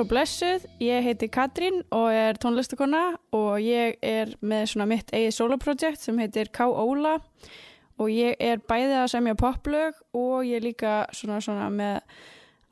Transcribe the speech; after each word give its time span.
Og 0.00 0.06
blessuð, 0.08 0.62
ég 0.80 1.02
heiti 1.04 1.26
Katrín 1.28 1.82
og 1.92 2.06
er 2.08 2.38
tónlistakonna 2.40 3.18
og 3.36 3.58
ég 3.60 3.98
er 4.00 4.30
með 4.40 4.62
svona 4.70 4.86
mitt 4.88 5.10
eigið 5.12 5.34
soloprojekt 5.36 6.00
sem 6.00 6.16
heitir 6.22 6.48
K-Óla 6.56 7.18
og 8.00 8.08
ég 8.08 8.38
er 8.40 8.62
bæðið 8.64 8.94
að 8.96 9.10
semja 9.12 9.34
poplög 9.36 9.98
og 10.16 10.46
ég 10.48 10.56
er 10.56 10.64
líka 10.64 10.92
svona, 11.12 11.42
svona 11.44 11.66
með 11.74 11.98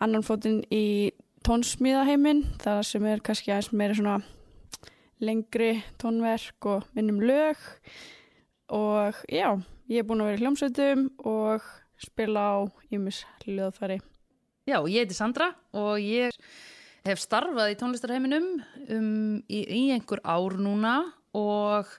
annan 0.00 0.24
fótinn 0.24 0.62
í 0.72 1.10
tónsmíðaheimin 1.44 2.40
það 2.64 2.80
sem 2.94 3.10
er 3.12 3.20
kannski 3.28 3.52
aðeins 3.52 3.76
meira 3.76 3.98
svona 3.98 4.16
lengri 5.20 5.74
tónverk 6.00 6.70
og 6.72 6.88
minnum 6.96 7.20
lög 7.20 7.60
og 8.72 9.20
já, 9.28 9.52
ég 9.84 10.00
er 10.00 10.08
búin 10.08 10.24
að 10.24 10.32
vera 10.32 10.40
í 10.40 10.46
hljómsveitum 10.46 11.04
og 11.28 11.68
spila 12.00 12.48
á 12.56 12.58
Ímis 12.88 13.20
hljóðfæri. 13.44 14.00
Já, 14.64 14.80
ég 14.80 15.04
heiti 15.04 15.20
Sandra 15.20 15.52
og 15.76 16.00
ég 16.00 16.32
hef 17.08 17.22
starfað 17.22 17.74
í 17.74 17.78
tónlistarheiminum 17.80 18.48
um, 18.94 19.36
í, 19.48 19.62
í 19.64 19.84
einhver 19.94 20.22
ár 20.24 20.58
núna 20.60 20.96
og 21.36 21.90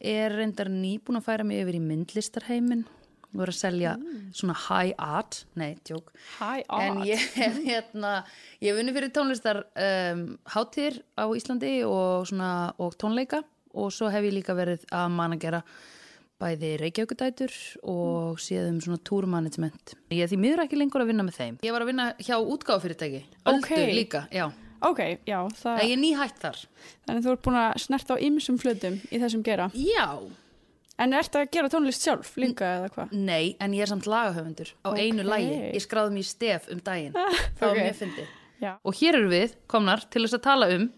er 0.00 0.32
reyndar 0.38 0.70
nýbúin 0.72 1.20
að 1.20 1.26
færa 1.28 1.46
mig 1.46 1.62
yfir 1.62 1.78
í 1.78 1.84
myndlistarheimin 1.84 2.86
og 3.30 3.44
er 3.44 3.52
að 3.52 3.58
selja 3.60 3.92
svona 4.34 4.56
high 4.66 4.94
art, 4.98 5.44
nei, 5.58 5.76
tjók 5.86 6.10
en 6.42 7.02
ég 7.06 7.22
hef 7.36 7.60
hérna 7.68 8.24
ég 8.58 8.72
hef 8.72 8.80
unni 8.82 8.94
fyrir 8.96 9.12
tónlistar 9.14 9.62
um, 9.70 10.24
hátir 10.50 10.98
á 11.14 11.24
Íslandi 11.30 11.76
og, 11.86 12.26
svona, 12.30 12.52
og 12.82 12.96
tónleika. 12.98 13.44
Og 13.78 13.92
svo 13.94 14.08
hef 14.10 14.24
ég 14.26 14.34
líka 14.34 14.56
verið 14.58 14.82
að 14.90 15.12
managera 15.14 15.60
bæði 16.40 16.70
Reykjavíkudætur 16.80 17.52
og 17.92 18.38
síðan 18.40 18.74
um 18.76 18.80
svona 18.80 18.98
túrmanagement. 19.04 19.94
Ég 20.10 20.24
er 20.24 20.30
því 20.32 20.38
miður 20.40 20.62
ekki 20.64 20.78
lengur 20.80 21.04
að 21.04 21.10
vinna 21.12 21.26
með 21.26 21.36
þeim. 21.40 21.58
Ég 21.66 21.72
var 21.76 21.84
að 21.84 21.90
vinna 21.92 22.06
hjá 22.18 22.36
útgáfafyrirtæki, 22.40 23.22
Öldu 23.46 23.64
Ok. 23.64 23.94
líka, 23.94 24.22
já. 24.32 24.50
Ok, 24.82 25.00
já, 25.28 25.38
það, 25.52 25.78
Það 25.78 25.90
er 25.92 25.96
nýhætt 26.00 26.38
þar. 26.40 26.58
þannig 27.06 27.24
þú 27.26 27.32
ert 27.34 27.42
búin 27.44 27.58
að 27.60 27.78
snerta 27.84 28.14
á 28.16 28.22
ymsum 28.24 28.58
flutum 28.58 28.94
í 29.12 29.18
þessum 29.20 29.42
gera. 29.44 29.70
Já. 29.74 30.06
En 31.00 31.12
ertu 31.12 31.38
að 31.40 31.50
gera 31.52 31.68
tónlist 31.68 32.02
sjálf 32.04 32.34
líka 32.36 32.64
eða 32.78 32.88
hvað? 32.92 33.12
Nei, 33.12 33.56
en 33.60 33.72
ég 33.72 33.82
er 33.82 33.86
samt 33.92 34.04
lagahöfundur 34.08 34.72
á 34.84 34.88
Ok. 34.92 34.98
einu 34.98 35.22
lagi. 35.24 35.72
Ég 35.74 35.80
skráði 35.84 36.12
mér 36.16 36.24
stef 36.24 36.68
um 36.72 36.80
daginn. 36.80 37.12
Það 37.12 37.60
var 37.60 37.70
Ok. 37.76 37.82
mjög 37.84 37.96
fyndið. 38.00 38.26
Og 38.84 38.94
hér 38.94 39.14
eru 39.16 39.28
við 39.30 39.54
komnar 39.66 40.02
til 40.10 40.22
þess 40.24 40.34
að 40.36 40.42
tala 40.42 40.66
um 40.74 40.90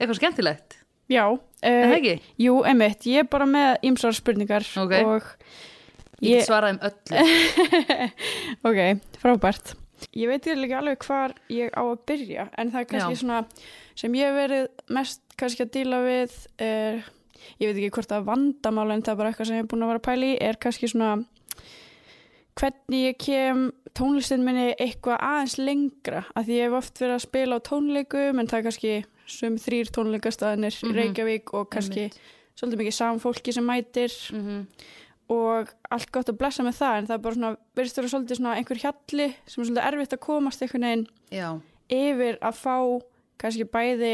eitthvað 0.00 0.18
skemmtilegt. 0.18 0.76
Já. 1.08 1.24
Uh, 1.32 1.40
það 1.64 1.96
ekki? 1.96 2.14
jú, 2.44 2.54
einmitt, 2.68 3.06
ég 3.10 3.24
er 3.24 3.28
bara 3.32 3.46
með 3.48 3.88
ymsar 3.88 4.14
spurningar 4.14 4.66
Ok. 4.78 4.94
og 5.02 5.28
Ég 6.18 6.32
ég, 6.32 6.40
get 6.40 6.48
svarað 6.48 6.74
um 6.74 6.80
öllu. 6.88 7.22
ok, 8.68 8.80
frábært. 9.22 9.74
Ég 10.14 10.30
veit 10.30 10.46
ég 10.46 10.58
líka 10.58 10.78
alveg 10.80 11.02
hvar 11.06 11.34
ég 11.50 11.70
á 11.74 11.82
að 11.82 12.00
byrja, 12.06 12.48
en 12.58 12.70
það 12.74 12.80
er 12.82 12.88
kannski 12.92 13.14
Já. 13.16 13.20
svona 13.22 13.38
sem 13.98 14.14
ég 14.14 14.28
hef 14.28 14.36
verið 14.38 14.68
mest 14.94 15.22
kannski 15.38 15.64
að 15.66 15.72
díla 15.74 15.98
við, 16.04 16.36
er, 16.62 17.00
ég 17.58 17.70
veit 17.70 17.80
ekki 17.80 17.90
hvort 17.96 18.10
það 18.12 18.20
er 18.20 18.28
vandamál 18.28 18.88
en 18.94 19.02
það 19.02 19.12
er 19.14 19.20
bara 19.22 19.32
eitthvað 19.32 19.50
sem 19.50 19.58
ég 19.58 19.64
er 19.64 19.70
búin 19.72 19.82
að 19.86 19.92
vera 19.92 20.02
að 20.02 20.08
pæla 20.08 20.28
í, 20.28 20.36
er 20.50 20.60
kannski 20.62 20.90
svona 20.90 21.10
hvernig 22.58 23.04
ég 23.06 23.18
kem 23.22 23.60
tónlistin 23.98 24.42
minni 24.46 24.72
eitthvað 24.74 25.22
aðeins 25.22 25.56
lengra 25.62 26.24
af 26.34 26.46
því 26.46 26.56
ég 26.58 26.66
hef 26.68 26.78
oft 26.80 26.98
verið 27.02 27.14
að 27.16 27.24
spila 27.26 27.58
á 27.58 27.66
tónleikum 27.68 28.40
en 28.42 28.50
það 28.50 28.58
er 28.58 28.66
kannski 28.66 28.94
sum 29.28 29.56
þrýr 29.60 29.90
tónleikastaðinir 29.94 30.74
í 30.82 30.88
Mhm. 30.88 30.96
Reykjavík 30.98 31.54
og 31.54 31.68
kannski 31.70 32.08
svolítið 32.58 32.80
mikið 32.82 32.96
saman 32.98 33.20
fólki 33.22 33.52
sem 33.54 33.64
mætir. 33.68 34.14
Mm 34.32 34.66
og 35.28 35.68
allt 35.92 36.08
gott 36.10 36.30
að 36.30 36.38
blessa 36.40 36.62
með 36.64 36.78
það 36.78 36.94
en 36.98 37.06
það 37.06 37.14
er 37.14 37.18
bara 37.24 37.34
svona, 37.36 37.56
verðist 37.76 37.98
vera 37.98 38.08
svolítið 38.08 38.36
svona 38.38 38.52
einhver 38.56 38.78
hjalli 38.80 39.26
sem 39.44 39.60
er 39.60 39.66
svolítið 39.68 39.88
erfitt 39.90 40.14
að 40.16 40.20
komast 40.24 40.62
einhvern 40.64 40.86
veginn 40.86 41.02
Já, 41.36 41.48
yfir 41.92 42.38
að 42.40 42.54
fá 42.56 42.76
kannski 43.36 43.66
bæði 43.68 44.12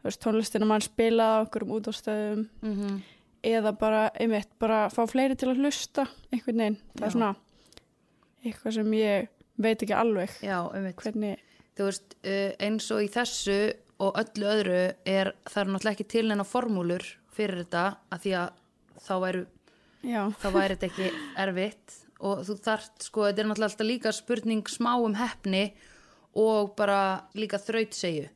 þú 0.00 0.08
veist, 0.08 0.20
tónlistina 0.24 0.64
mann 0.70 0.80
spilað 0.80 1.34
á 1.36 1.42
okkur 1.44 1.66
um 1.66 1.74
útástöðum 1.76 2.46
mm 2.64 3.02
eða 3.44 3.72
bara, 3.78 4.10
einmitt, 4.20 4.48
bara 4.58 4.88
fá 4.88 5.04
fleiri 5.08 5.36
til 5.36 5.48
að 5.52 5.60
hlusta 5.60 6.08
einhvern 6.32 6.56
veginn, 6.64 6.78
það 6.96 7.00
Já. 7.00 7.06
er 7.06 7.10
svona 7.18 7.36
eitthvað 8.44 8.74
sem 8.78 8.92
ég 8.96 9.28
veit 9.60 9.82
ekki 9.84 9.96
alveg 9.96 10.34
já, 10.40 10.56
hvernig, 10.96 11.36
þú 11.76 11.86
veist, 11.90 12.16
uh, 12.24 12.50
eins 12.64 12.90
og 12.96 13.04
í 13.04 13.08
þessu 13.12 13.58
og 14.00 14.16
öllu 14.20 14.50
öðru 14.50 14.80
er 15.08 15.32
það 15.46 15.62
er 15.62 15.72
náttúrulega 15.72 15.96
ekki 15.96 16.08
til 16.14 16.26
neina 16.28 16.46
formúlur 16.48 17.04
fyrir 17.34 17.62
þetta 17.64 17.84
að 18.10 18.24
því 18.24 18.34
að 18.40 18.54
þá 19.00 19.12
væru 19.24 19.42
já, 20.04 20.22
þá 20.40 20.48
væri 20.56 20.76
þetta 20.76 20.88
ekki 20.90 21.10
erfitt. 21.44 21.98
Og 22.20 22.42
þú 22.44 22.54
þart, 22.60 22.96
sko, 23.00 23.22
þetta 23.28 23.40
er 23.40 23.48
náttúrulega 23.48 23.70
alltaf 23.70 23.88
líka 23.88 24.10
spurning 24.12 24.66
smá 24.68 24.90
um 25.00 25.14
heppni 25.16 25.62
og 26.36 26.74
bara 26.78 27.26
líka 27.34 27.58
þrautsegju 27.58 28.26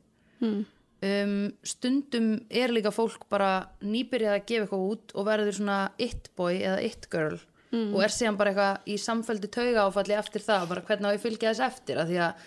hmm. 0.41 0.63
um, 1.05 1.35
stundum 1.63 2.31
er 2.49 2.73
líka 2.73 2.91
fólk 2.91 3.27
bara 3.31 3.69
nýbyrjað 3.85 4.39
að 4.39 4.47
gefa 4.49 4.65
eitthvað 4.65 4.87
út 4.89 5.13
og 5.15 5.27
verður 5.29 5.59
svona 5.59 5.77
it 6.01 6.31
boy 6.35 6.57
eða 6.57 6.81
it 6.83 7.07
girl 7.13 7.37
og 7.75 8.01
er 8.05 8.13
síðan 8.13 8.37
bara 8.39 8.51
eitthvað 8.53 8.91
í 8.91 8.97
samfældi 9.01 9.49
tauga 9.51 9.85
áfalli 9.89 10.15
eftir 10.15 10.43
það, 10.45 10.67
bara 10.69 10.83
hvernig 10.87 11.11
á 11.11 11.15
ég 11.15 11.23
fylgja 11.23 11.51
þess 11.51 11.65
eftir 11.65 11.99
að 11.99 12.11
því 12.11 12.19
að, 12.23 12.45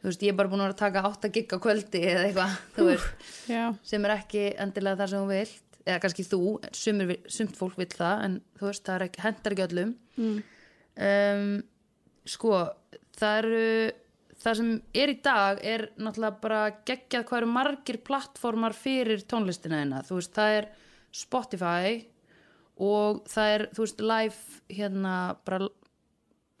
þú 0.00 0.08
veist, 0.08 0.22
ég 0.24 0.32
er 0.32 0.38
bara 0.38 0.52
búin 0.52 0.64
að 0.64 0.76
taka 0.80 1.04
8 1.08 1.30
gig 1.34 1.52
á 1.52 1.58
kvöldi 1.62 2.02
eða 2.12 2.26
eitthvað 2.28 2.54
þú 2.76 2.86
veist, 2.88 3.26
já, 3.50 3.64
sem 3.92 4.06
er 4.06 4.14
ekki 4.16 4.44
endilega 4.64 5.02
það 5.02 5.12
sem 5.12 5.24
þú 5.24 5.32
vilt 5.34 5.80
eða 5.86 6.02
kannski 6.04 6.26
þú, 6.28 6.42
sumir, 6.76 7.16
sumt 7.32 7.56
fólk 7.58 7.78
vil 7.80 7.88
það 7.92 8.26
en 8.26 8.36
þú 8.60 8.68
veist, 8.68 8.84
það 8.86 9.06
ekki, 9.08 9.24
hendar 9.24 9.56
ekki 9.56 9.66
öllum 9.66 9.96
mm. 10.20 10.38
um, 11.08 11.50
sko 12.28 12.54
það 13.20 13.40
eru 13.42 13.64
það 14.40 14.60
sem 14.60 14.70
er 15.02 15.12
í 15.12 15.16
dag 15.24 15.60
er 15.66 15.86
náttúrulega 16.00 16.40
bara 16.40 16.60
geggjað 16.88 17.26
hvað 17.28 17.42
eru 17.42 17.50
margir 17.52 18.00
plattformar 18.06 18.76
fyrir 18.76 19.24
tónlistina 19.28 19.82
þeina 19.82 20.04
þú 20.08 20.20
veist, 20.20 20.32
það 20.36 20.56
er 20.60 20.70
Spotify 21.20 21.98
og 22.80 23.20
það 23.28 23.54
er, 23.54 23.66
þú 23.76 23.84
veist, 23.84 24.02
live 24.12 24.78
hérna, 24.78 25.14
bara 25.44 25.68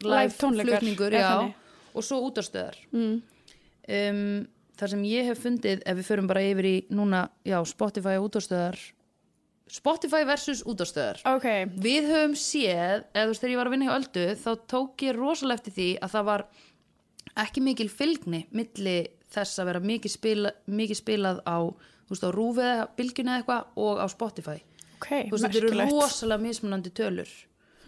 Live 0.00 0.32
tónleikar, 0.40 0.80
flutningur, 0.80 1.12
já, 1.12 1.26
þannig. 1.28 1.56
og 1.92 2.04
svo 2.06 2.20
útastöðar 2.28 2.76
Mm. 2.92 3.20
Um, 3.90 4.22
það 4.80 4.94
sem 4.94 5.04
ég 5.10 5.28
hef 5.28 5.42
fundið 5.44 5.84
ef 5.84 6.00
við 6.00 6.08
förum 6.08 6.30
bara 6.30 6.46
yfir 6.46 6.70
í 6.70 6.76
núna 6.94 7.26
já, 7.46 7.58
Spotify 7.68 8.16
og 8.20 8.30
útastöðar 8.30 8.80
Spotify 9.70 10.24
versus 10.26 10.64
útastöðar 10.66 11.20
ok, 11.30 11.46
Við 11.78 12.08
höfum 12.10 12.34
séð, 12.38 13.04
eða 13.14 13.26
þú 13.26 13.34
veist 13.34 13.44
þegar 13.44 13.52
ég 13.54 13.60
var 13.60 13.70
að 13.70 13.76
vinna 13.76 13.88
hjá 13.90 13.96
Öldu 13.98 14.26
þá 14.40 14.50
tók 14.72 15.06
ég 15.06 15.18
rosalega 15.18 15.60
eftir 15.60 15.76
því 15.76 15.88
að 16.00 16.14
það 16.16 16.28
var 16.30 16.46
ekki 17.44 17.62
mikil 17.64 17.88
fylgni 17.92 18.40
milli 18.56 18.96
þess 19.30 19.60
að 19.62 19.70
vera 19.70 19.82
mikið, 19.84 20.14
spila, 20.16 20.52
mikið 20.66 20.98
spilað 20.98 21.38
á, 21.46 21.58
á 21.70 22.28
rúfi 22.34 22.64
eða 22.66 22.88
bylgjuna 22.98 23.36
eða 23.36 23.42
eitthvað 23.44 23.84
og 23.84 24.00
á 24.02 24.06
Spotify. 24.10 24.56
Ok, 24.98 25.06
Þú 25.30 25.36
veist, 25.36 25.44
þetta 25.44 25.60
eru 25.60 25.86
rosalega 25.92 26.42
mismunandi 26.42 26.92
tölur. 26.96 27.30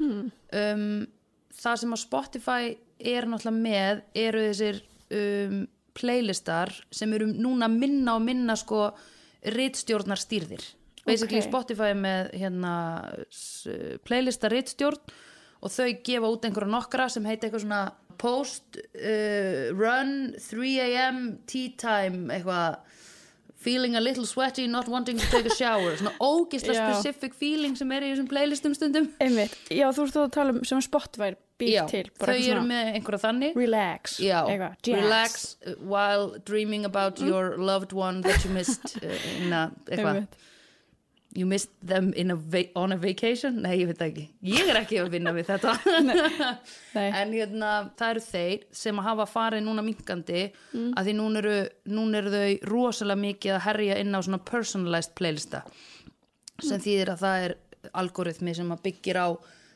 Um, 0.02 0.86
Það 1.52 1.76
sem 1.82 1.92
á 1.92 1.98
Spotify 2.00 2.70
er 2.96 3.26
náttúrulega 3.28 3.60
með 3.60 3.98
eru 4.16 4.44
þessir 4.46 4.78
um, 5.12 5.58
playlistar 5.94 6.72
sem 6.90 7.12
eru 7.16 7.26
núna 7.32 7.68
minna 7.68 8.14
og 8.18 8.22
minna 8.26 8.56
sko 8.56 8.90
ritstjórnar 9.42 10.20
stýrðir 10.20 10.62
basically 11.06 11.40
Ok. 11.42 11.48
Spotify 11.48 11.92
með 11.98 12.30
hérna 12.38 12.74
s- 13.30 13.66
playlista 14.06 14.48
ritstjórn 14.52 15.00
og 15.62 15.70
þau 15.70 15.88
gefa 16.06 16.30
út 16.30 16.44
einhverja 16.46 16.70
nokkra 16.70 17.08
sem 17.10 17.24
heita 17.26 17.46
eitthvað 17.48 17.64
svona 17.66 17.82
post 18.22 18.76
uh, 18.78 19.72
run 19.74 20.32
3am 20.38 21.20
tea 21.50 21.72
time 21.80 22.30
eitthvað 22.36 22.76
feeling 23.62 23.96
a 23.96 24.02
little 24.02 24.26
sweaty, 24.26 24.66
not 24.70 24.88
wanting 24.90 25.18
to 25.20 25.28
take 25.30 25.46
a 25.46 25.54
shower. 25.54 25.94
Svona 26.00 26.12
ógislega 26.20 26.80
Já. 26.80 26.90
specific 26.92 27.34
feeling 27.38 27.76
sem 27.78 27.94
er 27.94 28.06
í 28.06 28.12
þessum 28.12 28.28
playlistum 28.30 28.76
stundum. 28.76 29.08
Einmitt, 29.22 29.56
já, 29.70 29.86
þú 29.94 30.06
ert 30.06 30.16
þú 30.18 30.26
að 30.26 30.30
tala 30.36 30.54
um 30.56 30.62
sem 30.68 30.82
Spotify 30.84 31.32
býr 31.62 31.86
til, 31.90 32.04
þau 32.18 32.34
eru 32.36 32.62
með 32.66 32.92
einhverja 32.98 33.22
þannig. 33.26 33.58
Relax, 33.58 34.16
Já, 34.22 34.38
eitthvað, 34.50 34.78
relax 34.98 35.44
while 35.78 36.32
dreaming 36.48 36.86
about 36.88 37.22
your 37.22 37.56
loved 37.58 37.92
one 37.94 38.22
that 38.26 38.44
you 38.44 38.50
missed 38.54 38.96
uh, 39.02 39.18
in 39.38 39.52
a, 39.52 39.68
eitthvað. 39.86 40.24
Einmitt. 40.24 40.40
You 41.34 41.46
missed 41.46 41.70
them 41.80 42.12
in 42.12 42.30
a 42.30 42.36
on 42.74 42.92
a 42.92 42.96
vacation? 42.96 43.62
Nei, 43.62 43.78
ég 43.80 43.88
veit 43.90 44.02
ekki, 44.04 44.26
ég 44.44 44.68
er 44.68 44.80
ekki 44.82 45.00
að 45.00 45.12
vinna 45.14 45.32
við 45.32 45.48
þetta. 45.52 45.74
Nei. 46.96 47.08
en 47.08 47.32
hérna, 47.32 47.70
það 47.98 48.14
eru 48.14 48.24
þeir 48.26 48.66
sem 48.82 49.00
að 49.00 49.08
hafa 49.08 49.26
farið 49.30 49.64
núna 49.66 49.84
minkandi 49.86 50.44
mm. 50.50 50.92
að 50.98 51.08
því 51.08 51.16
núna 51.20 51.42
eru, 51.42 51.56
núna 51.96 52.20
eru 52.20 52.34
þau 52.34 52.70
rosalega 52.72 53.24
mikið 53.24 53.56
að 53.56 53.64
herja 53.68 53.98
inn 54.02 54.16
á 54.16 54.20
svona 54.20 54.42
personalized 54.52 55.16
playlista 55.18 55.64
sem 56.62 56.82
þýðir 56.82 57.14
að 57.14 57.24
það 57.24 57.46
er 57.46 57.56
algoritmi 57.98 58.54
sem 58.54 58.74
að 58.74 58.84
byggir 58.86 59.18
á 59.18 59.28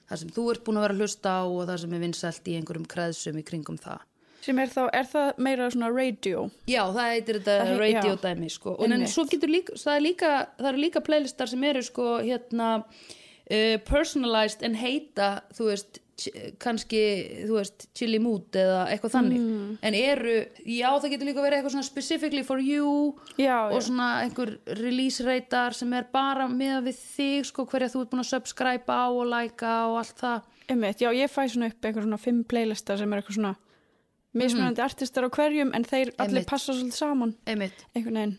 það 0.07 0.21
sem 0.21 0.35
þú 0.37 0.45
ert 0.53 0.67
búin 0.67 0.79
að 0.79 0.87
vera 0.87 0.97
að 0.97 1.01
hlusta 1.03 1.33
á 1.35 1.45
og 1.47 1.65
það 1.65 1.81
sem 1.83 1.97
er 1.97 2.05
vinsælt 2.05 2.51
í 2.51 2.59
einhverjum 2.59 2.91
kreðsum 2.91 3.41
í 3.41 3.47
kringum 3.47 3.81
það 3.81 4.05
sem 4.47 4.63
er 4.63 4.71
þá, 4.73 4.81
er 5.01 5.11
það 5.11 5.43
meira 5.49 5.69
svona 5.75 5.91
radio 5.97 6.47
Já, 6.71 6.83
það 6.95 7.13
heitir 7.17 7.41
þetta 7.41 7.59
Það 7.61 7.73
hei- 7.75 7.83
radio 7.85 8.15
já. 8.15 8.23
dæmi 8.25 8.51
sko. 8.55 8.77
og 8.79 8.89
en 8.97 9.07
svo 9.11 9.27
getur 9.35 9.51
líka 9.53 9.77
það 9.83 10.01
líka, 10.07 10.33
það 10.61 10.73
eru 10.73 10.83
líka 10.87 11.05
playlistar 11.11 11.51
sem 11.53 11.65
eru 11.75 11.83
sko 11.83 12.09
hérna 12.23 12.71
uh, 12.87 13.77
personalized 13.91 14.63
en 14.67 14.75
heita 14.79 15.31
þú 15.57 15.71
veist 15.73 16.03
kannski, 16.65 17.01
þú 17.45 17.59
veist, 17.59 17.83
chili 17.93 18.17
mood 18.25 18.57
eða 18.57 18.87
eitthvað 18.89 19.13
þannig 19.19 19.43
en 19.85 19.97
eru, 19.99 20.37
já 20.65 20.87
það 20.95 21.11
getur 21.13 21.29
líka 21.29 21.43
verið 21.45 21.59
eitthvað 21.59 21.75
svona 21.75 21.89
specifically 21.91 22.41
for 22.47 22.63
you 22.65 23.13
Já, 23.37 23.67
og 23.69 23.75
já. 23.77 23.83
svona 23.91 24.07
einhver 24.25 24.55
release 24.81 25.21
reytar 25.27 25.77
sem 25.77 25.93
er 25.99 26.07
bara 26.13 26.47
með 26.49 26.87
við 26.89 27.03
þig 27.17 27.51
sko 27.51 27.67
hverja 27.69 27.91
þú 27.93 28.07
ert 28.07 28.15
búin 28.15 28.25
að 28.25 28.31
subscribe 28.31 28.89
á 28.97 29.05
og 29.13 29.29
læka 29.29 29.75
og 29.91 29.99
allt 30.01 30.17
það 30.25 30.53
Einmitt, 30.73 30.99
já, 31.05 31.13
ég 31.15 31.31
fæ 31.31 31.45
svona 31.53 31.69
upp 31.71 31.85
eitthvað 31.85 32.09
svona 32.09 32.19
fimm 32.19 32.41
playlistar 32.49 32.97
sem 32.99 33.13
er 33.13 33.21
eitthvað 33.21 33.37
svona 33.37 33.53
mismunandi 34.37 34.83
artistar 34.85 35.27
á 35.27 35.31
hverjum 35.33 35.73
en 35.77 35.87
þeir 35.87 36.13
allir 36.17 36.43
Einmitt. 36.43 36.51
passa 36.51 36.73
svolítið 36.73 36.99
saman 36.99 37.35
einmitt 37.47 37.85
einhvern 37.95 38.21
veginn. 38.21 38.39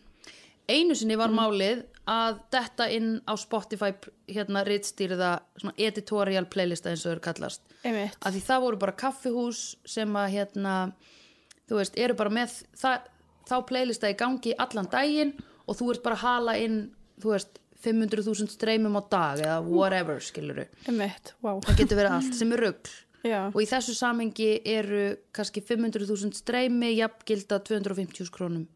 einu 0.68 0.96
sinni 0.98 1.18
var 1.18 1.32
málið 1.34 1.84
að 2.08 2.40
detta 2.54 2.88
inn 2.92 3.20
á 3.28 3.34
Spotify 3.36 3.92
hérna 4.30 4.64
rittstýrða 4.66 5.32
svona 5.60 5.76
editorial 5.76 6.46
playlista 6.48 6.92
eins 6.92 7.04
og 7.04 7.14
þeir 7.14 7.24
kallast 7.28 7.62
Einmitt. 7.84 8.16
að 8.22 8.38
því 8.38 8.44
það 8.48 8.64
voru 8.66 8.82
bara 8.84 8.98
kaffihús 9.04 9.62
sem 9.84 10.16
að 10.16 10.34
hérna 10.38 10.74
þú 11.68 11.80
veist, 11.82 11.98
eru 12.00 12.16
bara 12.18 12.32
með 12.32 12.58
það, 12.78 13.08
þá 13.48 13.56
playlista 13.68 14.10
í 14.10 14.18
gangi 14.18 14.54
allan 14.58 14.90
daginn 14.92 15.34
og 15.68 15.76
þú 15.78 15.90
ert 15.94 16.04
bara 16.06 16.18
að 16.18 16.24
hala 16.24 16.58
inn 16.60 16.78
þú 17.20 17.34
veist, 17.34 17.60
500.000 17.78 18.50
streymum 18.50 18.96
á 18.98 19.02
dag 19.06 19.42
eða 19.44 19.58
whatever, 19.62 20.18
skiluru 20.18 20.64
wow. 21.44 21.60
það 21.62 21.76
getur 21.78 22.00
verið 22.00 22.16
allt 22.16 22.34
sem 22.34 22.54
er 22.56 22.64
rugl 22.64 22.96
Já, 23.26 23.40
og 23.50 23.60
í 23.62 23.66
þessu 23.66 23.96
samengi 23.98 24.50
eru 24.68 25.16
kannski 25.34 25.62
500.000 25.64 26.36
streymi 26.38 26.92
jafngilda 26.94 27.58
250 27.66 28.30
krónum 28.34 28.68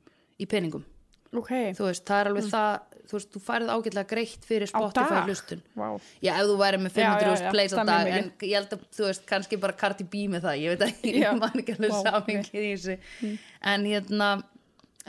í 0.43 0.49
peningum. 0.51 0.87
Ok. 1.33 1.53
þú 1.79 1.87
veist, 1.87 2.05
það 2.05 2.19
er 2.19 2.29
alveg 2.29 2.49
það 2.53 2.73
þú 3.09 3.19
veist, 3.19 3.31
þú 3.33 3.41
færið 3.47 3.71
ágætlega 3.73 4.09
greitt 4.09 4.47
fyrir 4.47 4.71
Spotify 4.71 5.21
hlustun. 5.27 5.63
Wow. 5.79 5.99
Já, 6.25 6.33
ef 6.37 6.49
þú 6.49 6.57
væri 6.61 6.81
með 6.81 6.99
Já, 6.99 7.03
já, 7.03 7.13
500.000 7.13 7.45
já, 7.47 7.51
plays 7.55 7.75
á 7.75 7.83
dag 7.89 8.11
en 8.13 8.31
ég 8.47 8.55
held 8.57 8.75
að, 8.77 8.87
þú 8.97 9.07
veist, 9.09 9.27
kannski 9.29 9.59
bara 9.63 9.77
Cardi 9.83 10.07
B 10.09 10.25
með 10.33 10.47
það, 10.47 10.63
ég 10.63 10.75
veit 10.75 10.87
ekki, 10.89 11.13
Já. 11.17 11.27
ég 11.27 11.41
man 11.41 11.63
ekki 11.63 11.77
alveg 11.77 11.95
Vá, 11.95 12.01
samingið 12.09 12.63
í 12.63 12.73
þessu. 12.73 13.37
En 13.73 13.87
hérna 13.89 14.31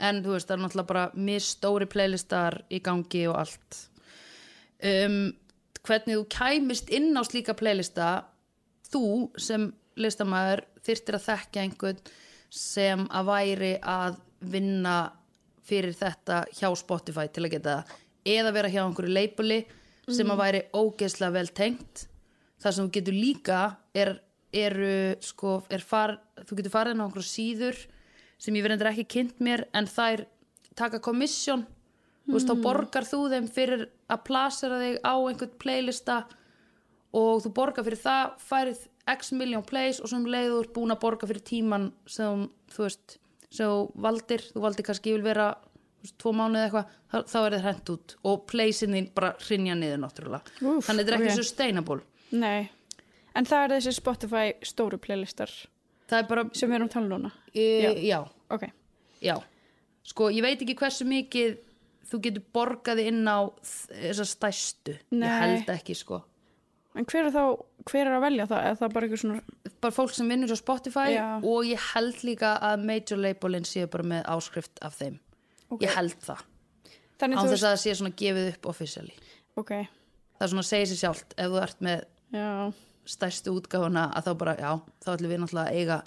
en 0.08 0.20
þú 0.24 0.34
veist, 0.34 0.50
það 0.50 0.56
er 0.56 0.62
náttúrulega 0.64 0.90
bara 0.90 1.06
misstóri 1.30 1.88
playlistar 1.90 2.60
í 2.68 2.80
gangi 2.84 3.24
og 3.30 3.40
allt. 3.44 3.80
Um, 4.84 5.18
hvernig 5.84 6.18
þú 6.18 6.24
kæmist 6.34 6.92
inn 6.92 7.12
á 7.16 7.22
slíka 7.24 7.54
playlista 7.56 8.10
þú 8.94 9.06
sem 9.40 9.68
listamæður 10.00 10.64
þyrftir 10.84 11.18
að 11.18 11.26
þekkja 11.28 11.64
einhvern 11.64 12.00
sem 12.54 13.04
að 13.10 13.30
væri 13.30 13.72
að 13.82 14.18
vinna 14.54 14.96
fyrir 15.64 15.96
þetta 15.96 16.42
hjá 16.54 16.68
Spotify 16.76 17.28
til 17.32 17.46
að 17.46 17.54
geta 17.56 17.76
það. 17.78 17.94
Eða 18.34 18.52
vera 18.56 18.72
hjá 18.72 18.82
einhverju 18.84 19.14
leipuli 19.14 19.60
sem 20.12 20.30
að 20.30 20.40
væri 20.42 20.62
ógeðslega 20.76 21.34
vel 21.38 21.50
tengt. 21.56 22.04
Það 22.60 22.76
sem 22.76 22.86
þú 22.86 22.94
getur 22.98 23.16
líka 23.16 23.60
er, 23.96 24.14
eru 24.52 24.96
sko, 25.24 25.58
er 25.72 25.84
far, 25.84 26.18
þú 26.44 26.60
getur 26.60 26.74
farið 26.74 27.00
á 27.00 27.04
einhverju 27.06 27.28
síður 27.28 27.80
sem 28.40 28.56
ég 28.56 28.66
verður 28.66 28.92
ekki 28.92 29.06
kynnt 29.16 29.40
mér 29.44 29.66
en 29.76 29.88
þær 29.88 30.26
taka 30.76 31.00
komissjón 31.02 31.64
þú 32.26 32.36
veist, 32.36 32.48
þá 32.48 32.62
borgar 32.64 33.06
þú 33.08 33.20
þeim 33.32 33.48
fyrir 33.52 33.84
að 34.10 34.24
plasera 34.28 34.80
þig 34.80 34.98
á 35.04 35.14
einhvern 35.14 35.54
playlista 35.60 36.18
og 37.14 37.42
þú 37.44 37.52
borgar 37.56 37.86
fyrir 37.86 38.00
það 38.02 38.32
færið 38.48 38.80
x 39.14 39.32
miljón 39.36 39.64
plays 39.68 40.00
og 40.02 40.10
sem 40.10 40.24
leið 40.26 40.48
þú 40.50 40.60
ert 40.64 40.72
búin 40.78 40.94
að 40.94 41.02
borga 41.04 41.28
fyrir 41.30 41.44
tíman 41.46 41.90
sem 42.10 42.46
þú 42.74 42.86
veist 42.86 43.18
sem 43.54 43.74
valdir, 44.02 44.42
þú 44.54 44.62
valdir 44.64 44.86
kannski 44.88 45.12
ég 45.12 45.18
vil 45.20 45.26
vera 45.28 45.50
veist, 46.02 46.16
tvo 46.18 46.32
mánuði 46.34 46.64
eitthvað, 46.66 46.88
þá, 47.12 47.18
þá 47.30 47.36
er 47.44 47.54
þið 47.58 47.66
hent 47.68 47.92
út 47.94 48.14
og 48.30 48.40
playsin 48.50 48.96
þín 48.96 49.10
bara 49.14 49.34
hrinja 49.44 49.76
niður 49.78 50.00
náttúrulega, 50.02 50.56
Úff, 50.64 50.88
þannig 50.88 51.04
þetta 51.06 51.14
er 51.14 51.20
ekki 51.20 51.30
ok. 51.34 51.38
sustainable 51.42 52.00
Nei. 52.34 52.70
En 53.34 53.46
það 53.46 53.64
er 53.66 53.72
þessi 53.76 53.92
Spotify 53.94 54.46
stóru 54.66 54.98
playlistar 55.02 55.52
er 56.14 56.26
bara, 56.28 56.44
sem 56.54 56.68
við 56.70 56.76
erum 56.80 56.88
að 56.88 56.92
tala 56.96 57.06
um 57.06 57.12
núna. 57.14 57.30
e, 57.54 57.62
Já. 57.82 57.92
já, 58.02 58.18
Ok. 58.54 58.66
já 59.22 59.36
sko, 60.04 60.28
ég 60.34 60.42
veit 60.44 60.60
ekki 60.62 60.74
hversu 60.78 61.06
mikið 61.08 61.56
þú 62.10 62.20
getur 62.26 62.42
borgaði 62.54 63.06
inn 63.08 63.22
á 63.28 63.38
þessa 63.62 64.26
stæstu, 64.28 64.98
Nei. 65.14 65.28
ég 65.28 65.40
held 65.44 65.70
ekki 65.78 65.94
sko 65.96 66.20
En 66.94 67.06
hver 67.10 67.26
er 67.26 67.32
þá, 67.34 67.42
hver 67.90 68.06
er 68.06 68.14
að 68.14 68.22
velja 68.22 68.44
það? 68.46 68.66
Er 68.68 68.76
það 68.78 68.92
bara 68.94 69.06
eitthvað 69.06 69.22
svona, 69.24 69.40
bara 69.82 69.94
fólk 69.96 70.12
sem 70.14 70.28
vinnur 70.30 70.52
á 70.54 70.58
Spotify 70.60 71.06
Já. 71.10 71.24
og 71.42 71.66
ég 71.66 71.86
held 71.94 72.20
líka 72.22 72.52
að 72.62 72.84
major 72.86 73.18
labelin 73.18 73.66
séu 73.66 73.88
bara 73.90 74.06
með 74.06 74.28
áskrift 74.30 74.78
af 74.86 74.94
þeim 75.00 75.16
Ok. 75.74 75.82
ég 75.82 75.94
held 75.96 76.14
það 76.22 76.44
þannig 77.18 77.40
án 77.40 77.48
þess 77.50 77.64
að 77.64 77.72
það 77.72 77.80
sé 77.82 77.94
svona 77.98 78.14
gefið 78.20 78.48
upp 78.52 78.68
officially 78.70 79.14
ok, 79.58 79.72
það 80.38 80.46
er 80.46 80.52
svona 80.52 80.64
að 80.64 80.70
segja 80.70 80.90
sér 80.92 81.00
sjálft 81.02 81.34
ef 81.38 81.50
þú 81.50 81.60
ert 81.64 81.82
með 81.88 82.04
já, 82.34 82.48
stærstu 83.14 83.54
útgáfuna 83.58 84.04
að 84.14 84.28
þá 84.28 84.32
bara, 84.44 84.54
já, 84.60 84.70
þá 85.04 85.08
ætlum 85.14 85.32
við 85.34 85.42
náttúrulega 85.42 85.70
að 85.70 85.78
eiga 85.80 85.98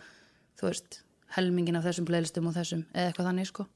þú 0.60 0.70
veist, 0.70 1.00
helmingin 1.38 1.80
af 1.80 1.88
þessum 1.88 2.08
playlistum 2.08 2.48
og 2.48 2.56
þessum, 2.56 2.86
eða 2.94 3.12
eitthvað 3.12 3.30
þannig 3.32 3.50
sko 3.52 3.68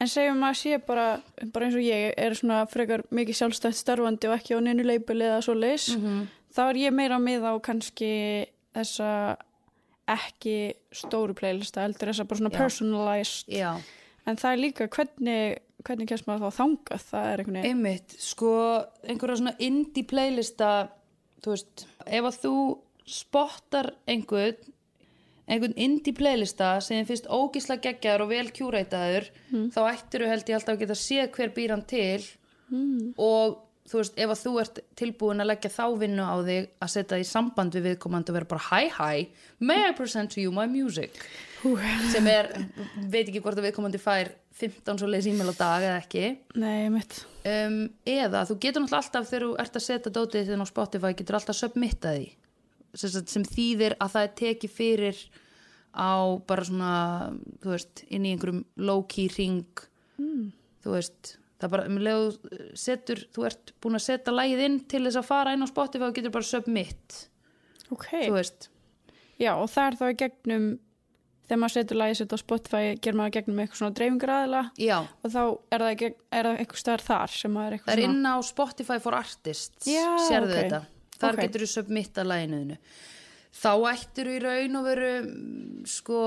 en 0.00 0.08
segjum 0.10 0.42
að 0.44 0.56
sé 0.60 0.78
bara, 0.86 1.20
bara 1.52 1.66
eins 1.68 1.76
og 1.78 1.84
ég 1.86 2.14
er 2.18 2.34
svona 2.34 2.62
frekar 2.70 3.04
mikið 3.14 3.38
sjálfstætt 3.38 3.78
starfandi 3.78 4.28
og 4.28 4.36
ekki 4.38 4.56
á 4.56 4.60
neinu 4.64 4.84
leipili 4.84 5.24
eða 5.28 5.42
svo 5.46 5.54
leis, 5.54 5.88
Mhm. 5.96 6.26
þá 6.54 6.60
er 6.70 6.74
ég 6.74 6.92
meira 6.92 7.18
með 7.18 7.42
á 7.46 7.52
kannski 7.62 8.46
þessa 8.74 9.36
ekki 10.08 10.74
stóru 10.92 11.32
playlista, 11.34 11.80
heldur 11.86 12.10
þessa 12.12 12.26
bara 12.28 12.38
svona 12.40 12.50
Já. 12.52 12.58
personalized, 12.58 13.48
já, 13.48 13.80
en 14.26 14.36
það 14.36 14.52
er 14.52 14.60
líka 14.60 14.88
hvernig, 14.88 15.58
hvernig 15.84 16.08
kemst 16.08 16.26
maður 16.26 16.50
þá 16.50 16.58
þangað, 16.60 17.04
það 17.10 17.26
er 17.32 17.38
einhvern 17.38 17.56
veginn, 17.56 17.70
einmitt, 17.70 18.16
sko 18.20 18.50
einhverja 19.08 19.36
svona 19.40 19.56
indie 19.60 20.04
playlista 20.04 20.88
þú 21.42 21.54
veist, 21.54 21.86
ef 22.06 22.24
að 22.24 22.38
þú 22.44 22.54
spottar 23.06 23.90
einhvern 24.08 24.56
einhvern 25.44 25.76
indie 25.76 26.14
playlista 26.16 26.78
sem 26.84 27.02
þið 27.02 27.10
finnst 27.10 27.28
ógísla 27.28 27.76
geggjaður 27.82 28.24
og 28.24 28.32
vel 28.32 28.46
kjúreitaður 28.56 29.28
þá 29.74 29.80
ættir 29.90 30.24
þú 30.24 30.30
held 30.32 30.48
ég 30.48 30.58
alltaf 30.58 30.74
að 30.74 30.82
geta 30.84 30.98
séð 30.98 31.30
hver 31.36 31.54
býr 31.56 31.74
hann 31.74 31.86
til. 31.88 32.24
Og 33.20 33.58
þú 33.84 34.00
veist, 34.00 34.14
ef 34.16 34.30
að 34.32 34.40
þú 34.40 34.52
ert 34.62 34.78
tilbúin 34.96 35.44
að 35.44 35.50
leggja 35.52 35.70
þá 35.74 35.84
vinnu 36.00 36.24
á 36.24 36.36
þig 36.46 36.70
að 36.80 36.92
setja 36.94 37.18
því 37.18 37.26
samband 37.28 37.74
við 37.76 37.88
viðkomandi 37.90 38.32
og 38.32 38.38
vera 38.38 38.48
bara 38.54 38.68
hi 38.70 38.86
hi, 38.94 39.26
may 39.60 39.84
I 39.84 39.92
present 39.96 40.32
to 40.32 40.40
you 40.40 40.54
my 40.54 40.64
music? 40.70 41.20
Hú. 41.64 41.76
sem 42.12 42.26
er, 42.28 42.50
veit 43.08 43.28
ekki 43.28 43.40
hvort 43.44 43.60
að 43.60 43.68
viðkomandi 43.68 44.00
fær 44.00 44.32
15 44.54 45.00
svo 45.00 45.08
leiðis 45.08 45.30
e-mail 45.32 45.52
á 45.52 45.56
dag 45.58 45.84
eða 45.84 46.00
ekki. 46.00 46.24
Nei, 46.60 46.88
mitt, 46.92 47.20
um, 47.44 47.78
eða 48.08 48.44
þú 48.48 48.58
getur 48.62 48.84
náttúrulega 48.84 49.02
alltaf 49.02 49.28
þegar 49.30 49.46
þú 49.46 49.52
ert 49.64 49.78
að 49.80 49.86
setja 49.88 50.14
dótið 50.14 50.50
þinn 50.50 50.64
á 50.64 50.72
Spotify 50.72 51.12
getur 51.18 51.38
alltaf 51.40 51.58
submitta 51.58 52.14
því 52.16 52.28
sem, 52.94 53.24
sem 53.26 53.46
þýðir 53.46 53.96
að 54.02 54.14
það 54.14 54.28
er 54.28 54.36
tekið 54.40 54.74
fyrir 54.74 55.24
á 55.94 56.14
bara 56.46 56.66
svona 56.66 56.92
þú 57.62 57.72
veist, 57.74 58.04
inn 58.10 58.26
í 58.26 58.34
einhverjum 58.34 58.64
low-key 58.82 59.30
ring 59.36 59.84
þú 60.84 60.94
veist, 60.96 61.36
það 61.58 61.68
er 61.68 61.74
bara 61.76 61.88
um 61.90 62.00
leið 62.02 62.22
og 62.22 62.38
þú 62.38 62.70
setur, 62.84 63.26
þú 63.34 63.46
ert 63.48 63.74
búin 63.82 63.98
að 63.98 64.06
setja 64.08 64.34
lægið 64.34 64.64
inn 64.66 64.80
til 64.90 65.04
þess 65.06 65.20
að 65.20 65.28
fara 65.30 65.54
inn 65.54 65.64
á 65.64 65.68
Spotify 65.70 66.08
og 66.08 66.16
getur 66.16 66.34
bara 66.34 66.48
submit 66.48 67.20
ok, 67.94 68.08
þú 68.26 68.34
veist, 68.38 68.68
já 69.40 69.52
og 69.54 69.70
það 69.72 69.86
er 69.86 69.98
þá 70.00 70.04
í 70.06 70.16
gegnum, 70.24 70.66
þegar 71.44 71.62
maður 71.62 71.76
setur 71.76 72.00
lagið 72.00 72.20
sitt 72.20 72.34
á 72.34 72.38
Spotify, 72.42 72.82
ger 72.98 73.18
maður 73.18 73.36
gegnum 73.38 73.62
eitthvað 73.62 73.82
svona 73.82 73.98
dreifingur 74.00 74.34
aðila 74.34 74.64
já. 74.80 74.96
og 75.04 75.34
þá 75.36 75.42
er 75.44 75.86
það, 75.86 76.04
er 76.10 76.50
það 76.50 76.58
eitthvað 76.64 76.82
staðar 76.82 77.06
þar 77.06 77.38
sem 77.38 77.54
maður 77.54 77.66
er 77.66 77.70
það 77.70 77.78
eitthvað 77.78 77.94
er 77.94 78.04
svona, 78.04 78.18
inn 78.18 78.26
á 78.26 78.36
Spotify 78.50 78.98
for 79.04 79.18
Artists. 79.20 79.86
Já, 79.86 80.08
sérðu 80.26 80.50
ok. 80.50 80.60
þetta 80.60 80.82
þar 81.24 81.38
Ok. 81.38 81.42
getur 81.46 81.64
þú 81.64 81.72
submitta 81.72 82.24
læginuðinu 82.28 82.78
þá 83.54 83.72
ættir 83.92 84.30
í 84.34 84.38
raun 84.42 84.78
og 84.80 84.86
veru 84.88 85.10
mm, 85.24 85.84
sko 85.88 86.20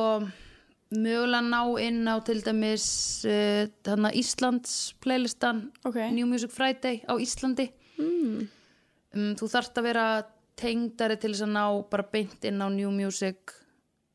mögulega 0.96 1.44
ná 1.44 1.62
inn 1.84 2.08
á 2.08 2.16
til 2.24 2.40
dæmis 2.46 2.88
uh, 3.28 3.68
þarna 3.84 4.14
Íslands 4.16 4.96
playlistan 5.04 5.66
ok, 5.84 6.00
New 6.16 6.30
Music 6.30 6.54
Friday 6.56 7.02
á 7.04 7.14
Íslandi. 7.20 7.68
Mm. 8.00 8.48
um, 9.18 9.32
þú 9.36 9.50
þarft 9.52 9.80
að 9.82 9.88
vera 9.90 10.08
tengdari 10.58 11.18
til 11.20 11.34
þess 11.34 11.44
að 11.46 11.56
ná 11.58 11.66
bara 11.92 12.06
beint 12.14 12.46
inn 12.48 12.64
á 12.64 12.68
New 12.72 12.92
Music 12.96 13.52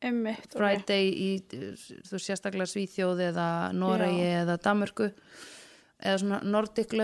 emmitt, 0.02 0.48
ok, 0.48 0.56
Friday 0.56 1.10
í 1.12 1.30
uh, 1.58 1.74
þú 2.08 2.22
sérstaklega 2.24 2.70
Svíþjóð 2.72 3.26
eða 3.28 3.48
Noregi 3.76 4.30
eða 4.40 4.56
Danmörku 4.64 5.10
eða 6.02 6.16
svona 6.24 6.40
Nordic 6.42 6.96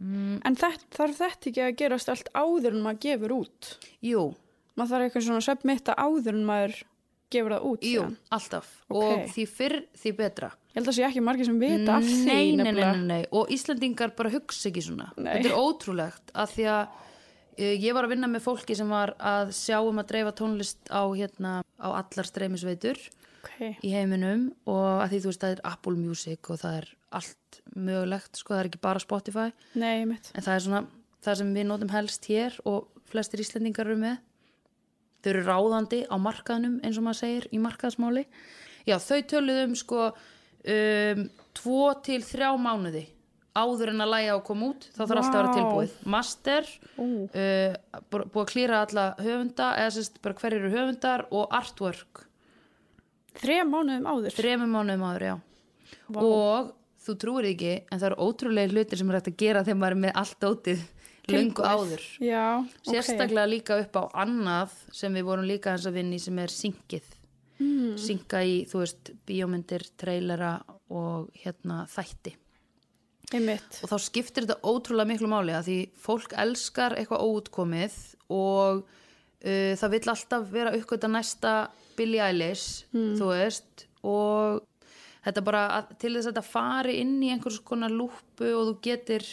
löndin 0.00 0.40
en 0.44 0.56
þetta, 0.56 0.88
þarf 0.96 1.16
þetta 1.20 1.50
ekki 1.50 1.62
að 1.66 1.76
gerast 1.82 2.08
allt 2.12 2.28
áður 2.34 2.72
en 2.74 2.82
maður 2.82 3.00
gefur 3.06 3.36
út 3.40 3.70
Jú, 4.02 4.24
maður 4.76 4.90
þarf 4.94 5.06
eitthvað 5.08 5.26
svona 5.28 5.44
submitta 5.46 5.94
áður 5.98 6.34
en 6.34 6.44
maður 6.48 6.76
gefur 7.34 7.54
það 7.56 7.64
út 7.70 7.82
Jú, 7.82 8.02
síðan. 8.02 8.16
alltaf 8.36 8.66
Ok. 8.90 9.02
og 9.02 9.24
því 9.34 9.46
fyrr 9.50 9.76
því 10.02 10.12
betra 10.18 10.50
ég 10.74 10.76
held 10.80 10.88
að 10.90 10.94
sé 10.98 11.04
ekki 11.06 11.22
margir 11.24 11.46
sem 11.48 11.58
vita 11.62 11.96
af 11.96 12.04
því 12.04 12.18
nei, 12.24 12.34
nei, 12.34 12.34
nei, 12.34 12.64
nefnilega. 12.64 12.92
nei, 12.92 13.06
nei, 13.06 13.24
og 13.32 13.50
Íslandingar 13.54 14.14
bara 14.18 14.30
hugsa 14.34 14.68
ekki 14.70 14.82
svona 14.84 15.08
Nei. 15.16 15.32
þetta 15.40 15.50
er 15.50 15.58
ótrúlegt 15.58 16.34
að 16.34 16.52
því 16.54 16.66
að 16.74 16.84
uh, 16.84 17.74
ég 17.86 17.94
var 17.94 18.04
að 18.08 18.14
vinna 18.14 18.30
með 18.30 18.44
fólki 18.46 18.76
sem 18.78 18.90
var 18.90 19.14
að 19.18 19.52
sjá 19.56 19.78
um 19.82 19.98
að 20.02 20.08
dreifa 20.12 20.34
tónlist 20.34 20.90
á, 20.90 21.02
hérna, 21.14 21.62
á 21.78 21.88
allar 21.94 22.26
streymisveitur 22.28 22.98
ok, 23.44 23.78
í 23.84 23.92
heiminum 23.94 24.48
og 24.66 25.04
að 25.04 25.12
því 25.14 25.20
þú 25.24 25.30
veist 25.30 25.44
það 25.44 25.54
er 25.58 25.62
Apple 25.70 25.96
Music 26.00 26.50
og 26.50 26.60
það 26.64 26.78
er 26.80 26.88
allt 27.14 27.60
mögulegt, 27.76 28.40
sko 28.40 28.54
það 28.56 28.60
er 28.64 28.68
ekki 28.72 28.82
bara 28.82 29.02
Spotify. 29.04 29.48
Nei, 29.78 30.02
en 30.02 30.42
það 30.42 30.54
er 30.56 30.64
svona 30.66 30.82
það 31.24 31.38
sem 31.40 31.52
við 31.56 31.68
notum 31.70 31.92
helst 31.94 32.26
hér 32.32 32.56
og 32.68 32.88
flestir 33.08 33.40
Íslandingar 33.44 33.86
eru 33.86 34.00
með. 34.00 34.18
Þau 35.24 35.30
eru 35.30 35.42
ráðandi 35.46 36.02
á 36.10 36.16
markaðnum 36.20 36.80
eins 36.84 36.98
og 37.00 37.06
maður 37.06 37.20
segir 37.22 37.46
í 37.54 37.60
markaðsmáli. 37.64 38.26
Já, 38.84 38.98
þau 39.00 39.20
töluðum 39.30 39.76
sko 39.80 40.00
um, 40.10 41.22
tvo 41.56 41.78
til 42.04 42.20
þrjá 42.26 42.50
mánuði 42.60 43.06
áður 43.54 43.92
en 43.94 44.02
að 44.02 44.10
læja 44.10 44.34
að 44.34 44.42
koma 44.48 44.68
út. 44.72 44.84
Þá 44.96 45.00
þarf 45.04 45.14
alltaf 45.20 45.30
að 45.30 45.38
vera 45.38 45.54
tilbúið. 45.54 45.92
Master, 46.10 46.68
uh, 46.98 48.00
bú- 48.10 48.24
búið 48.34 48.42
að 48.42 48.50
klýra 48.50 48.80
alla 48.84 49.04
höfunda 49.22 49.68
eða 49.78 49.92
sérst 49.94 50.18
bara 50.26 50.34
hverjir 50.42 50.60
eru 50.64 50.72
höfundar 50.74 51.24
og 51.30 51.54
artwork 51.54 52.24
Þrejum 53.42 53.72
mánuðum 53.74 54.08
áður. 54.10 54.34
þremur 54.38 54.70
mánuðum 54.70 55.06
áður, 55.08 55.24
já 55.28 55.34
Vá. 56.08 56.20
og 56.22 56.72
þú 57.04 57.16
trúir 57.20 57.48
ekki 57.50 57.72
en 57.82 57.98
það 57.98 58.08
eru 58.10 58.26
ótrúlega 58.28 58.72
hlutir 58.72 59.00
sem 59.00 59.10
er 59.10 59.18
hægt 59.18 59.32
að 59.32 59.40
gera 59.42 59.64
þegar 59.64 59.80
maður 59.80 59.96
er 59.96 60.02
með 60.04 60.14
allt 60.22 60.46
ótið 60.48 60.84
Tilbúið. 61.24 61.66
áður 61.72 62.02
Já, 62.20 62.44
sérstaklega 62.84 63.48
líka 63.48 63.78
upp 63.80 63.96
á 63.96 64.04
annað 64.24 64.72
sem 64.92 65.14
við 65.16 65.24
vorum 65.28 65.48
líka 65.48 65.72
eins 65.72 65.86
að 65.88 65.96
vinna 65.98 66.18
í 66.18 66.20
sem 66.20 66.40
er 66.42 66.52
syngið 66.52 67.06
mm. 67.58 67.94
synga 68.00 68.42
í, 68.44 68.56
þú 68.68 68.82
veist, 68.82 69.12
bíómyndir 69.28 69.86
trailera 70.00 70.58
og 70.92 71.30
hérna 71.40 71.84
þætti 71.90 72.34
Einmitt. 73.34 73.80
og 73.82 73.88
þá 73.90 73.96
skiptir 74.04 74.44
þetta 74.44 74.60
ótrúlega 74.68 75.10
miklu 75.14 75.30
máli 75.32 75.54
að 75.56 75.70
því 75.70 75.78
fólk 76.04 76.36
elskar 76.44 76.96
eitthvað 76.98 77.24
óutkomið 77.24 77.96
og 78.36 78.84
uh, 79.44 79.72
það 79.80 79.96
vill 79.96 80.12
alltaf 80.14 80.46
vera 80.52 80.74
uppgöta 80.76 81.10
næsta 81.10 81.54
Billie 81.94 82.22
Eilish, 82.24 82.88
þú 82.90 83.30
veist 83.30 83.84
og 84.02 84.64
þetta 85.24 85.42
bara 85.46 85.64
að, 85.78 85.92
til 86.02 86.14
þess 86.16 86.26
að 86.26 86.32
þetta 86.32 86.46
fari 86.48 86.96
inn 87.00 87.16
í 87.22 87.30
einhvers 87.32 87.60
konar 87.64 87.92
lúpu 87.92 88.50
og 88.50 88.70
þú 88.70 88.78
getur 88.84 89.28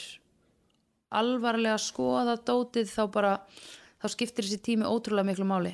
alvarlega 1.11 1.79
skoða 1.81 2.37
dótið 2.37 2.91
þá 2.93 3.01
bara 3.11 3.31
þá 4.01 4.11
skiptir 4.13 4.47
þessi 4.47 4.61
tími 4.69 4.87
ótrúlega 4.87 5.27
miklu 5.27 5.47
máli 5.49 5.73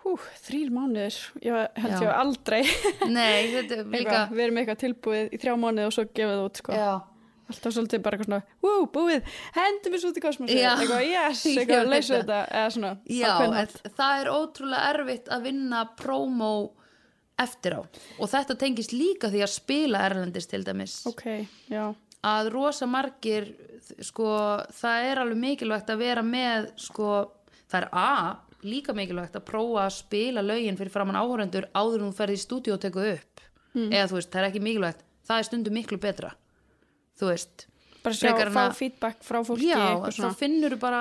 Hú, 0.00 0.14
þrýr 0.46 0.70
mánuður. 0.72 1.16
Ég 1.44 1.56
held 1.76 1.92
Já. 1.92 2.02
ég 2.06 2.14
aldrei. 2.16 2.60
Nei, 3.12 3.50
þetta 3.52 3.76
er 3.76 3.90
líka 3.98 4.20
við 4.30 4.44
erum 4.46 4.60
eitthvað 4.62 4.78
tilbúið 4.80 5.34
í 5.36 5.40
þrjá 5.42 5.56
mánuði 5.60 5.88
og 5.90 5.92
svo 5.92 6.04
gefið 6.08 6.32
það 6.32 6.44
út, 6.46 6.60
sko. 6.62 6.78
Já, 6.78 6.92
Alltaf 7.50 7.74
svolítið 7.76 8.02
bara 8.04 8.18
eitthvað 8.18 8.30
svona, 8.30 8.58
wú, 8.64 8.74
búið, 8.94 9.30
hendum 9.56 9.94
við 9.96 10.04
svo 10.04 10.12
kosmosi. 10.22 10.58
Já. 10.60 10.72
Eitthvað, 10.76 11.06
yes, 11.10 11.44
eitthvað, 11.50 11.88
leysu 11.90 12.12
það. 12.14 12.20
þetta, 12.20 12.42
eða 12.60 12.74
svona. 12.76 12.92
Já, 13.10 13.32
það 14.00 14.20
er 14.20 14.30
ótrúlega 14.34 14.92
erfitt 14.94 15.32
að 15.34 15.48
vinna 15.50 15.82
prómó 15.98 16.52
eftir 17.40 17.76
á 17.76 17.80
og 17.80 18.28
þetta 18.28 18.56
tengist 18.60 18.92
líka 18.92 19.30
því 19.32 19.42
að 19.46 19.52
spila 19.54 20.02
erlendis 20.10 20.48
til 20.50 20.62
dæmis 20.66 20.98
Ok, 21.08 21.24
já. 21.72 21.86
að 22.26 22.50
rosa 22.52 22.88
margir 22.90 23.50
sko, 24.04 24.28
það 24.76 25.06
er 25.08 25.20
alveg 25.22 25.40
mikilvægt 25.40 25.90
að 25.90 26.02
vera 26.04 26.24
með 26.26 26.68
sko, 26.80 27.10
það 27.70 27.80
er 27.80 27.88
A 27.96 28.10
líka 28.60 28.92
mikilvægt 28.92 29.38
að 29.40 29.46
prófa 29.48 29.86
að 29.86 29.94
spila 29.96 30.44
lögin 30.44 30.76
fyrir 30.76 30.92
framann 30.92 31.16
áhörendur 31.16 31.70
áður 31.72 32.02
en 32.04 32.10
þú 32.10 32.16
ferði 32.18 32.36
í 32.36 32.42
stúdíu 32.44 32.74
og 32.76 32.82
teku 32.84 33.06
upp 33.14 33.46
eða 33.88 34.08
þú 34.10 34.18
veist, 34.18 34.30
það 34.34 34.42
er 34.42 34.48
ekki 34.50 34.62
mikilvægt 34.66 35.04
það 35.30 35.38
er 35.40 35.48
stundum 35.48 35.76
miklu 35.78 35.98
betra 36.02 36.34
þú 37.20 37.28
veist 37.30 37.66
Bara 38.00 38.16
sjá, 38.16 38.32
fá 38.48 38.62
feedback 38.72 39.24
frá 39.24 39.42
fólki, 39.44 39.68
Já, 39.68 40.08
þá 40.16 40.30
finnur 40.38 40.72
þú 40.72 40.78
bara. 40.80 41.00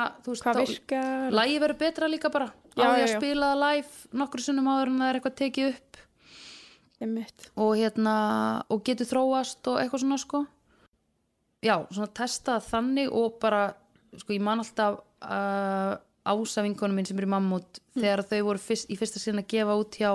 Lægi 1.31 1.59
verður 1.63 1.77
betra 1.79 2.09
líka 2.11 2.31
bara. 2.33 2.49
Já, 2.75 2.83
á 2.83 2.87
því 2.91 3.03
að 3.05 3.13
spila 3.13 3.51
það 3.53 3.61
live 3.63 4.17
nokkur 4.19 4.43
sunnum 4.43 4.67
áður 4.67 4.91
en 4.91 4.99
það 4.99 5.11
er 5.11 5.19
eitthvað 5.19 5.37
tekið 5.39 5.69
upp. 5.69 6.01
Og 7.55 7.71
hérna 7.79 8.15
og 8.67 8.83
getur 8.89 9.07
þróast 9.07 9.71
og 9.71 9.79
eitthvað 9.79 10.03
svona 10.03 10.19
sko. 10.19 10.43
Já, 11.63 11.75
svona 11.87 12.11
testa 12.19 12.59
þannig 12.67 13.15
og 13.15 13.39
bara, 13.39 13.63
sko 14.19 14.35
ég 14.35 14.43
man 14.43 14.59
alltaf 14.65 14.99
uh, 15.23 15.95
ásavinkonum 16.27 16.99
minn 16.99 17.07
sem 17.07 17.17
eru 17.19 17.29
í 17.29 17.31
mammút 17.31 17.79
þegar 17.95 18.25
þau 18.27 18.39
voru 18.51 18.63
fyrst, 18.63 18.91
í 18.91 18.99
fyrsta 18.99 19.21
sinna 19.23 19.43
að 19.45 19.51
gefa 19.55 19.79
út 19.79 19.97
hjá 19.99 20.11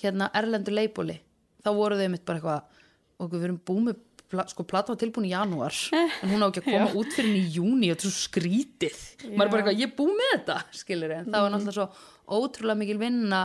hérna 0.00 0.30
erlendu 0.36 0.72
leibóli 0.72 1.20
þá 1.64 1.70
voru 1.76 1.98
þau 2.00 2.08
mitt 2.12 2.24
bara 2.28 2.40
eitthvað 2.40 2.82
og 3.16 3.32
við 3.32 3.46
erum 3.48 3.60
búið 3.68 3.86
með 3.86 4.02
sko 4.50 4.66
plata 4.68 4.92
var 4.92 4.98
tilbúin 5.00 5.28
í 5.28 5.32
janúar 5.32 5.76
en 6.22 6.32
hún 6.32 6.44
á 6.44 6.48
ekki 6.48 6.64
að 6.64 6.68
koma 6.72 6.90
út 7.00 7.14
fyrir 7.14 7.30
henni 7.30 7.44
í 7.44 7.54
júni 7.56 7.90
og 7.92 7.96
þetta 7.96 8.08
er 8.08 8.14
svo 8.16 8.24
skrítið. 8.26 9.00
Maður 9.30 9.46
er 9.46 9.52
bara 9.54 9.62
eitthvað, 9.62 9.80
ég 9.80 9.88
er 9.88 9.96
búið 10.00 10.20
með 10.20 10.32
þetta 10.34 10.58
skilur 10.80 11.16
en 11.16 11.30
það 11.30 11.46
var 11.46 11.54
náttúrulega 11.54 11.78
svo 11.78 12.40
ótrúlega 12.40 12.80
mikil 12.82 12.98
vinna 13.00 13.40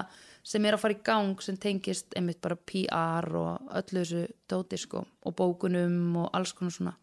sem 0.52 0.66
er 0.66 0.74
að 0.74 0.82
fara 0.82 0.98
í 0.98 1.02
gang 1.06 1.46
sem 1.46 1.58
tengist 1.62 2.16
einmitt 2.18 2.42
bara 2.42 2.58
PR 2.58 3.28
og 3.38 3.74
öllu 3.78 4.02
þessu 4.02 4.24
dóti 4.50 4.80
sko 4.82 5.04
og 5.06 5.36
bókunum 5.38 6.18
og 6.24 6.32
alls 6.34 6.56
konar 6.58 6.74
svona. 6.74 6.96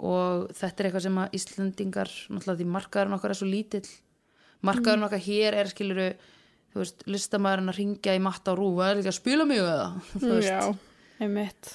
Og 0.00 0.48
þetta 0.56 0.80
er 0.82 0.88
eitthvað 0.88 1.06
sem 1.06 1.18
að 1.22 1.34
Íslandingar 1.38 2.12
náttúrulega 2.32 2.62
því 2.62 2.70
markaðurinn 2.74 3.18
okkar 3.18 3.34
er 3.34 3.38
svo 3.38 3.50
lítill 3.50 3.86
markaðurinn 4.66 5.06
okkar 5.06 5.22
hér 5.24 5.56
er 5.60 5.70
skiluru 5.70 6.08
þú 6.70 6.82
veist, 6.82 7.04
listamæðurinn 7.10 7.72
að 7.72 7.78
ringja 7.80 8.16
í 8.16 8.22
matta 8.22 8.54
og 8.54 8.60
rú, 8.60 8.70
það 8.78 8.92
er 8.92 9.00
ekki 9.02 9.12
að 9.12 9.18
spila 9.18 9.46
mig 9.48 9.62
eða? 9.62 9.86
Þú 10.12 10.32
veist, 10.36 10.50
Já, 10.50 10.60
einmitt. 11.24 11.72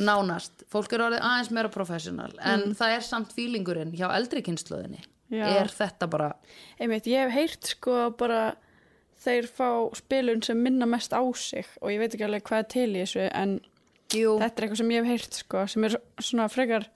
Nánast, 0.00 0.64
fólk 0.72 0.92
er 0.94 1.04
orðið 1.06 1.24
aðeins 1.28 1.50
meira 1.52 1.72
professional, 1.72 2.30
en 2.40 2.72
það 2.78 2.96
er 2.96 3.06
samt 3.06 3.34
fílingurinn 3.36 3.92
hjá 3.96 4.06
eldri 4.14 4.44
kynnslóðinni 4.46 5.02
Já. 5.32 5.46
er 5.48 5.72
þetta 5.72 6.08
bara 6.12 6.30
Einmitt, 6.80 7.08
ég 7.08 7.24
hef 7.24 7.34
heyrt 7.36 7.72
sko 7.74 7.98
bara 8.18 8.54
þeir 9.22 9.48
fá 9.48 9.68
spilun 9.96 10.42
sem 10.44 10.58
minna 10.58 10.88
mest 10.88 11.14
á 11.14 11.22
sig 11.38 11.68
og 11.80 11.92
ég 11.92 12.02
veit 12.02 12.12
ekki 12.12 12.26
alveg 12.26 12.44
hvað 12.48 12.64
er 12.64 12.72
til 12.74 12.88
í 12.90 12.98
þessu 13.02 13.28
en 13.28 13.54
jú, 14.12 14.34
þetta 14.40 14.50
er 14.50 14.66
eitthvað 14.66 14.82
sem 14.82 14.92
ég 14.92 15.00
hef 15.02 15.12
heyrt 15.12 15.40
sko 15.44 15.64
sem 15.70 15.88
er 15.88 15.96
svona 16.20 16.48
frekar 16.52 16.88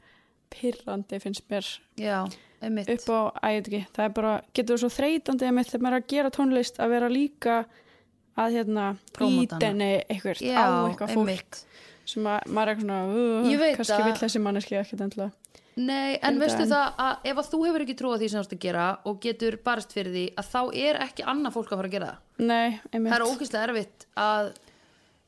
pyrrandi 0.52 1.18
finnst 1.22 1.46
mér. 1.50 1.66
Já, 1.98 2.26
upp 2.26 3.08
á, 3.10 3.20
að 3.42 3.56
ég 3.56 3.58
veit 3.58 3.70
ekki, 3.70 3.82
það 3.96 4.14
bara 4.20 4.36
getur 4.56 4.80
svo 4.80 4.90
þreytandi 4.92 5.48
einmitt 5.48 5.72
þegar 5.72 5.84
maður 5.86 5.96
er 5.96 6.04
að 6.04 6.12
gera 6.12 6.32
tónlist 6.36 6.80
að 6.80 6.94
vera 6.94 7.10
líka 7.12 7.56
að 8.36 8.58
hérna 8.58 8.86
ítenni 9.26 9.90
eitthvað 10.06 10.42
á 10.52 10.66
eitthvað 10.86 11.14
fólk. 11.14 11.16
einmitt 11.16 11.60
sem 12.06 12.26
að 12.30 12.46
maður 12.46 12.70
er 12.70 12.72
eitthvað 12.74 12.86
svona 12.86 13.00
uh, 13.42 13.48
Ég 13.50 13.60
veit 13.62 13.76
kannski 13.80 13.98
vill 14.06 14.20
þessi 14.22 14.42
manneski 14.44 14.78
ekkert 14.80 15.04
endilega. 15.06 15.32
Nei, 15.76 16.16
en 16.24 16.38
veistu 16.40 16.62
en- 16.64 16.70
það 16.70 17.00
að 17.04 17.26
ef 17.32 17.40
að 17.42 17.48
þú 17.52 17.58
hefur 17.66 17.82
ekki 17.84 17.96
trúið 18.00 18.22
því 18.22 18.28
sem 18.32 18.40
þú 18.40 18.44
ert 18.46 18.54
að 18.56 18.62
gera 18.64 18.84
og 19.10 19.18
getur 19.26 19.56
barist 19.66 19.92
fyrir 19.92 20.14
því 20.14 20.22
að 20.40 20.46
þá 20.54 20.60
er 20.86 21.00
ekki 21.04 21.26
annað 21.34 21.56
fólk 21.58 21.72
að 21.74 21.82
fara 21.82 21.90
að 21.90 21.96
gera 21.98 22.06
það. 22.12 22.46
Nei, 22.48 22.80
einmitt. 22.92 23.10
Það 23.12 23.18
er 23.18 23.26
ógeðslega 23.26 23.66
erfitt 23.68 24.06
að 24.24 24.48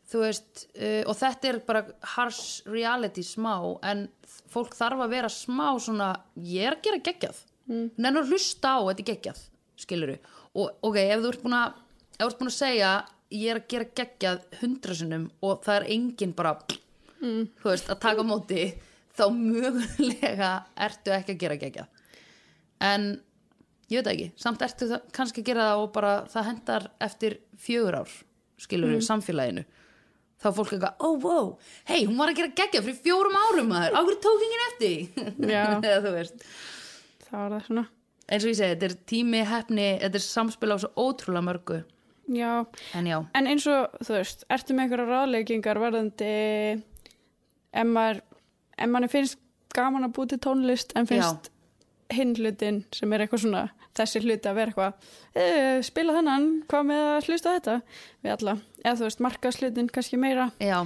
þú 0.09 0.23
veist, 0.25 0.63
uh, 0.79 1.03
og 1.05 1.19
þetta 1.21 1.51
er 1.51 1.59
bara 1.69 1.83
harsh 2.15 2.65
reality 2.73 3.27
smá 3.29 3.53
en 3.91 4.07
fólk 4.49 4.73
þarf 4.79 5.05
að 5.05 5.13
vera 5.19 5.29
smá 5.29 5.67
svona, 5.85 6.15
ég 6.41 6.65
er 6.71 6.79
að 6.79 6.87
gera 6.89 7.03
geggjað. 7.11 7.45
Mm. 7.69 7.91
nennur 8.01 8.23
að 8.25 8.31
hlusta 8.33 8.71
á, 8.73 8.79
þetta 8.89 9.05
geggjað 9.11 9.41
skiluru, 9.77 10.15
og 10.57 10.87
ok, 10.89 10.95
ef 11.05 11.21
þú 11.21 11.33
ert 11.35 11.43
búin 11.43 11.57
að 11.59 11.75
ef 12.17 12.23
þú 12.23 12.29
ert 12.31 12.39
búin 12.41 12.49
að 12.49 12.55
segja 12.57 12.93
ég 13.35 13.53
er 13.53 13.61
að 13.61 13.71
gera 13.73 13.89
geggjað 14.01 14.45
hundrasunum 14.63 15.25
og 15.45 15.65
það 15.65 15.81
er 15.81 15.89
engin 15.95 16.35
bara 16.37 16.55
mm. 17.21 17.49
veist, 17.65 17.89
að 17.91 18.01
taka 18.05 18.25
móti 18.27 18.69
þá 19.19 19.25
mögulega 19.35 20.53
ertu 20.87 21.15
ekki 21.17 21.35
að 21.35 21.43
gera 21.43 21.59
geggjað. 21.61 22.05
En 22.89 23.09
ég 23.91 24.01
veit 24.01 24.13
ekki, 24.13 24.29
samt 24.41 24.63
ertu 24.65 24.89
það, 24.93 25.11
kannski 25.17 25.43
að 25.43 25.51
gera 25.51 25.67
það 25.73 25.83
og 25.83 25.91
bara 25.97 26.15
það 26.31 26.49
hendar 26.53 26.89
eftir 27.09 27.37
fjögur 27.59 28.01
ár 28.01 28.15
skilur 28.59 28.95
við 28.95 29.05
samfélaginu. 29.07 29.67
Þá 30.39 30.49
er 30.49 30.55
fólk 30.55 30.73
eitthvað, 30.77 31.05
oh 31.05 31.17
wow 31.19 31.47
hei, 31.91 32.05
hún 32.07 32.19
var 32.19 32.31
að 32.31 32.41
gera 32.41 32.57
geggja 32.63 32.83
fyrir 32.87 33.01
fjórum 33.03 33.39
árum 33.43 33.71
maður. 33.75 33.99
Á 33.99 34.01
hverju 34.07 34.19
tók 34.25 34.45
enginn 34.47 34.67
eftir 34.69 34.99
eða 35.91 36.03
þú 36.07 36.15
veist. 36.15 36.49
Það 37.29 37.39
var 37.43 37.55
það 37.57 37.65
svona. 37.69 37.87
Eins 38.29 38.45
og 38.45 38.53
ég 38.53 38.59
segi, 38.59 38.75
þetta 38.75 38.89
er 38.89 38.99
tími, 39.09 39.45
hefni 39.49 39.87
þetta 40.03 40.21
er 40.21 40.25
samspil 40.25 40.73
á 40.73 40.77
svo 40.79 40.91
ótrúlega 40.95 41.47
mörgu 41.49 41.79
Já, 42.29 42.67
en 42.99 43.07
já, 43.09 43.19
en 43.35 43.47
eins 43.49 43.67
og 43.73 43.95
þú 44.05 44.19
veist, 44.19 44.43
ertu 44.53 44.75
með 44.77 44.85
einhverja 44.85 45.07
ráðleggingar 45.09 45.81
varðandi 45.81 46.33
ef 47.73 47.89
maður, 47.89 48.21
ef 48.77 48.91
manni 48.93 49.09
finnst 49.13 49.39
gaman 49.77 50.05
að 50.09 50.15
búið 50.17 50.35
til 50.35 50.41
tónlist 50.49 50.93
en 50.99 51.09
finnst 51.09 51.51
hinn 52.13 52.35
hlutin 52.39 52.83
sem 52.95 53.13
er 53.13 53.25
eitthvað 53.25 53.45
svona 53.45 53.65
þessi 53.99 54.23
hluti 54.25 54.49
að 54.49 54.59
vera 54.59 54.73
eitthvað 54.73 55.43
e, 55.43 55.47
spila 55.87 56.17
þennan, 56.17 56.49
hvað 56.71 56.89
með 56.91 57.05
að 57.11 57.29
hlusta 57.29 57.55
þetta? 57.57 57.77
Við 58.25 58.35
alla, 58.37 58.55
eða 58.85 58.97
þú 59.01 59.07
veist 59.09 59.23
markaðslutin 59.27 59.93
kannski 59.95 60.21
meira, 60.21 60.51
já. 60.63 60.79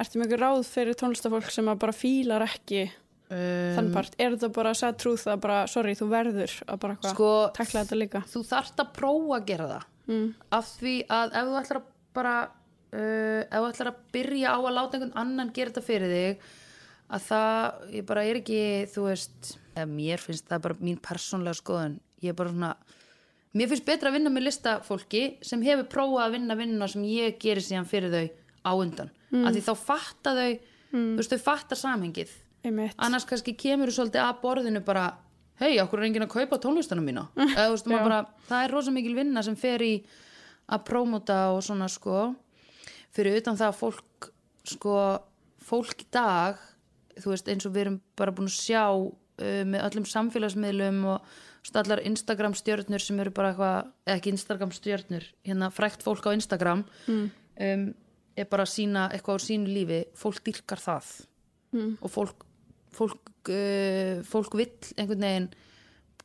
Ertu 0.00 0.20
með 0.20 0.26
einhver 0.26 0.42
ráð 0.44 0.60
fyrir 0.70 0.98
tónlistafólk 0.98 1.50
sem 1.52 1.68
að 1.68 1.80
bara 1.82 1.94
fílar 1.96 2.44
ekki 2.46 2.84
um, 2.86 3.72
þann 3.76 3.90
part, 3.94 4.14
er 4.18 4.36
þetta 4.36 4.50
bara 4.54 4.74
sad 4.78 4.98
truth 5.00 5.26
að 5.30 5.42
bara, 5.44 5.62
sorry, 5.70 5.96
þú 5.98 6.10
verður 6.12 6.54
að 6.66 6.82
bara 6.84 6.96
eitthvað 6.96 7.16
sko, 7.16 7.30
takla 7.56 7.84
þetta 7.84 7.98
líka? 7.98 8.22
þú 8.30 8.44
þarft 8.50 8.84
að 8.84 8.92
prófa 8.96 9.40
að 9.40 9.48
gera 9.50 9.70
það 9.74 9.88
mm. 10.10 10.26
af 10.58 10.72
því 10.80 10.94
að 11.16 11.36
ef 11.40 11.50
þú 11.50 11.60
ætlar 11.60 11.80
að 11.80 11.88
bara 12.18 12.34
uh, 12.46 13.42
ef 13.44 13.56
þú 13.56 13.68
ætlar 13.70 13.92
að 13.92 14.00
byrja 14.16 14.54
á 14.54 14.58
að 14.58 14.76
láta 14.76 14.98
einhvern 14.98 15.18
annan 15.22 15.52
gera 15.56 15.72
þetta 15.72 15.86
fyrir 15.86 16.14
þig 16.14 16.48
að 17.10 17.26
það, 17.26 17.84
ég 17.96 18.06
bara 18.06 18.24
er 18.26 18.38
ekki 18.38 18.62
þú 18.92 19.06
veist, 19.08 19.52
eða 19.74 19.90
mér 19.90 20.22
finnst 20.22 20.50
það 20.50 20.64
bara 20.66 20.82
mín 20.82 21.00
persónlega 21.02 21.58
skoðun, 21.58 21.96
ég 22.22 22.32
er 22.32 22.38
bara 22.38 22.52
svona 22.52 22.74
mér 23.58 23.70
finnst 23.70 23.86
betra 23.86 24.10
að 24.10 24.18
vinna 24.18 24.32
með 24.34 24.46
listafólki 24.46 25.24
sem 25.46 25.64
hefur 25.66 25.88
prófað 25.90 26.26
að 26.26 26.36
vinna 26.36 26.58
vinnuna 26.58 26.90
sem 26.90 27.06
ég 27.08 27.40
gerir 27.42 27.66
síðan 27.66 27.88
fyrir 27.90 28.14
þau 28.14 28.26
á 28.60 28.72
undan. 28.76 29.10
Mm. 29.30 29.46
af 29.46 29.54
því 29.54 29.62
þá 29.66 29.74
fatta 29.78 30.34
þau 30.36 30.52
þú 30.90 31.16
veist, 31.18 31.34
þau 31.34 31.42
fatta 31.44 31.78
samhengið. 31.78 32.30
Einmitt, 32.66 32.96
annars 33.00 33.24
kannski 33.28 33.54
kemur 33.56 33.88
þú 33.88 33.96
svolítið 33.96 34.24
að 34.26 34.40
borðinu 34.42 34.82
bara 34.84 35.04
hei, 35.60 35.74
okkur 35.82 36.00
er 36.00 36.08
enginn 36.08 36.26
að 36.26 36.34
kaupa 36.34 36.58
tónlistana 36.62 37.04
mína? 37.04 37.28
Eða, 37.36 37.68
þú 37.68 37.76
veist, 37.76 37.92
bara, 37.92 38.24
það 38.48 38.66
er 38.66 38.74
rosa 38.76 38.94
mikil 38.94 39.14
vinna 39.18 39.44
sem 39.46 39.58
fer 39.60 39.84
í 39.84 39.94
að 40.70 40.84
prómóta 40.86 41.40
og 41.54 41.62
svona 41.66 41.88
sko. 41.90 42.30
Fyrir 43.14 43.40
utan 43.40 43.58
það 43.58 43.72
að 43.72 43.78
fólk 43.80 44.30
sko, 44.70 44.96
fólk 45.66 46.04
í 46.04 46.10
dag 46.14 46.60
þú 47.20 47.34
veist, 47.34 47.48
eins 47.50 47.66
og 47.68 47.74
við 47.74 47.86
erum 47.86 48.00
bara 48.18 48.34
búin 48.34 48.50
að 48.50 48.56
sjá 48.56 48.84
uh, 48.90 49.62
með 49.68 49.86
öllum 49.86 50.06
samfélagsmiðlum 50.08 51.00
og 51.14 51.32
allar 51.76 52.02
Instagram 52.08 52.54
stjörnur 52.56 53.02
sem 53.04 53.18
eru 53.20 53.32
bara 53.36 53.52
eitthvað, 53.52 53.90
eða 54.06 54.16
ekki 54.16 54.32
Instagram 54.34 54.70
stjörnur 54.74 55.26
hérna 55.46 55.70
frækt 55.74 56.04
fólk 56.06 56.30
á 56.30 56.30
Instagram 56.32 56.84
mm. 57.06 57.26
um, 57.66 57.82
er 58.38 58.48
bara 58.50 58.64
að 58.64 58.72
sína 58.72 59.08
eitthvað 59.12 59.42
á 59.42 59.46
sínu 59.48 59.74
lífi, 59.74 60.04
fólk 60.16 60.40
dyrkar 60.46 60.80
það. 60.80 61.10
Mm. 61.70 61.90
og 62.02 62.10
fólk 62.10 62.46
fólk, 62.94 63.32
uh, 63.50 64.20
fólk 64.26 64.56
vill 64.58 64.72
einhvern 64.96 65.26
veginn 65.26 65.50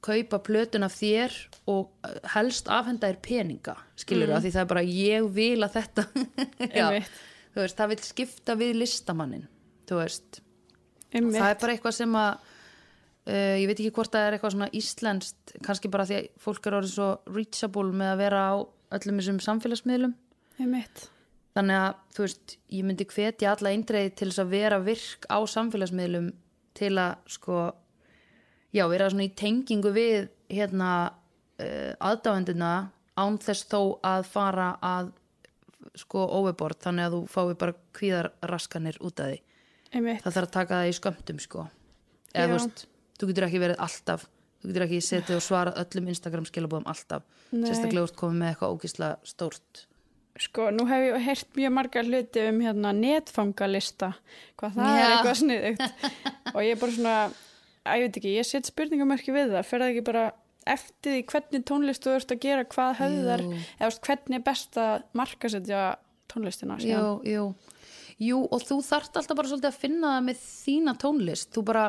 kaupa 0.06 0.40
plötun 0.46 0.86
af 0.86 0.96
þér 1.00 1.36
og 1.72 1.90
uh, 2.06 2.18
helst 2.36 2.70
afhenda 2.72 3.10
þér 3.10 3.22
peninga 3.26 3.78
skilur 4.00 4.34
mm. 4.34 4.44
því 4.44 4.52
það 4.56 4.64
er 4.64 4.72
bara 4.74 4.86
ég 4.86 5.30
vil 5.36 5.62
að 5.66 5.78
þetta 5.80 6.08
Já, 6.80 6.90
veist, 7.56 7.78
það 7.78 7.94
vil 7.94 8.02
skipta 8.06 8.58
við 8.60 8.76
listamannin 8.82 9.48
það 11.34 11.50
er 11.50 11.58
bara 11.62 11.76
eitthvað 11.76 11.98
sem 11.98 12.20
að 12.20 12.32
uh, 12.36 13.56
ég 13.62 13.66
veit 13.70 13.80
ekki 13.80 13.96
hvort 13.96 14.14
það 14.14 14.28
er 14.28 14.38
eitthvað 14.38 14.56
svona 14.56 14.72
íslenskt 14.82 15.58
kannski 15.66 15.92
bara 15.94 16.08
því 16.10 16.20
að 16.20 16.30
fólk 16.46 16.70
er 16.70 16.80
orðið 16.80 16.96
svo 16.96 17.10
reachable 17.32 17.92
með 17.92 18.14
að 18.14 18.24
vera 18.26 18.46
á 18.46 18.56
öllum 18.96 19.20
þessum 19.20 19.42
samfélagsmiðlum. 19.44 20.16
Einmitt. 20.62 21.10
þannig 21.56 21.82
að 21.82 21.96
þú 22.16 22.24
veist, 22.24 22.54
ég 22.72 22.86
myndi 22.88 23.08
hvetja 23.10 23.52
alla 23.52 23.72
eindreið 23.74 24.14
til 24.16 24.28
þess 24.30 24.44
að 24.44 24.54
vera 24.54 24.78
virk 24.84 25.26
á 25.28 25.38
samfélagsmiðlum 25.52 26.30
til 26.76 26.94
að 27.02 27.14
sko 27.36 27.60
já, 28.76 28.86
vera 28.92 29.10
svona 29.12 29.28
í 29.28 29.34
tengingu 29.38 29.94
við 29.96 30.30
hérna 30.52 30.92
uh, 31.10 31.94
aðdáendina 32.04 32.74
án 33.16 33.40
þess 33.42 33.68
þó 33.72 33.80
að 34.04 34.28
fara 34.28 34.74
að 34.84 35.14
sko 35.96 36.26
overbord 36.40 36.80
þannig 36.84 37.08
að 37.08 37.16
þú 37.16 37.22
fái 37.32 37.58
bara 37.62 37.76
kvíðarraskanir 37.96 39.00
út 39.06 39.22
af 39.22 39.32
því 39.32 39.42
Einmitt. 39.96 40.24
það 40.24 40.38
þarf 40.38 40.48
að 40.48 40.56
taka 40.58 40.80
það 40.80 40.90
í 40.90 40.96
skömmtum 41.00 41.42
sko 41.44 41.66
eða 42.34 42.48
þú 42.50 42.56
veist, 42.58 42.86
þú 43.16 43.30
getur 43.30 43.48
ekki 43.48 43.62
verið 43.64 43.84
alltaf 43.86 44.26
þú 44.60 44.72
getur 44.72 44.86
ekki 44.88 45.02
setið 45.06 45.38
og 45.38 45.46
svarað 45.46 45.82
öllum 45.84 46.10
Instagram 46.12 46.48
skilabóðum 46.50 46.90
alltaf, 46.92 47.26
Nei. 47.54 47.68
sérstaklega 47.70 48.08
úr 48.08 48.16
komið 48.18 48.42
með 48.42 48.52
eitthvað 48.52 48.76
ógísla 48.76 49.12
stórt 49.28 49.86
Sko, 50.36 50.68
nú 50.76 50.84
hef 50.90 51.04
ég 51.06 51.26
heyrt 51.30 51.52
mjög 51.56 51.72
margar 51.72 52.08
hluti 52.08 52.42
um 52.50 52.58
hérna 52.60 52.92
netfangalista, 52.96 54.10
hvað 54.60 54.74
það 54.76 54.90
er 54.92 54.98
Já. 55.00 55.06
eitthvað 55.14 55.38
sniðugt 55.42 56.10
og 56.52 56.58
ég 56.60 56.74
er 56.74 56.82
bara 56.82 56.96
svona, 56.98 57.14
að 57.86 58.02
ég 58.02 58.10
veit 58.10 58.20
ekki, 58.20 58.34
ég 58.36 58.50
set 58.50 58.68
spurningamerki 58.68 59.32
við 59.36 59.54
það, 59.54 59.70
fer 59.70 59.84
það 59.86 59.94
ekki 59.94 60.04
bara 60.10 60.26
eftir 60.76 61.16
því 61.16 61.22
hvernig 61.32 61.66
tónlist 61.70 62.04
þú 62.04 62.18
ert 62.18 62.34
að 62.36 62.42
gera, 62.44 62.66
hvað 62.76 63.00
höfðar, 63.00 63.46
eða 63.80 63.92
hvernig 64.10 64.38
er 64.40 64.46
best 64.50 64.82
að 64.82 65.08
markasetja 65.16 65.86
tónlistina. 66.32 66.78
Jú, 66.84 67.08
jú. 67.24 67.48
Jú, 68.26 68.42
og 68.48 68.64
þú 68.64 68.80
þarft 68.84 69.18
alltaf 69.20 69.38
bara 69.38 69.52
svolítið 69.52 69.72
að 69.72 69.82
finna 69.82 70.14
það 70.16 70.28
með 70.30 70.44
þína 70.44 70.94
tónlist. 71.00 71.50
Þú 71.56 71.64
bara, 71.68 71.88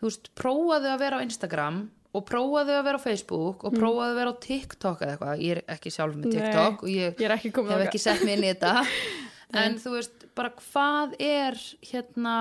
þú 0.00 0.08
veist, 0.08 0.30
prófaðu 0.38 0.92
að 0.92 1.02
vera 1.04 1.20
á 1.20 1.24
Instagram 1.24 1.82
og 1.86 2.01
prófaðu 2.28 2.74
að 2.76 2.84
vera 2.88 2.98
á 3.00 3.06
Facebook 3.06 3.62
og 3.64 3.76
prófaðu 3.76 4.10
að 4.10 4.18
vera 4.20 4.32
á 4.32 4.42
TikTok 4.44 5.04
eða 5.04 5.14
eitthvað. 5.14 5.44
Ég 5.46 5.54
er 5.56 5.62
ekki 5.76 5.92
sjálf 5.94 6.18
með 6.18 6.26
Nei, 6.26 6.34
TikTok 6.34 6.82
og 6.82 6.90
ég, 6.92 7.14
ég 7.22 7.36
ekki 7.36 7.52
hef 7.70 7.84
ekki 7.86 8.02
sett 8.02 8.24
mig 8.26 8.36
inn 8.36 8.44
í 8.44 8.50
þetta. 8.52 8.74
en 9.62 9.78
þú 9.80 9.94
veist, 9.96 10.26
bara 10.36 10.52
hvað 10.58 11.16
er 11.22 11.56
hérna, 11.88 12.34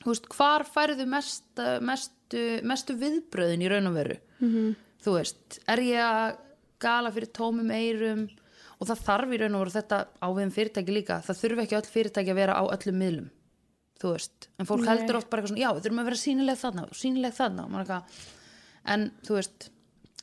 þú 0.00 0.08
veist, 0.14 0.30
hvar 0.32 0.64
færðu 0.68 1.08
mest, 1.12 1.64
mestu, 1.84 2.46
mestu 2.64 2.96
viðbröðin 3.02 3.66
í 3.66 3.70
raun 3.72 3.92
og 3.92 3.98
veru? 3.98 4.16
-hmm. 4.40 4.74
Þú 5.04 5.18
veist, 5.18 5.60
er 5.68 5.84
ég 5.84 6.00
að 6.00 6.40
gala 6.80 7.12
fyrir 7.12 7.32
tómum 7.36 7.70
eyrum 7.70 8.28
og 8.80 8.88
það 8.88 9.02
þarf 9.06 9.32
í 9.32 9.40
raun 9.40 9.56
og 9.56 9.64
veru 9.64 9.74
þetta 9.74 9.98
á 10.20 10.28
við 10.28 10.44
um 10.44 10.54
fyrirtæki 10.54 10.94
líka 10.94 11.20
það 11.24 11.40
þurfi 11.40 11.64
ekki 11.64 11.78
öll 11.78 11.90
fyrirtæki 11.94 12.32
að 12.32 12.40
vera 12.40 12.56
á 12.58 12.62
öllum 12.64 13.00
miðlum 13.00 13.28
þú 14.02 14.14
veist, 14.14 14.48
en 14.58 14.68
fólk 14.68 14.84
Nei. 14.84 14.90
heldur 14.90 15.20
oft 15.20 15.30
bara 15.30 15.42
eitthvað 15.42 15.54
svona, 15.54 15.64
já, 15.64 15.82
þurfum 15.84 16.02
að 16.02 16.08
vera 16.10 16.20
sínileg 16.20 16.58
þarna 16.60 16.86
og 16.88 16.98
sínileg 16.98 17.36
þarna 17.36 17.64
og 17.64 17.72
maður 17.72 17.84
eitthvað 17.84 18.32
en 18.86 19.10
þú 19.26 19.38
veist, 19.38 19.70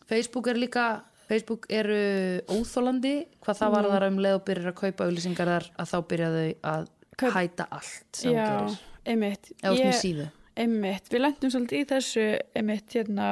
Facebook 0.10 0.48
er 0.48 0.60
líka 0.60 0.86
Facebook 1.32 1.66
eru 1.72 2.42
óþólandi 2.52 3.14
hvað 3.42 3.60
það 3.62 3.72
var 3.78 3.86
þar 3.94 4.06
um 4.10 4.18
leið 4.26 4.36
og 4.36 4.44
byrjar 4.50 4.72
að 4.74 4.80
kaupa 4.82 5.06
auðlýsingar 5.08 5.52
þar 5.54 5.68
að 5.80 5.92
þá 5.94 5.98
byrja 6.12 6.32
þau 6.36 6.50
að 6.74 6.90
Kaup- 7.22 7.34
hæta 7.36 7.68
allt 7.72 8.18
sem 8.18 8.34
Já, 8.34 8.46
gerir 8.46 8.78
einmitt. 9.06 9.52
Ég- 9.64 10.30
Einmitt, 10.62 11.08
við 11.10 11.22
lendum 11.24 11.50
svolítið 11.54 11.80
í 11.80 11.86
þessu 11.88 12.24
einmitt 12.60 12.92
hérna, 12.92 13.28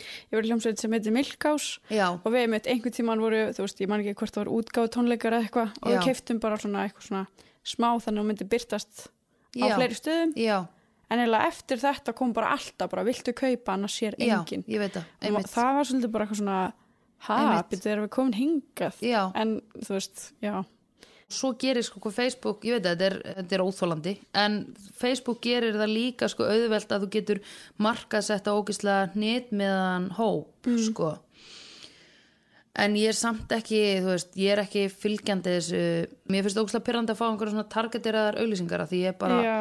ég 0.00 0.32
var 0.32 0.46
í 0.46 0.48
hljómsveit 0.48 0.80
sem 0.80 0.90
heitir 0.96 1.12
Milkhouse 1.12 1.80
já, 1.92 2.06
og 2.16 2.24
við 2.32 2.46
einmitt 2.46 2.66
einhvern 2.66 2.94
tíman 2.96 3.20
voru, 3.20 3.42
þú 3.52 3.66
veist, 3.66 3.80
ég 3.84 3.88
man 3.92 4.00
ekki 4.00 4.14
hvort 4.16 4.32
það 4.32 4.44
var 4.46 4.52
útgáð 4.56 4.88
tónleikar 4.96 5.36
eða 5.36 5.44
eitthvað 5.44 5.74
og 5.82 5.90
Já. 5.90 5.98
við 5.98 6.04
keiftum 6.08 6.40
bara 6.40 6.56
svona 6.62 6.86
eitthvað 6.88 7.08
svona 7.10 7.26
smá 7.62 7.88
þannig 8.00 8.16
að 8.16 8.22
hún 8.22 8.30
myndi 8.32 8.48
byrtast 8.48 9.04
á 9.52 9.66
Já. 9.68 9.74
fleiri 9.76 9.98
stöðum. 10.00 10.32
Já, 10.40 10.56
en 11.12 11.22
eiginlega 11.22 11.48
eftir 11.52 11.80
þetta 11.82 12.14
kom 12.16 12.32
bara 12.36 12.54
alltaf 12.56 12.90
bara 12.92 13.04
viltu 13.06 13.34
kaupa? 13.36 13.76
Annars 13.76 13.98
sér 14.00 14.16
já, 14.18 14.38
ég 14.48 14.80
veit 14.80 14.96
það 14.96 15.50
það 15.52 15.74
var 15.78 15.88
svolítið 15.90 16.14
bara 16.14 16.26
eitthvað 16.26 16.40
svona 16.42 16.60
ha, 17.26 17.40
Einmitt. 17.40 17.72
byrju 17.72 17.94
erum 17.94 18.06
við 18.06 18.14
komin 18.16 18.38
hingað? 18.38 19.02
Já. 19.04 19.20
En 19.38 19.58
þú 19.78 19.96
veist, 19.96 20.30
já. 20.42 20.54
Svo 21.32 21.54
gerir 21.56 21.84
sko 21.86 22.10
Facebook, 22.12 22.64
ég 22.68 22.76
veit 22.76 22.86
að 22.86 22.92
þetta 22.92 23.06
er, 23.06 23.36
þetta 23.38 23.56
er 23.56 23.62
óþólandi 23.64 24.12
en 24.36 24.56
Facebook 25.00 25.40
gerir 25.44 25.78
það 25.80 25.94
líka 25.94 26.28
sko 26.28 26.44
auðvelt 26.44 26.92
að 26.92 27.06
þú 27.06 27.10
getur 27.14 27.40
markað 27.80 28.26
setta 28.26 28.52
ógislega 28.52 29.12
hnit 29.14 29.52
meðan 29.56 30.10
hóp 30.18 30.68
sko. 30.88 31.14
En 32.82 32.94
ég 32.96 33.12
er 33.12 33.16
samt 33.16 33.50
ekki, 33.52 33.80
þú 34.00 34.12
veist, 34.14 34.36
ég 34.40 34.54
er 34.54 34.62
ekki 34.62 34.86
fylgjandi 34.88 35.56
þessu, 35.58 35.80
mér 36.32 36.46
finnst 36.46 36.60
ógislega 36.60 36.86
pyrrandi 36.86 37.12
að 37.12 37.18
fá 37.18 37.26
einhverja 37.26 37.52
svona 37.52 37.72
targeteraðar 37.74 38.38
auglýsingar 38.40 38.84
af 38.84 38.92
því 38.92 39.00
ég 39.02 39.18
bara, 39.20 39.40
já, 39.44 39.58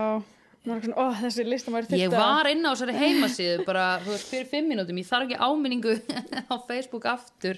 ó, 0.69 1.06
þessi 1.17 1.45
listamæri 1.47 1.97
ég 1.97 2.13
var 2.13 2.50
inn 2.52 2.65
á 2.65 2.71
þessari 2.71 2.97
heimasíðu 3.00 3.65
bara, 3.65 3.86
veist, 4.06 4.28
fyrir 4.30 4.50
fimm 4.52 4.67
mínútum. 4.69 5.00
Ég 5.02 5.08
þarf 5.10 5.30
ekki 5.30 5.39
áminningu 5.41 5.95
á 6.54 6.56
Facebook 6.67 7.08
aftur. 7.10 7.58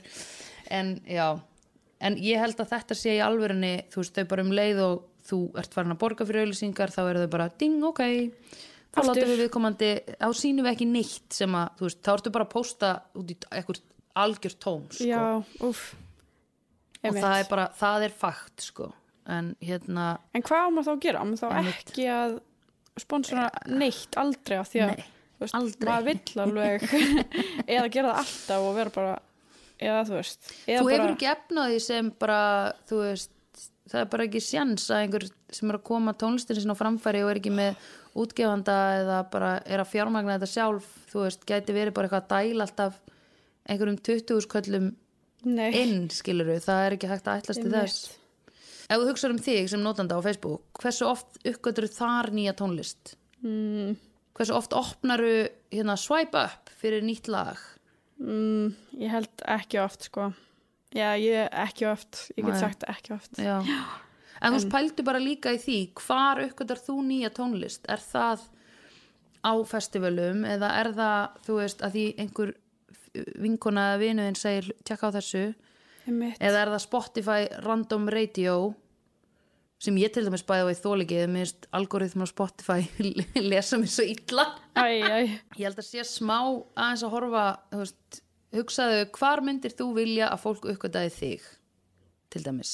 En 0.71 0.95
já. 1.07 1.33
En 2.03 2.15
ég 2.19 2.39
held 2.39 2.59
að 2.59 2.71
þetta 2.75 2.97
sé 2.99 3.17
í 3.17 3.23
alvörinni 3.23 3.73
þú 3.91 4.03
veist, 4.03 4.15
þau 4.15 4.29
bara 4.31 4.45
um 4.45 4.53
leið 4.55 4.83
og 4.83 5.01
þú 5.23 5.39
ert 5.59 5.75
farin 5.75 5.95
að 5.95 5.99
borga 6.03 6.27
fyrir 6.27 6.43
auðlýsingar, 6.43 6.91
þá 6.91 7.01
eru 7.05 7.25
þau 7.25 7.31
bara 7.35 7.49
ding, 7.59 7.83
ok, 7.87 8.01
þá 8.91 8.99
látum 9.07 9.29
við 9.31 9.43
viðkomandi 9.45 9.91
þá 10.19 10.27
sýnum 10.35 10.67
við 10.67 10.73
ekki 10.73 10.87
neitt 10.91 11.37
sem 11.37 11.55
að 11.55 11.77
þú 11.79 11.87
veist, 11.87 12.01
þá 12.03 12.11
ertu 12.17 12.33
bara 12.35 12.47
að 12.47 12.53
posta 12.55 12.89
út 13.19 13.31
í 13.31 13.37
eitthvað 13.47 13.79
algjör 14.23 14.57
tóm, 14.61 14.83
sko. 14.91 15.07
Já, 15.07 15.23
uff 15.63 15.85
og 17.03 17.17
það 17.19 17.37
er 17.41 17.47
bara, 17.49 17.67
það 17.75 18.05
er 18.07 18.13
fakt, 18.15 18.65
sko. 18.67 18.89
En 19.33 19.53
hérna, 19.63 20.17
En 20.35 20.43
hvað 20.43 20.67
á 20.67 20.69
maður 20.71 20.87
þá 20.87 20.93
að 20.93 21.03
gera? 21.05 21.23
Á 21.23 21.25
maður 21.27 21.41
þá 21.43 21.71
ekki 21.71 22.05
að 22.11 22.35
sponsora 23.01 23.49
neitt 23.71 24.17
aldrei 24.21 24.57
af 24.59 24.69
því 24.71 24.81
að 24.85 24.91
Nei, 24.93 25.05
veist, 25.41 25.85
maður 25.85 26.09
vill 26.09 26.43
alveg 26.45 26.87
eða 27.73 27.87
gera 27.93 28.11
það 28.13 28.19
alltaf 28.23 28.67
og 28.67 28.75
vera 28.77 28.93
bara 28.97 29.13
eða 29.83 30.03
þú 30.07 30.17
veist 30.19 30.51
eða 30.67 30.79
þú 30.79 30.85
bara, 30.85 30.97
hefur 30.97 31.15
ekki 31.15 31.31
efnaði 31.33 31.79
sem 31.83 32.11
bara, 32.21 32.41
þú 32.89 33.01
veist 33.01 33.31
það 33.91 33.99
er 34.03 34.09
bara 34.13 34.27
ekki 34.29 34.41
sjans 34.43 34.85
að 34.89 35.01
einhver 35.03 35.27
sem 35.53 35.69
er 35.69 35.77
að 35.79 35.85
koma 35.89 36.13
tónlistin 36.17 36.59
sinna 36.61 36.77
á 36.77 36.81
framfæri 36.81 37.23
og 37.25 37.33
er 37.33 37.41
ekki 37.41 37.53
með 37.53 37.89
útgefanda 38.23 38.77
eða 39.01 39.19
bara 39.33 39.51
er 39.65 39.81
að 39.81 39.89
fjármagna 39.91 40.37
þetta 40.37 40.51
sjálf, 40.53 40.89
þú 41.09 41.25
veist, 41.25 41.45
gæti 41.49 41.75
verið 41.75 41.95
bara 41.97 42.07
eitthvað 42.09 42.23
að 42.23 42.33
dæla 42.53 42.67
alltaf 42.67 42.99
einhverjum 43.69 43.99
20 44.05 44.43
sköllum 44.45 44.91
Nei, 45.43 45.69
inn, 45.75 46.05
skiluru, 46.13 46.55
það 46.63 46.85
er 46.85 46.95
ekki 46.95 47.09
hægt 47.11 47.25
að 47.27 47.41
ætlast 47.41 47.59
til 47.59 47.67
einmitt. 47.67 47.89
þess 47.89 48.22
ef 48.87 48.95
þú 48.99 49.09
hugsaður 49.09 49.35
um 49.35 49.43
þig 49.43 49.69
sem 49.71 49.83
notanda 49.83 50.17
á 50.19 50.25
Facebook 50.25 50.81
hversu 50.83 51.07
oft 51.09 51.39
uppgötur 51.43 51.89
þar 51.91 52.31
nýja 52.35 52.55
tónlist? 52.59 53.15
Mm, 53.43 53.97
hversu 54.37 54.55
oft 54.57 54.75
opnaru 54.77 55.35
hérna 55.73 55.97
swipe 55.99 56.39
up 56.39 56.71
fyrir 56.81 57.05
nýtt 57.05 57.29
lag? 57.31 57.59
Mm, 58.21 58.73
ég 59.01 59.11
held 59.11 59.45
ekki 59.49 59.81
oft 59.83 60.07
sko. 60.07 60.31
Já, 60.93 61.15
ég 61.17 61.49
ekki 61.49 61.87
oft, 61.89 62.27
ég 62.37 62.45
get 62.45 62.53
Nei. 62.53 62.61
sagt 62.61 62.83
ekki 62.87 63.15
oft. 63.15 63.37
Já. 63.41 63.59
En 64.43 64.51
þú 64.51 64.57
veist, 64.59 64.71
pældu 64.73 65.05
bara 65.07 65.21
líka 65.21 65.53
í 65.55 65.59
því 65.61 65.77
hvar 65.97 66.41
uppgötar 66.43 66.81
þú 66.83 66.97
nýja 67.07 67.31
tónlist? 67.33 67.87
Er 67.89 68.01
það 68.03 68.43
á 69.43 69.53
festivalum 69.67 70.43
eða 70.47 70.69
er 70.81 70.91
það, 70.95 71.39
þú 71.47 71.57
veist, 71.59 71.81
að 71.83 71.95
því 71.97 72.05
einhver 72.23 72.53
vinkona 73.43 73.87
eða 73.91 74.01
vinuðin 74.01 74.37
segir 74.39 74.69
tjekka 74.85 75.09
á 75.09 75.15
þessu. 75.17 75.43
Eða 76.07 76.63
er 76.63 76.71
það 76.73 76.81
Spotify 76.83 77.45
Random 77.63 78.07
Radio 78.11 78.57
sem 79.83 79.97
ég 79.99 80.13
til 80.15 80.23
dæmis 80.23 80.45
bæði 80.47 80.69
á 80.69 80.71
í 80.71 80.79
þólikið 80.79 81.25
minnst 81.31 81.67
algoritm 81.75 82.23
á 82.23 82.27
Spotify 82.29 82.85
lesa 83.51 83.79
mér 83.81 83.91
svo 83.91 84.05
illa. 84.07 84.45
Æ, 84.79 84.87
æ, 85.03 85.17
ég 85.59 85.65
held 85.65 85.81
að 85.81 85.89
sé 85.89 86.05
smá 86.07 86.37
aðeins 86.39 87.03
að 87.03 87.13
horfa 87.17 87.43
veist, 87.73 88.23
hugsaðu 88.55 89.05
hvar 89.17 89.43
myndir 89.43 89.75
þú 89.75 89.91
vilja 89.97 90.31
að 90.31 90.43
fólk 90.45 90.67
uppgötaði 90.71 91.13
þig 91.17 91.47
til 92.33 92.43
dæmis? 92.45 92.73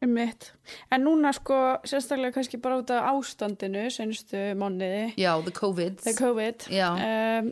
Einmitt. 0.00 0.54
En 0.88 1.04
núna 1.04 1.28
sko, 1.36 1.56
sérstaklega 1.84 2.32
kannski 2.38 2.56
bara 2.62 2.78
út 2.80 2.88
af 2.94 3.10
ástandinu 3.10 3.82
senustu 3.92 4.38
mánuði. 4.56 5.10
Já, 5.20 5.34
the 5.44 5.52
COVID. 5.52 5.98
The 6.06 6.14
COVID. 6.16 6.70
Já. 6.72 6.88
um, 6.96 7.50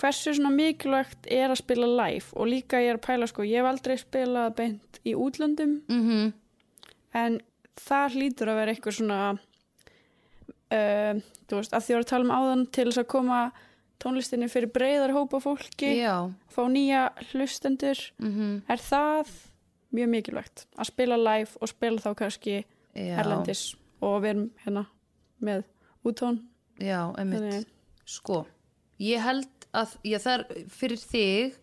hversu 0.00 0.34
svona 0.34 0.50
mikilvægt 0.50 1.26
er 1.30 1.50
að 1.52 1.60
spila 1.62 1.86
live? 1.86 2.26
Og 2.34 2.48
líka 2.50 2.80
ég 2.82 2.90
er 2.94 2.98
að 2.98 3.04
pæla 3.06 3.28
sko, 3.30 3.42
ég 3.46 3.60
hef 3.62 3.68
aldrei 3.70 3.96
spilað 4.00 4.54
beint 4.58 5.00
í 5.04 5.14
útlöndum. 5.14 5.80
Mm 5.88 6.32
en 7.14 7.36
það 7.78 8.14
hlýtur 8.16 8.48
að 8.50 8.56
vera 8.58 8.72
eitthvað 8.74 8.96
svona 8.96 9.18
uh, 10.74 11.20
þú 11.48 11.60
veist, 11.60 11.74
að 11.76 11.84
því 11.86 11.96
að 11.98 12.06
tala 12.10 12.26
um 12.26 12.32
áðan 12.34 12.64
til 12.74 12.86
þess 12.88 13.02
að 13.04 13.08
koma 13.14 13.40
tónlistinni 14.02 14.48
fyrir 14.50 14.72
breyðar 14.74 15.14
hópa 15.14 15.38
fólki 15.42 15.92
Já, 16.00 16.16
fá 16.50 16.62
nýja 16.70 17.04
hlustendur. 17.30 18.00
Mm 18.18 18.62
er 18.68 18.82
það 18.82 19.30
mjög 19.94 20.10
mikilvægt 20.10 20.64
að 20.74 20.88
spila 20.90 21.16
live 21.22 21.60
og 21.62 21.70
spila 21.70 22.02
þá 22.02 22.10
kannski 22.18 22.56
já, 22.58 23.14
erlendis 23.22 23.62
og 24.02 24.16
við 24.24 24.32
erum 24.32 24.48
hérna 24.64 24.82
með 25.44 25.62
útón? 26.04 26.40
Já, 26.82 27.12
einmitt. 27.14 27.44
Þannig- 27.44 27.70
Sko, 28.04 28.40
ég 29.00 29.22
held 29.22 29.46
að 29.74 29.96
já, 30.06 30.18
það 30.22 30.34
er 30.34 30.70
fyrir 30.72 31.02
þig 31.02 31.58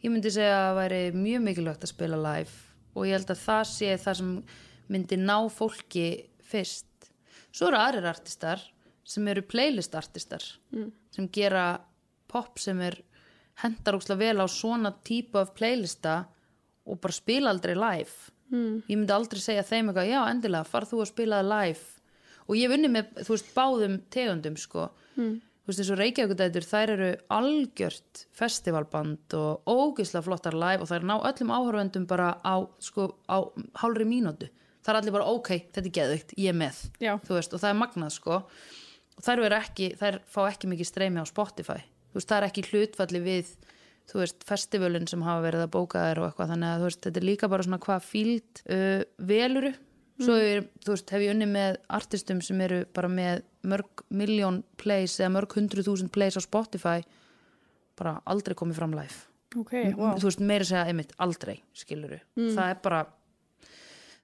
ég 0.00 0.10
myndi 0.12 0.32
segja 0.32 0.56
að 0.56 0.66
það 0.66 0.78
væri 0.80 1.00
mjög 1.16 1.46
mikilvægt 1.46 1.86
að 1.86 1.92
spila 1.92 2.20
live 2.24 2.54
og 2.94 3.06
ég 3.06 3.16
held 3.18 3.32
að 3.34 3.44
það 3.44 3.62
sé 3.70 3.90
það 4.00 4.18
sem 4.20 4.32
myndi 4.90 5.18
ná 5.20 5.36
fólki 5.54 6.06
fyrst. 6.50 6.86
Svo 7.54 7.68
eru 7.70 7.78
aðrir 7.78 8.08
artistar 8.10 8.62
sem 9.06 9.28
eru 9.30 9.44
playlist 9.46 9.94
artistar 9.98 10.42
sem 11.14 11.28
gera 11.34 11.80
pop 12.30 12.58
sem 12.62 12.80
er 12.86 12.98
hendar 13.62 13.98
ókslega 13.98 14.20
vel 14.20 14.44
á 14.44 14.46
svona 14.50 14.92
típu 15.04 15.40
af 15.40 15.54
playlista 15.54 16.24
og 16.86 17.00
bara 17.00 17.14
spila 17.14 17.50
aldrei 17.50 17.76
live. 17.76 18.32
Mm. 18.50 18.82
ég 18.90 18.98
myndi 18.98 19.14
aldrei 19.14 19.38
segja 19.38 19.62
þeim 19.62 19.92
eitthvað 19.92 20.08
já 20.10 20.20
endilega 20.26 20.66
far 20.66 20.86
þú 20.90 21.04
að 21.04 21.12
spila 21.12 21.42
live. 21.46 21.84
Og 22.48 22.56
ég 22.58 22.66
hef 22.66 22.74
unni 22.74 22.88
með 22.90 23.12
þú 23.20 23.36
veist 23.36 23.52
báðum 23.54 24.00
tegundum 24.10 24.56
sko. 24.58 24.88
Mm. 25.14 25.36
Þú 25.76 25.82
veist 25.82 25.92
og 25.94 26.00
Reykjavíkudætur 26.00 26.66
þær 26.66 26.92
eru 26.94 27.10
algjört 27.36 28.24
festivalband 28.36 29.36
og 29.38 29.70
ógislega 29.70 30.24
flottar 30.26 30.56
live 30.58 30.84
og 30.84 30.90
þær 30.90 31.06
ná 31.06 31.14
öllum 31.18 31.52
áhörvendum 31.54 32.06
bara 32.10 32.32
á 32.42 32.58
sko 32.82 33.10
á 33.30 33.38
hálfri 33.82 34.06
mínútu. 34.08 34.50
Það 34.80 34.92
er 34.92 34.98
allir 35.00 35.14
bara 35.14 35.32
ok, 35.34 35.50
þetta 35.70 35.86
er 35.86 35.96
geðvikt, 35.98 36.36
ég 36.40 36.52
er 36.52 36.56
með. 36.56 36.78
Já. 37.02 37.12
þú 37.26 37.36
veist, 37.36 37.54
og 37.54 37.62
það 37.62 37.72
er 37.72 37.80
magnað 37.82 38.14
sko. 38.16 38.38
Og 39.20 39.26
þær, 39.26 39.42
eru 39.44 39.58
ekki, 39.58 39.90
þær 40.00 40.22
fá 40.24 40.40
ekki 40.46 40.70
mikið 40.72 40.88
streymi 40.88 41.20
á 41.20 41.26
Spotify. 41.28 41.82
Þú 42.10 42.18
veist, 42.18 42.30
það 42.30 42.38
er 42.38 42.48
ekki 42.48 42.66
hlutfalli 42.70 43.20
við 43.26 43.52
þú 44.10 44.22
veist, 44.22 44.42
festivalin 44.48 45.06
sem 45.06 45.22
hafa 45.22 45.44
verið 45.44 45.66
að 45.66 45.72
bóka 45.76 46.02
þær 46.02 46.22
og 46.22 46.30
eitthvað, 46.30 46.52
þannig 46.54 46.70
að 46.70 46.80
þú 46.80 46.88
veist, 46.88 47.02
þetta 47.06 47.20
er 47.20 47.28
líka 47.28 47.50
bara 47.52 47.66
svona 47.66 47.82
hvað 47.84 48.08
fíld 48.08 48.62
uh, 48.66 49.02
veluru. 49.30 49.72
Svo 50.20 50.36
er, 50.36 50.66
þú 50.84 50.96
veist, 50.96 51.12
hef 51.14 51.22
ég 51.24 51.32
unni 51.32 51.46
með 51.48 51.78
artistum 51.96 52.42
sem 52.44 52.58
eru 52.60 52.82
bara 52.96 53.08
með 53.12 53.44
mörg 53.66 54.04
miljón 54.08 54.62
plays 54.80 55.18
eða 55.20 55.34
mörg 55.36 55.56
hundru 55.58 55.84
þúsund 55.84 56.12
plays 56.14 56.38
á 56.38 56.42
Spotify 56.44 57.04
bara 57.98 58.18
aldrei 58.30 58.56
komið 58.56 58.80
fram 58.80 58.94
live. 58.96 59.26
Ok, 59.58 59.72
wow. 59.98 60.14
þú 60.14 60.28
veist, 60.28 60.42
meira 60.46 60.66
segja 60.66 60.84
einmitt 60.86 61.10
aldrei, 61.18 61.56
skiluru 61.74 62.20
það 62.38 62.68
er 62.68 62.78
bara 62.84 63.00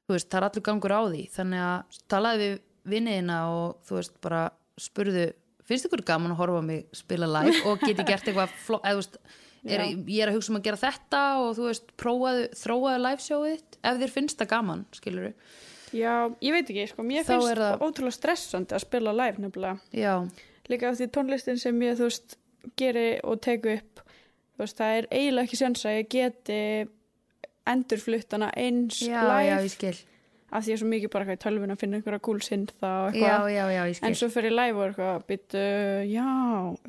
þú 0.07 0.14
veist, 0.14 0.29
það 0.31 0.38
er 0.38 0.46
allur 0.49 0.64
gangur 0.68 0.94
á 0.94 1.03
því. 1.11 1.25
Þannig 1.35 1.64
að 1.66 1.99
talaði 2.12 2.46
við 2.46 2.61
vinniðina 2.92 3.40
og 3.51 3.81
þú 3.88 3.99
veist, 3.99 4.14
bara 4.22 4.44
spurðu 4.79 5.27
finnst 5.66 5.88
ykkur 5.88 6.05
gaman 6.07 6.35
að 6.35 6.40
horfa 6.44 6.62
mig 6.62 6.87
spila 6.94 7.27
live 7.27 7.59
og 7.66 7.83
geti 7.83 8.07
gert 8.07 8.29
eitthvað 8.29 8.55
fló, 8.62 8.79
eða, 8.79 8.94
þú 8.94 9.03
veist, 9.03 9.18
er, 9.75 9.87
ég 9.90 10.20
er 10.22 10.31
að 10.31 10.38
hugsa 10.38 10.53
um 10.53 10.61
að 10.61 10.68
gera 10.68 10.83
þetta 10.85 11.22
og 11.42 11.49
þú 11.59 11.70
veist, 11.70 11.88
prófaðu, 11.99 12.44
þróaðu 12.61 13.01
live 13.03 13.25
showið 13.25 13.57
þitt 13.57 13.79
ef 13.83 14.03
þér 14.03 14.14
finnst 14.14 14.42
það 14.42 14.53
gaman, 14.53 14.85
skiluru 14.94 15.33
já, 15.97 16.15
ég 16.45 16.53
veit 16.57 16.71
ekki, 16.73 16.87
sko, 16.93 17.03
mér 17.07 17.25
Þá 17.27 17.33
finnst 17.35 17.61
það- 17.63 17.85
ótrúlega 17.87 18.17
stressandi 18.19 18.77
að 18.77 18.85
spila 18.87 19.13
live 19.17 19.43
nefnilega. 19.43 19.79
Já, 19.93 20.15
líka 20.69 20.91
af 20.91 20.99
því 21.01 21.09
tónlistin 21.17 21.59
sem 21.63 21.81
ég, 21.87 21.97
þú 21.99 22.09
veist, 22.11 22.37
geri 22.77 23.07
og 23.25 23.41
teku 23.41 23.77
upp 23.79 24.03
þú 24.57 24.65
veist, 24.65 24.77
það 24.81 24.99
er 24.99 25.07
eiginlega 25.13 25.47
ekki 25.47 25.57
sens 25.61 25.85
að 25.87 25.99
ég 26.01 26.09
geti 26.17 26.61
endurfluttana 27.67 28.51
eins 28.57 29.01
já, 29.03 29.23
live. 29.23 29.49
já, 29.51 29.57
ég 29.65 29.71
skil. 29.75 29.97
Af 30.55 30.63
því 30.63 30.71
ég 30.71 30.77
er 30.77 30.81
svo 30.81 30.89
mikið 30.89 31.11
bara 31.11 31.25
eitthvað 31.27 31.39
í 31.39 31.43
tölvun 31.43 31.73
að 31.75 31.81
finna 31.81 31.99
einhverja 31.99 32.23
gúlsinn 32.23 32.67
þá 32.71 32.87
já, 32.87 33.11
eitthvað. 33.11 33.49
já, 33.51 33.65
já, 33.75 33.81
ég 33.91 33.97
skil. 33.99 34.07
en 34.07 34.15
svo 34.21 34.29
fyrir 34.31 34.55
live 34.55 34.79
og 34.79 34.85
eitthvað 34.93 35.25
byttu, 35.27 35.65
já 36.07 36.29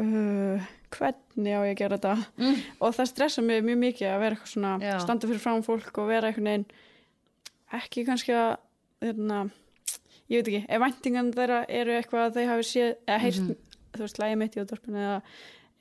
uh, 0.05 0.67
hvernig 0.93 1.57
á 1.57 1.61
ég 1.65 1.73
að 1.73 1.79
gera 1.81 1.97
þetta? 1.97 2.13
Mm. 2.37 2.59
og 2.85 2.93
það 2.99 3.09
stressa 3.11 3.41
mig 3.43 3.63
mjög 3.65 3.79
mikið 3.81 4.11
að 4.13 4.21
vera 4.21 4.37
eitthvað 4.37 4.53
svona 4.53 4.75
Já. 4.85 4.93
standa 5.01 5.27
fyrir 5.31 5.41
fram 5.43 5.63
fólk 5.65 5.97
og 5.97 6.07
vera 6.07 6.29
einhvern 6.29 6.47
veginn 6.51 6.67
ekki 7.81 8.05
kannski 8.07 8.31
að 8.37 8.53
þarna, 9.03 9.41
ég 10.29 10.41
veit 10.41 10.47
ekki, 10.51 10.63
ef 10.69 10.81
væntingan 10.83 11.33
þeirra 11.35 11.59
eru 11.69 11.91
eitthvað 11.97 12.25
að 12.29 12.37
þau 12.39 12.47
hafi 12.51 12.67
séð 12.71 12.95
eða 13.07 13.19
heyrt, 13.25 13.41
Mhm. 13.43 13.55
þú 13.97 14.01
veist, 14.05 14.17
lægi 14.23 14.37
mitt 14.37 14.55
í 14.57 14.61
útvarpinu 14.63 14.97
eða, 15.03 15.21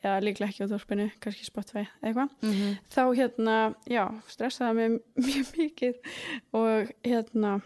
eða 0.05 0.21
líklega 0.23 0.49
ekki 0.51 0.63
í 0.63 0.67
útvarpinu 0.69 1.07
kannski 1.21 1.45
Spotify 1.49 1.87
eða 2.03 2.13
eitthvað 2.13 2.31
Mhm. 2.43 2.79
þá 2.91 3.03
hérna, 3.17 3.75
já, 3.89 4.05
stressaði 4.29 4.75
mig 4.75 5.01
mjög 5.27 5.57
mikið 5.57 5.95
og 6.55 6.93
hérna 7.05 7.63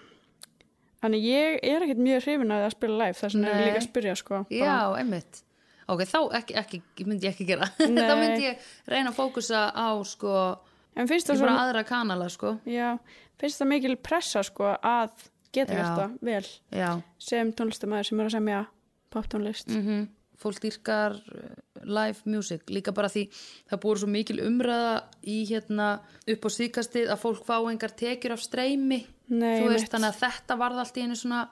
þannig 1.03 1.23
ég 1.25 1.61
er 1.65 1.81
ekkert 1.87 2.03
mjög 2.05 2.25
hrifin 2.27 2.51
að 2.53 2.61
það 2.61 2.67
að 2.71 2.75
spila 2.77 2.99
live 3.05 3.17
þess 3.21 3.35
vegna 3.35 3.53
er 3.55 3.67
líka 3.67 3.81
að 3.81 3.87
spyrja 3.89 4.17
sko 4.21 4.35
bara- 4.45 4.67
Já, 4.67 4.99
einmitt 5.01 5.43
Ok, 5.91 6.05
þá 6.07 6.19
ekki, 6.39 6.55
ekki, 6.55 6.81
myndi 7.05 7.27
ég 7.27 7.33
ekki 7.35 7.47
gera. 7.49 7.67
Þá 7.81 8.15
myndi 8.15 8.45
ég 8.45 8.59
reyna 8.87 9.11
að 9.11 9.17
fókusa 9.17 9.73
á 9.75 9.91
sko, 10.07 10.61
bara 10.95 11.57
aðra 11.65 11.83
kanala 11.85 12.29
sko. 12.31 12.61
já, 12.65 12.97
finnst 13.41 13.59
það 13.59 13.67
mikil 13.73 13.97
pressa 13.97 14.45
sko 14.47 14.69
að 14.79 15.11
geta 15.53 15.77
gert 15.77 15.99
það 15.99 16.17
vel 16.31 16.47
Já, 16.71 16.91
sem 17.19 17.53
tónlistamæður 17.57 18.11
sem 18.11 18.23
er 18.23 18.31
að 18.31 18.37
semja 18.39 18.65
poptónlist. 19.11 19.71
Mm 19.75 20.09
fólk 20.41 20.61
dýrkar 20.63 21.17
uh, 21.17 21.51
live 21.85 22.25
music, 22.25 22.65
líka 22.73 22.95
bara 22.97 23.11
því 23.13 23.27
það 23.69 23.83
búið 23.83 24.03
svo 24.03 24.09
mikil 24.11 24.39
umræða 24.47 24.95
í 25.29 25.37
hérna 25.51 25.91
upp 26.35 26.49
á 26.49 26.51
síkastið 26.55 27.13
að 27.13 27.23
fólk 27.25 27.45
fá 27.49 27.57
engar 27.61 27.95
tekjur 27.97 28.37
af 28.37 28.45
streymi. 28.45 29.03
Nei, 29.31 29.61
þú 29.61 29.69
veist, 29.69 29.85
einmitt. 29.85 29.93
þannig 29.93 30.11
að 30.11 30.21
þetta 30.25 30.59
varð 30.63 30.83
allt 30.83 30.97
í 30.99 31.05
einu 31.05 31.19
svona 31.19 31.45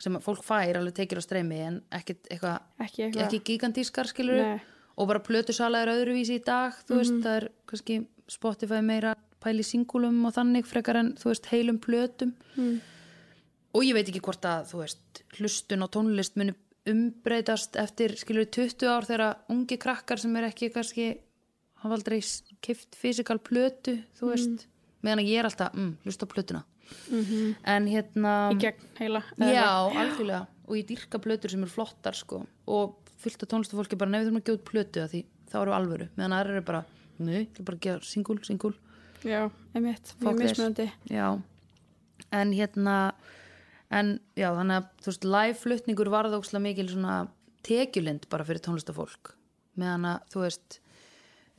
sem 0.00 0.18
fólk 0.24 0.44
fær 0.44 0.80
alveg 0.80 0.96
tekjur 0.96 1.20
af 1.20 1.26
streymi 1.26 1.62
en 1.64 1.80
ekkit 1.92 2.30
eitthvað 2.32 2.84
ekki 2.86 3.06
eitthvað. 3.06 3.24
ekki 3.26 3.40
gigantískar 3.50 4.08
skilur 4.08 4.40
Nei. 4.40 4.60
og 4.96 5.10
bara 5.10 5.22
plötusala 5.24 5.82
er 5.84 5.92
öðruvísi 5.92 6.38
í 6.40 6.44
dag 6.44 6.78
þú 6.88 7.02
veist, 7.02 7.18
það 7.20 7.36
er 7.36 7.50
kannski 7.68 7.98
Spotify 8.30 8.80
meira 8.84 9.12
pæli 9.40 9.64
singulum 9.64 10.22
og 10.28 10.34
þannig 10.36 10.68
frekar 10.68 11.00
en 11.00 11.14
þú 11.20 11.32
veist, 11.32 11.50
heilum 11.52 11.80
plötum. 11.82 12.32
Mm. 12.56 12.80
Og 13.74 13.86
ég 13.86 13.96
veit 13.96 14.08
ekki 14.08 14.22
hvort 14.24 14.44
að 14.48 14.70
þú 14.72 14.82
veist, 14.82 15.22
hlustun 15.38 15.86
og 15.86 15.92
tónlist 15.94 16.38
muni 16.40 16.56
umbreytast 16.90 17.76
eftir 17.78 18.16
skilur 18.18 18.48
20 18.48 18.88
ár 18.88 19.06
þegar 19.06 19.42
ungi 19.52 19.76
krakkar 19.80 20.20
sem 20.20 20.34
er 20.40 20.48
ekki 20.48 20.70
kannski 20.74 21.10
hafa 21.82 21.96
aldrei 21.96 22.20
kift 22.64 22.96
fysikal 22.98 23.38
plötu 23.38 23.98
þú 24.18 24.32
veist, 24.32 24.66
meðan 25.04 25.22
að 25.24 25.32
ég 25.32 25.42
er 25.42 25.48
alltaf 25.48 25.76
mm, 25.76 25.92
hlusta 26.04 26.26
á 26.26 26.32
plötuna. 26.32 26.62
-hmm. 26.90 27.54
en 27.64 27.86
hérna 27.86 28.32
í 28.52 28.58
gegn 28.60 28.88
heila 28.98 29.22
Já, 29.38 29.90
algjörlega. 29.90 30.46
Og 30.66 30.76
ég 30.78 30.86
dýrka 30.86 31.18
plötur 31.18 31.50
sem 31.50 31.62
eru 31.62 31.70
flottar 31.70 32.14
sko. 32.14 32.44
Og 32.66 32.96
fullt 33.18 33.42
af 33.42 33.48
tónlistafólki 33.48 33.98
bara 33.98 34.10
nefnir 34.10 34.30
þurfum 34.30 34.40
að 34.40 34.44
gefa 34.44 34.58
út 34.58 34.70
plötu 34.70 35.02
að 35.02 35.10
því 35.14 35.24
þá 35.50 35.56
eru 35.62 35.74
alvöru. 35.74 36.08
Meðan 36.16 36.36
aðra 36.36 36.54
eru 36.54 36.62
bara, 36.62 36.84
nei, 37.18 37.48
það 37.50 37.60
er 37.60 37.64
bara 37.64 37.76
að 37.76 37.86
gefa 37.86 38.06
singul, 38.06 38.38
singul 38.46 38.74
já, 39.26 39.50
einmitt, 39.74 40.14
mjög 40.20 40.38
mismunandi. 40.38 40.86
Já, 41.10 41.26
en 42.30 42.52
hérna 42.52 42.96
en 43.90 44.20
já, 44.38 44.48
þannig 44.54 44.76
að 44.80 44.88
þú 45.02 45.10
veist, 45.10 45.24
live-flutningur 45.34 46.10
varð 46.12 46.36
ókslega 46.38 46.62
mikil 46.62 46.88
svona 46.92 47.16
tekjulind 47.66 48.28
bara 48.30 48.44
fyrir 48.46 48.62
tónlistafólk 48.64 49.34
meðan 49.80 50.04
að, 50.12 50.20
þú 50.32 50.44
veist 50.44 50.80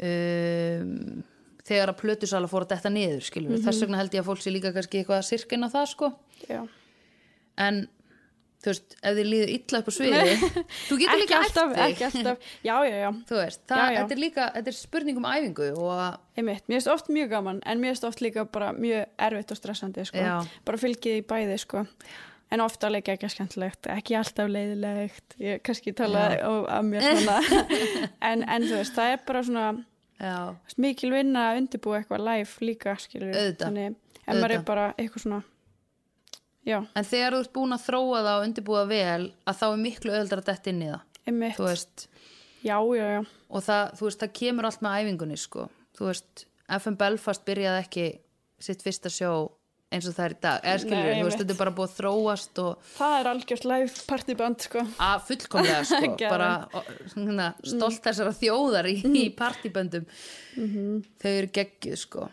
um, 0.02 1.24
þegar 1.67 1.91
að 1.94 2.00
plötusala 2.02 2.50
fór 2.50 2.65
að 2.65 2.72
detta 2.76 2.89
niður, 2.94 3.22
skilur 3.26 3.52
Mhm. 3.56 3.63
þess 3.67 3.82
vegna 3.86 3.98
held 4.02 4.12
ég 4.15 4.22
að 4.24 4.30
fólk 4.32 4.41
sé 4.41 4.52
líka 4.54 4.74
kannski 4.74 5.02
eitthvað 5.04 5.20
að 5.22 5.30
sirkina 5.30 5.70
það, 5.72 5.88
sko 5.91 6.12
já. 6.50 6.62
en 7.58 7.88
þú 8.62 8.69
veist, 8.71 8.95
ef 9.02 9.15
þið 9.17 9.28
líður 9.32 9.52
illa 9.56 9.80
upp 9.82 9.88
á 9.89 9.93
sviði 9.95 10.34
þú 10.88 10.97
getur 11.02 11.12
ekki 11.12 11.21
líka 11.24 11.38
alltaf, 11.41 11.71
ekki 11.86 12.08
alltaf. 12.08 12.50
Já, 12.67 12.74
já, 12.86 12.95
já, 13.02 13.10
þú 13.32 13.38
veist, 13.41 13.62
það, 13.71 13.80
Já, 13.82 13.86
já. 13.91 14.00
þetta 14.02 14.15
er 14.17 14.21
líka 14.24 14.47
þetta 14.58 14.71
er 14.74 14.78
spurning 14.78 15.17
um 15.21 15.30
æfingu 15.32 15.69
og 15.82 16.02
einmitt. 16.38 16.65
Mér 16.69 16.78
finnst 16.80 16.91
oft 16.93 17.10
mjög 17.10 17.30
gaman, 17.36 17.62
en 17.65 17.82
mér 17.82 17.95
finnst 17.95 18.06
oft 18.12 18.21
líka 18.21 18.45
bara 18.45 18.71
mjög 18.78 19.06
erfitt 19.17 19.52
og 19.56 19.58
stressandi, 19.62 20.06
sko. 20.12 20.26
Bara 20.65 20.78
fylgið 20.84 21.19
í 21.21 21.26
bæði, 21.34 21.58
sko. 21.65 21.86
En 22.52 22.60
ofta 22.60 22.89
leika 22.91 23.13
ekki 23.15 23.30
skemmtilegt, 23.32 23.88
ekki 23.88 24.15
alltaf 24.19 24.50
leiðilegt. 24.52 25.38
Ég 25.39 25.62
kannski 25.63 25.93
tala 25.95 26.26
á- 26.36 26.67
af 26.78 26.84
mér 26.84 27.06
en, 28.30 28.43
en 28.43 28.65
þú 28.67 28.76
veist, 28.82 28.93
það 28.97 29.13
er 29.15 29.21
bara 29.26 29.43
svona 29.47 29.67
veist, 30.21 30.78
mikil 30.84 31.13
vinna 31.15 31.47
að 31.54 31.62
undirbúa 31.63 32.02
eitthvað 32.02 32.26
live 32.28 32.67
líka, 32.67 32.97
skilur 33.00 33.32
þannig, 33.58 33.95
en 34.28 34.38
maður 34.43 34.56
er 34.58 34.65
bara 34.67 34.89
eitthvað 35.00 35.24
svona 35.26 35.39
já, 36.67 36.78
en 36.95 37.08
þegar 37.08 37.36
þú 37.38 37.41
ert 37.45 37.54
búin 37.56 37.76
að 37.78 37.86
þróa 37.88 38.21
það 38.26 38.34
og 38.38 38.47
undirbúa 38.47 38.84
vel 38.89 39.24
að 39.47 39.60
þá 39.62 39.65
er 39.71 39.80
miklu 39.86 40.15
öðuldar 40.17 40.43
að 40.43 40.52
detta 40.52 40.74
inn 40.74 40.84
í 40.86 40.89
það. 40.91 41.08
Þú 41.58 41.67
veist, 41.69 42.08
já, 42.65 42.76
já, 42.97 43.06
já, 43.15 43.21
og 43.50 43.65
það, 43.69 43.95
þú 44.00 44.08
veist, 44.10 44.21
það 44.26 44.36
kemur 44.41 44.69
allt 44.69 44.86
með 44.86 45.00
æfingunni 45.02 45.39
sko, 45.41 45.67
þú 45.97 46.12
veist 46.12 46.45
FM 46.71 47.00
Belfast 47.02 47.43
byrjaði 47.47 47.84
ekki 47.86 48.06
sitt 48.62 48.86
fyrsta 48.86 49.12
sjó 49.12 49.34
eins 49.91 50.06
og 50.08 50.13
það 50.15 50.26
er 50.30 50.34
í 50.34 50.38
dag. 50.45 50.60
Eða 50.63 50.82
skilur, 50.86 51.04
Nei, 51.04 51.17
þú 51.19 51.26
veist, 51.28 51.39
þetta 51.41 51.52
er 51.52 51.60
bara 51.60 51.74
búið 51.76 51.89
að 51.89 51.95
þróast 51.97 52.60
og 52.63 52.86
Það 52.95 53.15
er 53.17 53.30
algjört 53.32 53.65
live 53.67 54.04
partyband 54.08 54.65
sko. 54.67 54.84
að 55.04 55.26
fullkomlega 55.28 55.82
sko, 55.89 56.12
bara 56.21 56.52
ó, 56.71 56.80
svona, 57.12 57.47
stolt 57.74 58.00
þessara 58.06 58.32
þjóðar 58.38 58.88
í, 58.88 58.93
í 59.19 59.26
partyböndum. 59.36 60.06
Þau 60.56 61.32
eru 61.34 61.52
geggjuð 61.60 62.00
sko. 62.06 62.30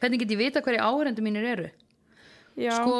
Hvernig 0.00 0.24
get 0.24 0.32
ég 0.34 0.40
vita 0.40 0.62
hverju 0.64 0.80
áhörendur 0.80 1.26
mínir 1.26 1.44
eru? 1.52 1.68
Já, 2.56 2.72
sko, 2.80 2.96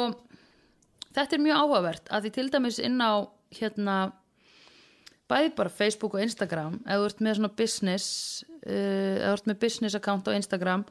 þetta 1.15 1.37
er 1.37 1.43
mjög 1.45 1.61
áhugavert 1.61 2.11
að 2.11 2.25
því 2.25 2.33
til 2.37 2.49
dæmis 2.53 2.81
inn 2.83 2.99
á 3.01 3.13
hérna 3.53 3.97
bæði 5.31 5.53
bara 5.57 5.73
Facebook 5.73 6.17
og 6.17 6.25
Instagram 6.25 6.79
ef 6.83 6.99
þú 6.99 7.07
ert 7.09 7.23
með 7.25 7.39
svona 7.39 7.53
business 7.61 8.07
uh, 8.43 9.15
ef 9.15 9.25
þú 9.25 9.33
ert 9.37 9.49
með 9.51 9.61
business 9.65 9.97
account 9.99 10.29
á 10.29 10.37
Instagram 10.37 10.85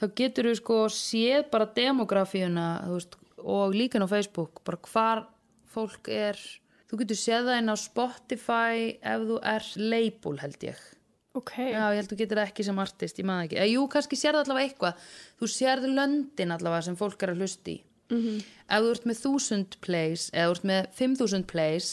þá 0.00 0.08
getur 0.18 0.50
þú 0.50 0.56
sko 0.60 0.80
séð 0.92 1.46
bara 1.52 1.70
demografíuna 1.76 2.66
veist, 2.90 3.16
og 3.38 3.76
líka 3.76 4.02
á 4.02 4.08
Facebook 4.10 4.64
bara 4.66 4.82
hvar 4.90 5.24
fólk 5.74 6.10
er 6.10 6.40
þú 6.90 7.02
getur 7.02 7.20
séð 7.20 7.50
það 7.50 7.62
inn 7.62 7.72
á 7.72 7.76
Spotify 7.78 8.98
ef 8.98 9.30
þú 9.30 9.40
er 9.54 9.72
label 9.78 10.36
held 10.42 10.68
ég 10.70 10.84
ok. 11.34 11.54
Já, 11.58 11.82
ég 11.90 11.98
held 12.00 12.12
þú 12.12 12.18
getur 12.20 12.40
það 12.40 12.50
ekki 12.50 12.66
sem 12.66 12.80
artist, 12.84 13.18
ég 13.18 13.26
maður 13.28 13.48
ekki. 13.48 13.58
Eða, 13.58 13.70
jú, 13.72 13.86
kannski 13.90 14.18
sérðu 14.18 14.44
allavega 14.44 14.68
eitthvað. 14.68 15.08
Þú 15.40 15.50
sérðu 15.50 15.90
löndin 15.96 16.54
allavega 16.54 16.86
sem 16.88 16.98
fólk 16.98 17.24
er 17.24 17.34
að 17.34 17.42
hlusta 17.42 17.72
í. 17.74 17.76
-hmm. 18.10 18.42
Ef 18.68 18.84
þú 18.84 18.90
ert 18.94 19.06
með 19.06 19.18
1000 19.22 19.78
plays 19.80 20.30
eða 20.32 20.46
þú 20.46 20.54
ert 20.56 20.68
með 20.70 20.86
5000 21.00 21.46
plays 21.50 21.90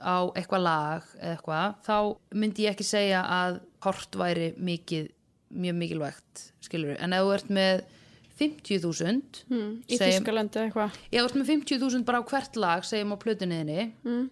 á 0.00 0.18
eitthvað 0.34 0.62
lag 0.64 1.06
eða 1.20 1.32
eitthvað, 1.36 1.74
þá 1.84 1.96
myndi 2.34 2.64
ég 2.64 2.74
ekki 2.74 2.86
segja 2.88 3.20
að 3.24 3.60
hort 3.84 4.16
væri 4.16 4.52
mikið, 4.56 5.10
mjög 5.50 5.76
mikilvægt, 5.76 6.44
skilur 6.64 6.96
En 7.00 7.12
ef 7.12 7.24
þú 7.24 7.32
ert 7.34 7.50
með 7.50 7.82
50.000 8.40 9.44
Hmm, 9.50 9.72
í 9.84 9.98
Þískalandi 10.00 10.62
eitthvað. 10.64 10.96
Þú 11.12 11.24
ert 11.24 11.36
með 11.36 11.50
50.000 11.52 12.06
bara 12.08 12.22
á 12.24 12.28
hvert 12.30 12.56
lag, 12.56 12.84
segjum 12.88 13.12
á 13.12 13.18
plötunniðinni 13.20 13.92
mm. 14.00 14.24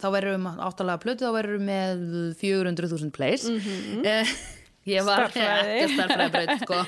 þá 0.00 0.08
verður 0.14 0.38
um 0.38 0.48
áttalega 0.54 1.02
plötu, 1.02 1.26
þá 1.26 1.36
verður 1.36 1.60
með 1.68 2.06
400.000 2.40 3.12
plays 3.12 3.48
mm 3.50 4.08
Ég 4.88 5.04
var 5.06 5.28
ekki 5.28 5.42
að 5.46 5.92
starfræðibraut 5.94 6.64
sko, 6.64 6.78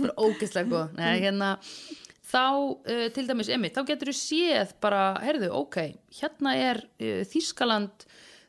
bara 0.00 0.14
ógeðslega 0.18 0.80
Nei, 0.98 1.12
hérna, 1.22 1.52
þá 2.36 2.44
uh, 2.52 3.08
til 3.16 3.26
dæmis 3.28 3.50
Emmi, 3.52 3.72
þá 3.72 3.82
getur 3.88 4.12
þú 4.12 4.18
séð 4.20 4.76
bara, 4.84 5.08
heyrðu, 5.24 5.50
ok, 5.56 5.80
hérna 6.20 6.54
er 6.60 6.84
uh, 6.84 7.24
Þískaland 7.32 8.06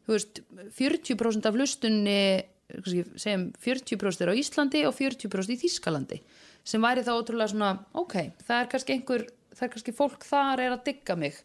þú 0.08 0.16
veist, 0.16 0.44
40% 0.78 1.48
af 1.48 1.58
hlustunni 1.58 2.20
kannski, 2.68 3.06
segjum 3.20 3.48
40% 3.64 4.26
er 4.26 4.32
á 4.32 4.40
Íslandi 4.40 4.84
og 4.88 4.96
40% 4.98 5.56
í 5.56 5.60
Þískalandi 5.64 6.20
sem 6.68 6.84
væri 6.84 7.06
þá 7.06 7.14
ótrúlega 7.16 7.54
svona, 7.54 7.72
ok, 7.96 8.16
það 8.44 8.62
er 8.62 8.70
kannski 8.74 8.96
einhver, 8.98 9.26
það 9.56 9.66
er 9.68 9.74
kannski 9.76 9.96
fólk 9.96 10.28
þar 10.28 10.64
er 10.66 10.76
að 10.76 10.86
digga 10.90 11.16
mig 11.20 11.40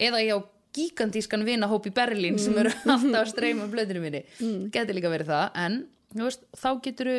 eða 0.00 0.22
ég 0.24 0.36
á 0.36 0.38
gigantískan 0.72 1.44
vinahóp 1.44 1.88
í 1.90 1.92
Berlín 1.92 2.38
sem 2.40 2.56
eru 2.56 2.72
alltaf 2.94 3.18
að 3.20 3.32
streyma 3.34 3.68
blöðinu 3.72 4.04
minni 4.04 4.22
mm. 4.40 4.70
geti 4.72 4.96
líka 4.96 5.12
verið 5.12 5.32
það, 5.34 5.48
en 5.64 5.80
þú 6.14 6.28
veist, 6.28 6.46
þá 6.56 6.70
getur 6.86 7.12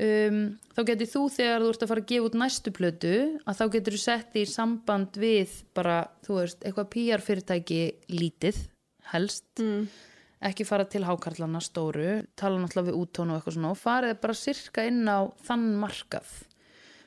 um, 0.00 0.38
þá 0.72 0.80
getur 0.90 1.10
þú 1.10 1.24
þegar 1.36 1.64
þú 1.64 1.72
ert 1.72 1.84
að 1.84 1.90
fara 1.92 2.04
að 2.04 2.12
gefa 2.12 2.28
út 2.28 2.38
næstu 2.42 2.72
plötu 2.74 3.16
að 3.44 3.58
þá 3.58 3.64
getur 3.74 3.96
þú 3.96 4.02
sett 4.04 4.38
í 4.38 4.44
samband 4.48 5.18
við 5.20 5.58
bara, 5.76 5.98
þú 6.26 6.38
veist, 6.38 6.62
eitthvað 6.62 6.88
PR 6.94 7.26
fyrirtæki 7.26 7.82
lítið, 8.12 8.62
helst. 9.12 9.50
Mm. 9.60 9.90
ekki 10.42 10.64
fara 10.66 10.82
til 10.90 11.04
hákarlana 11.06 11.60
stóru, 11.62 12.24
tala 12.34 12.58
náttúrulega 12.58 12.90
við 12.90 12.96
úttón 12.98 13.30
og 13.30 13.36
eitthvað 13.38 13.54
svona 13.54 13.68
og 13.70 13.78
farið 13.78 14.16
bara 14.24 14.34
sirka 14.34 14.86
inn 14.88 15.04
á 15.06 15.30
þann 15.46 15.68
markað. 15.78 16.32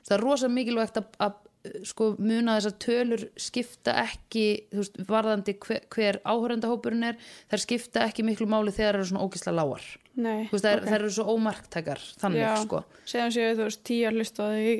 Það 0.05 0.15
er 0.15 0.23
rosa 0.23 0.47
mikilvægt 0.47 1.01
að, 1.01 1.09
að 1.19 1.41
sko 1.89 2.11
muna 2.21 2.55
þess 2.55 2.69
að 2.69 2.79
tölur 2.85 3.25
skipta 3.41 3.97
ekki, 4.05 4.45
þú 4.71 4.81
veist, 4.83 4.99
varðandi 5.09 5.57
hver, 5.65 5.83
hver 5.91 6.19
áhörendahópurinn 6.23 7.09
er 7.09 7.19
þær 7.51 7.63
skipta 7.65 8.05
ekki 8.05 8.25
miklu 8.27 8.47
máli 8.49 8.71
þegar 8.75 8.93
það 8.93 9.01
eru 9.01 9.09
svona 9.11 9.25
ógisla 9.25 9.55
lágar 9.55 9.87
Nei, 10.15 10.45
veist, 10.47 10.63
þær, 10.63 10.83
þær 10.85 10.97
eru 11.01 11.11
svo 11.11 11.25
ómarktækar 11.35 12.01
þannig, 12.21 12.39
Já, 12.39 12.51
sko. 12.63 12.81
Séðan 13.09 13.33
séu 13.35 13.55
þú 13.57 13.65
veist 13.67 13.81
tíu 13.87 14.05
að 14.07 14.19
hlusta 14.19 14.45
á 14.45 14.47
því 14.53 14.67
í 14.71 14.75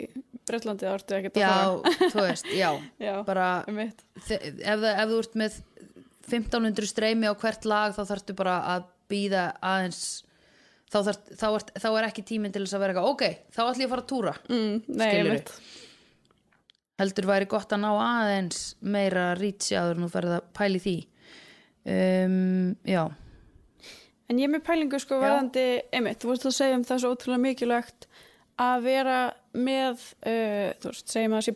Bretlandi 0.45 0.85
þá 0.85 0.91
ertu 0.93 1.15
ekkert 1.17 1.39
að 1.39 1.43
já, 1.43 2.03
þú 2.13 2.23
veist, 2.23 2.51
já, 2.55 2.69
Já, 3.07 3.13
bara 3.27 3.47
ef, 3.67 4.05
það, 4.29 4.85
ef 4.93 5.09
þú 5.11 5.17
ert 5.23 5.39
með 5.41 5.57
1500 6.25 6.89
streymi 6.89 7.27
á 7.27 7.33
hvert 7.41 7.67
lag 7.67 7.95
þá 7.97 8.03
þarftu 8.13 8.35
bara 8.37 8.59
að 8.75 8.85
býða 9.11 9.43
aðeins 9.59 10.03
þá, 10.89 10.99
þarf, 11.09 11.19
þá, 11.35 11.47
er, 11.49 11.65
þá 11.83 11.89
er 11.91 12.07
ekki 12.09 12.25
tíminn 12.31 12.55
til 12.55 12.63
þess 12.63 12.77
að 12.77 12.85
vera 12.85 12.95
eitthvað 12.95 13.11
ok, 13.11 13.25
þá 13.51 13.59
ætlum 13.65 13.83
ég 13.83 13.89
að 13.89 13.93
fara 13.95 14.05
að 14.05 14.11
túra. 14.13 14.35
Mm, 14.47 14.77
nei, 14.87 15.09
Skilurðu? 15.09 15.25
um 15.25 15.35
mitt. 15.35 15.51
heldur 17.01 17.29
væri 17.33 17.49
gott 17.51 17.75
að 17.75 17.83
ná 17.83 17.91
aðeins 17.91 18.63
meira 18.79 19.27
rítsi 19.35 19.75
áður 19.75 19.99
en 19.99 20.07
þú 20.07 20.11
ferð 20.15 20.37
að 20.37 20.49
pæli 20.55 20.81
því. 20.85 20.97
Um, 21.85 22.39
já 22.87 23.03
En 24.29 24.39
ég 24.41 24.47
er 24.47 24.53
með 24.55 24.63
pælingu 24.65 24.99
sko 24.99 25.19
varðandi, 25.21 25.65
einmitt, 25.93 26.19
þú 26.23 26.31
veist 26.31 26.45
að 26.49 26.55
segja 26.57 26.75
um 26.79 26.83
það 26.87 27.01
svo 27.03 27.11
ótrúlega 27.13 27.43
mikilvægt 27.43 28.07
að 28.57 28.81
vera 28.87 29.17
með, 29.53 30.01
uh, 30.25 30.71
þú 30.81 30.89
veist, 30.91 31.07
segjum 31.13 31.35
að 31.35 31.41
það 31.41 31.47
sé 31.49 31.55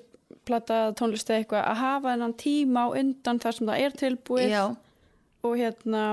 plata 0.49 0.77
tónlist 0.99 1.29
eða 1.29 1.39
eitthvað, 1.43 1.63
að 1.71 1.79
hafa 1.83 2.13
þennan 2.13 2.35
tíma 2.37 2.83
á 2.85 2.87
undan 3.01 3.39
þar 3.41 3.57
sem 3.57 3.67
það 3.71 3.83
er 3.85 3.95
tilbúið 4.03 4.49
já, 4.53 4.63
og 5.43 5.55
hérna, 5.57 6.03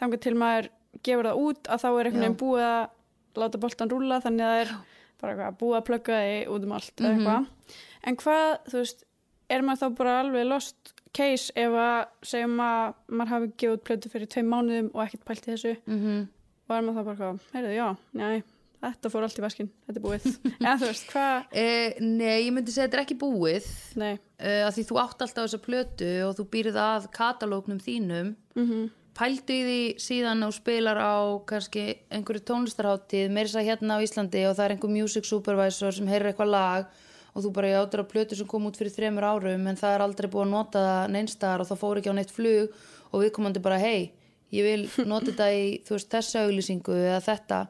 þangar 0.00 0.22
til 0.24 0.34
maður 0.40 0.68
gefur 1.06 1.28
það 1.30 1.40
út 1.46 1.70
að 1.70 1.82
þá 1.84 1.88
er 1.90 2.08
einhvern 2.10 2.24
veginn 2.24 2.38
búið 2.40 2.66
að 2.66 3.40
láta 3.44 3.60
boltan 3.62 3.90
rúlla 3.92 4.20
þannig 4.24 4.46
að 4.46 4.54
það 4.54 4.62
er 4.64 4.72
bara 5.20 5.32
eitthvað 5.34 5.58
búið 5.60 5.76
að 5.78 5.86
plugga 5.90 6.20
þig 6.24 6.50
út 6.56 6.64
um 6.66 6.72
allt 6.72 6.94
eða 7.00 7.10
Mhm. 7.10 7.20
eitthvað. 7.20 7.76
En 8.10 8.16
hvað, 8.16 8.46
þú 8.70 8.76
veist, 8.80 9.04
er 9.50 9.62
maður 9.62 9.80
þá 9.82 9.96
bara 10.00 10.20
alveg 10.24 10.46
lost 10.48 10.94
case 11.16 11.54
ef 11.58 11.74
að 11.74 12.02
segjum 12.32 12.60
að 12.62 12.92
maður 13.08 13.32
hafi 13.34 13.48
gefið 13.56 13.76
út 13.76 13.86
plötu 13.88 14.12
fyrir 14.12 14.30
tveim 14.30 14.52
mánuðum 14.52 14.92
og 14.94 15.02
ekkert 15.04 15.26
pælt 15.26 15.48
í 15.48 15.52
þessu 15.54 15.74
mm 15.86 16.28
og 16.70 16.76
er 16.78 16.86
maður 16.86 17.00
þá 17.00 17.08
bara 17.08 17.18
hvað, 17.18 17.42
heyrðu, 17.54 17.72
já, 17.74 17.86
nei, 18.20 18.42
þetta 18.80 19.10
fór 19.12 19.26
allt 19.26 19.40
í 19.40 19.42
vaskin, 19.44 19.70
þetta 19.88 20.00
er 20.00 20.04
búið. 20.04 20.28
Eða 20.60 20.76
þú 20.78 20.86
veist, 20.86 21.10
hvað, 21.10 21.50
e, 21.50 21.66
nei, 22.04 22.36
ég 22.46 22.54
myndi 22.54 22.74
segja 22.74 22.86
þetta 22.86 22.98
er 22.98 23.04
ekki 23.04 23.18
búið. 23.20 23.68
Uh, 23.98 24.62
að 24.68 24.72
því 24.76 24.86
þú 24.88 25.00
átt 25.02 25.26
alltaf 25.26 25.44
þessa 25.48 25.62
plötu 25.66 26.14
og 26.28 26.32
þú 26.38 26.46
býrð 26.54 26.80
að 26.80 27.10
katalógnum 27.16 27.82
þínum. 27.82 28.32
Mhm, 28.56 28.88
pældu 29.18 29.56
í 29.56 29.66
því 29.66 29.80
síðan 30.00 30.46
og 30.46 30.54
spilar 30.56 31.00
á 31.02 31.18
kannski 31.50 31.84
einhverju 32.14 32.46
tónlistarháttíð 32.46 33.34
meira 33.34 33.50
þess 33.50 33.60
að 33.60 33.68
hérna 33.68 33.98
á 33.98 34.04
Íslandi 34.06 34.44
og 34.48 34.54
það 34.56 34.64
er 34.64 34.74
einhver 34.76 34.94
music 34.94 35.26
supervisor 35.28 35.92
sem 35.92 36.08
heyrir 36.08 36.30
eitthvað 36.30 36.54
lag 36.54 37.00
og 37.34 37.44
þú 37.44 37.52
bara 37.54 37.70
ég 37.70 37.80
áttur 37.80 38.02
á 38.02 38.10
plötu 38.10 38.38
sem 38.38 38.48
kom 38.48 38.66
út 38.68 38.78
fyrir 38.78 38.94
þremur 38.94 39.26
árum 39.26 39.68
en 39.70 39.78
það 39.78 39.94
er 39.96 40.04
aldrei 40.04 40.30
búið 40.30 40.46
að 40.46 40.54
nota 40.54 40.82
það 40.86 41.12
neinstar 41.16 41.62
og 41.62 41.68
það 41.70 41.80
fór 41.82 42.00
ekki 42.00 42.12
á 42.12 42.18
neitt 42.18 42.34
flug 42.34 42.74
og 43.10 43.24
við 43.24 43.32
komandi 43.36 43.62
bara 43.62 43.78
hei, 43.82 44.10
ég 44.54 44.66
vil 44.66 45.06
nota 45.06 45.30
þetta 45.30 45.48
í 45.54 45.64
veist 45.88 46.10
þessa 46.12 46.44
auglýsingu 46.46 46.96
eða 46.98 47.22
þetta. 47.26 47.60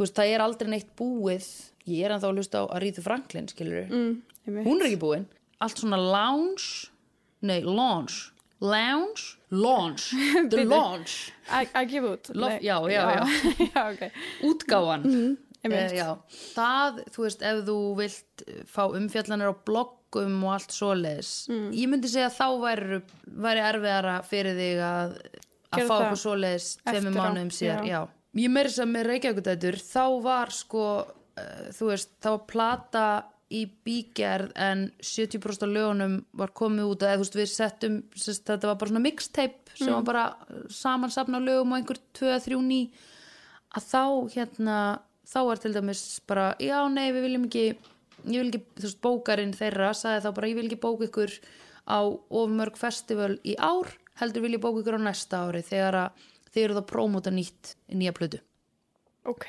Veist 0.00 0.16
það 0.16 0.34
er 0.34 0.44
aldrei 0.44 0.72
neitt 0.72 0.90
búið. 0.96 1.48
Ég 1.90 2.06
er 2.06 2.14
ennþá 2.14 2.30
að 2.30 2.38
hlusta 2.38 2.62
á 2.62 2.72
Aretha 2.76 3.02
Franklin 3.04 3.48
skilur 3.50 3.88
mm, 3.88 4.12
hún 4.64 4.80
er 4.80 4.90
ekki 4.90 5.00
búin. 5.00 5.26
Allt 5.60 5.80
svona 5.80 5.98
lounge 6.00 6.90
nei, 7.44 7.60
launch 7.64 8.30
lounge, 8.60 9.38
launch 9.50 10.10
the 10.52 10.64
launch 10.68 11.32
Að 11.48 11.72
að 11.74 11.86
gefa 11.94 12.10
út? 12.12 12.30
Já, 12.60 12.76
já, 12.92 13.00
já. 13.16 13.22
já, 13.74 13.80
ok. 13.88 14.02
útgáfan. 14.46 15.06
Einmitt. 15.08 15.49
Eh, 15.60 15.92
já. 15.92 16.16
það, 16.54 17.02
þú 17.12 17.24
veist, 17.26 17.42
ef 17.44 17.58
þú 17.66 17.76
vilt 17.98 18.44
eh, 18.46 18.60
fá 18.64 18.82
umfjallanir 18.88 19.52
á 19.52 19.54
bloggum 19.68 20.38
og 20.46 20.54
allt 20.54 20.72
svoleiðis 20.72 21.32
ég 21.76 21.90
myndi 21.90 22.08
segja 22.08 22.30
að 22.30 22.38
þá 22.38 22.46
væri, 22.62 23.00
væri 23.44 23.64
erfiðara 23.68 24.14
fyrir 24.24 24.56
þig 24.56 24.80
að 24.86 25.18
að 25.70 25.84
fá 25.84 25.96
okkur 25.98 26.22
svoleiðis 26.22 26.70
á, 26.80 26.90
mánuðum 27.12 27.50
síðar 27.54 27.84
já. 27.84 27.92
já. 27.92 28.00
ég 28.40 28.54
meiri 28.54 28.72
sem 28.72 28.94
með 28.94 29.10
Reykjavíkudætur 29.10 29.78
þá 29.84 30.06
var 30.24 30.54
sko 30.54 30.86
uh, 31.04 31.68
þú 31.76 31.90
veist, 31.92 32.16
þá 32.24 32.30
var 32.32 32.42
plata 32.54 33.04
í 33.50 33.64
bígerð 33.84 34.54
en 34.62 34.86
70% 35.02 35.66
af 35.66 35.72
lögunum 35.74 36.16
var 36.38 36.54
komið 36.56 36.92
út 36.94 37.04
eða 37.04 37.18
þú 37.18 37.24
veist 37.24 37.38
við 37.38 37.52
settum, 37.52 38.00
sest, 38.14 38.44
þetta 38.46 38.70
var 38.70 38.80
bara 38.80 38.94
svona 38.94 39.04
mixtape 39.04 39.76
sem 39.76 39.92
var 39.92 40.06
bara 40.06 40.26
samansapna 40.72 41.42
lögum 41.42 41.74
og 41.74 41.80
einhver 41.80 42.00
2-3 42.16 42.60
ný 42.64 42.82
að 43.76 43.88
þá 43.90 44.04
hérna 44.34 44.76
þá 45.28 45.40
er 45.42 45.62
til 45.62 45.72
dæmis 45.76 46.02
bara, 46.28 46.52
já 46.60 46.78
nei 46.92 47.10
við 47.12 47.26
viljum 47.26 47.48
ekki 47.48 47.64
vil 48.24 48.46
ekki, 48.50 48.62
veist, 48.82 49.00
bókarinn 49.04 49.56
þeirra 49.56 49.92
sagði 49.96 50.24
þá 50.26 50.30
bara, 50.36 50.50
ég 50.50 50.58
vil 50.58 50.66
ekki 50.68 50.80
bóka 50.82 51.08
ykkur 51.08 51.34
á 51.88 52.00
of 52.04 52.52
mörg 52.52 52.76
festival 52.80 53.32
í 53.44 53.56
ár 53.56 53.92
heldur 54.20 54.44
vil 54.44 54.54
ég 54.56 54.62
bóka 54.62 54.82
ykkur 54.82 55.00
á 55.00 55.06
næsta 55.08 55.44
ári 55.46 55.62
þegar 55.64 55.98
að 56.04 56.26
þið 56.50 56.64
eru 56.64 56.78
þá 56.78 56.84
prómóta 56.90 57.32
nýtt 57.34 57.74
nýja 57.94 58.14
plötu, 58.16 58.40
Ok, 59.28 59.46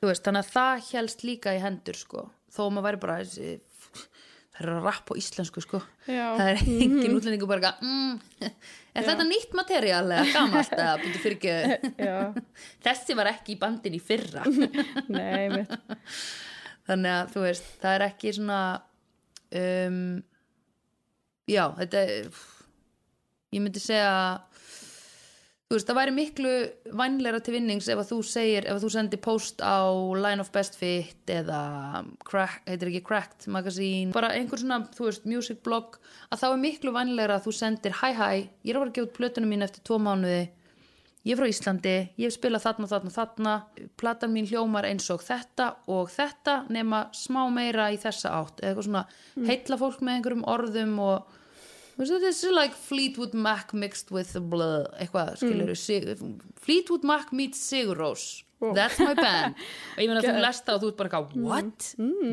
veist, 0.00 0.22
þannig 0.24 0.46
að 0.46 0.52
það 0.54 0.84
helst 0.92 1.24
líka 1.26 1.54
í 1.56 1.62
hendur, 1.62 1.98
sko, 1.98 2.28
þó 2.54 2.60
að 2.68 2.74
maður 2.76 2.86
væri 2.86 3.00
bara 3.02 3.16
þessi, 3.22 3.56
það 4.58 4.64
er 4.66 4.72
að 4.74 4.86
rappa 4.88 5.14
á 5.14 5.20
íslensku, 5.20 5.62
sko, 5.62 5.80
Já. 6.08 6.24
það 6.34 6.48
er 6.50 6.60
engin 6.74 7.14
útlendingu 7.14 7.48
bara, 7.50 7.70
mm, 7.78 8.48
er 8.98 9.06
þetta 9.06 9.26
nýtt 9.28 9.54
materiál 9.54 10.02
eða 10.10 10.26
gamalt 10.34 10.74
eða 10.74 10.96
byrju 11.04 11.22
fyrir 11.22 11.38
ekki? 11.38 11.92
Já, 12.08 12.16
þessi 12.88 13.16
var 13.18 13.30
ekki 13.30 13.54
í 13.54 13.60
bandin 13.62 13.96
í 13.98 14.02
fyrra. 14.02 14.42
Nei, 15.14 15.28
einmitt. 15.46 15.76
þannig 16.88 17.14
að 17.14 17.32
þú 17.36 17.44
veist 17.46 17.70
það 17.82 17.96
er 17.98 18.06
ekki 18.08 18.34
svona 18.34 18.60
um, 19.62 20.02
já, 21.48 21.64
þetta 21.78 22.04
ég 23.54 23.62
myndi 23.62 23.80
segja 23.80 24.12
þú 25.68 25.76
veist, 25.76 25.88
það 25.90 25.98
væri 25.98 26.12
miklu 26.16 26.52
vænleira 26.96 27.40
til 27.44 27.52
vinnings 27.58 27.88
ef 27.92 28.00
að 28.00 28.12
þú 28.12 28.18
segir, 28.24 28.64
ef 28.64 28.78
að 28.78 28.84
þú 28.86 28.92
sendir 28.94 29.20
post 29.20 29.60
á 29.60 29.84
Line 30.16 30.40
of 30.40 30.48
Best 30.54 30.78
Fit 30.80 31.32
eða 31.32 31.60
crack, 32.24 32.62
heitir 32.64 32.88
ekki 32.88 33.02
Cracked 33.04 33.48
Magazine, 33.52 34.14
bara 34.16 34.32
einhver 34.32 34.62
svona, 34.62 34.86
þú 34.96 35.10
veist, 35.10 35.26
music 35.28 35.60
blog, 35.66 35.98
að 36.32 36.40
þá 36.40 36.46
er 36.48 36.62
miklu 36.62 36.94
vænleira 36.96 37.36
að 37.36 37.50
þú 37.50 37.56
sendir, 37.58 37.98
hæ 38.00 38.08
hæ, 38.16 38.30
ég 38.64 38.72
er 38.72 38.78
að 38.78 38.86
fara 38.86 38.94
að 38.94 38.96
gefa 38.96 39.10
út 39.10 39.18
plötunum 39.20 39.52
mín 39.52 39.66
eftir 39.66 39.84
tvo 39.84 40.00
mánuði. 40.00 40.46
Ég 41.26 41.34
er 41.34 41.40
frá 41.42 41.50
Íslandi, 41.50 41.94
ég 42.16 42.30
hef 42.30 42.36
spilað 42.38 42.62
þarna, 42.64 42.86
þarna, 42.88 43.10
þarna. 43.12 43.54
Platan 44.00 44.30
mín 44.32 44.46
hljómar 44.48 44.86
eins 44.88 45.10
og 45.12 45.20
þetta 45.26 45.66
og 45.92 46.08
þetta 46.14 46.54
nema 46.72 47.02
smá 47.12 47.42
meira 47.52 47.90
í 47.92 47.98
þessa 48.00 48.32
átt. 48.38 48.62
Eða 48.62 48.70
eitthvað 48.70 48.86
svona 48.86 49.48
heitla 49.50 49.78
fólk 49.82 50.00
með 50.00 50.14
einhverjum 50.14 50.46
orðum 50.48 50.94
og 51.04 51.37
er 51.98 52.54
like 52.54 52.76
Fleetwood 52.78 53.34
Mac 53.34 53.72
mixed 53.74 54.12
with 54.14 54.36
blood 54.50 54.86
eitthvað, 55.02 55.34
skilur 55.40 55.72
mm. 55.72 56.36
Fleetwood 56.62 57.06
Mac 57.08 57.32
meets 57.32 57.58
Sigur 57.58 57.98
Rós. 57.98 58.44
Wow. 58.58 58.72
that's 58.74 58.98
my 58.98 59.14
band. 59.14 59.54
Og 59.94 60.00
ég 60.02 60.08
meina 60.10 60.22
þú 60.22 60.38
lest 60.42 60.64
það 60.66 60.76
og 60.76 60.82
þú 60.82 60.88
ert 60.90 60.96
bara 60.98 61.18
eitthvað 61.20 61.42
what? 61.46 61.84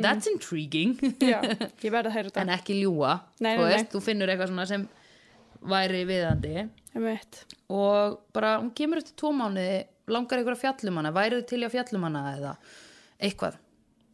that's 0.01 0.30
intriguing. 0.32 0.95
Já, 1.21 1.38
en 1.45 2.54
ekki 2.56 2.80
ljúa 2.80 3.19
Nei, 3.45 3.51
nei, 3.51 3.60
veist, 3.62 3.91
þú 3.93 4.01
finnur 4.01 4.32
eitthvað 4.34 4.49
svona 4.49 4.65
sem 4.69 4.88
væri 5.69 6.01
viðandi. 6.10 6.65
Og 7.73 8.17
bara 8.34 8.56
hún 8.58 8.73
kemur 8.78 9.01
eftir 9.01 9.17
tvo 9.21 9.36
mánuði 9.38 9.84
langar 10.10 10.41
ykkur 10.41 10.56
að 10.56 10.63
fjallum 10.63 10.99
hana, 11.01 11.13
værið 11.13 11.45
til 11.49 11.62
í 11.62 11.67
að 11.67 11.75
fjallum 11.78 12.06
hana 12.08 12.25
eða 12.36 12.54
eitthvað 13.21 13.58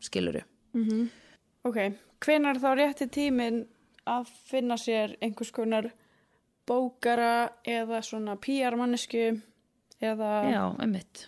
skiluru 0.02 0.44
Ok, 1.68 1.78
hvenær 2.24 2.56
er 2.58 2.62
þá 2.62 2.70
rétti 2.80 3.08
tíminn 3.12 3.64
að 4.10 4.30
finna 4.50 4.78
sér 4.82 5.16
einhvers 5.22 5.52
konar 5.56 5.92
bókara 6.68 7.52
eða 7.68 8.02
svona 8.06 8.38
PR-mannesku 8.42 9.26
eða, 10.02 10.32
já, 10.50 10.64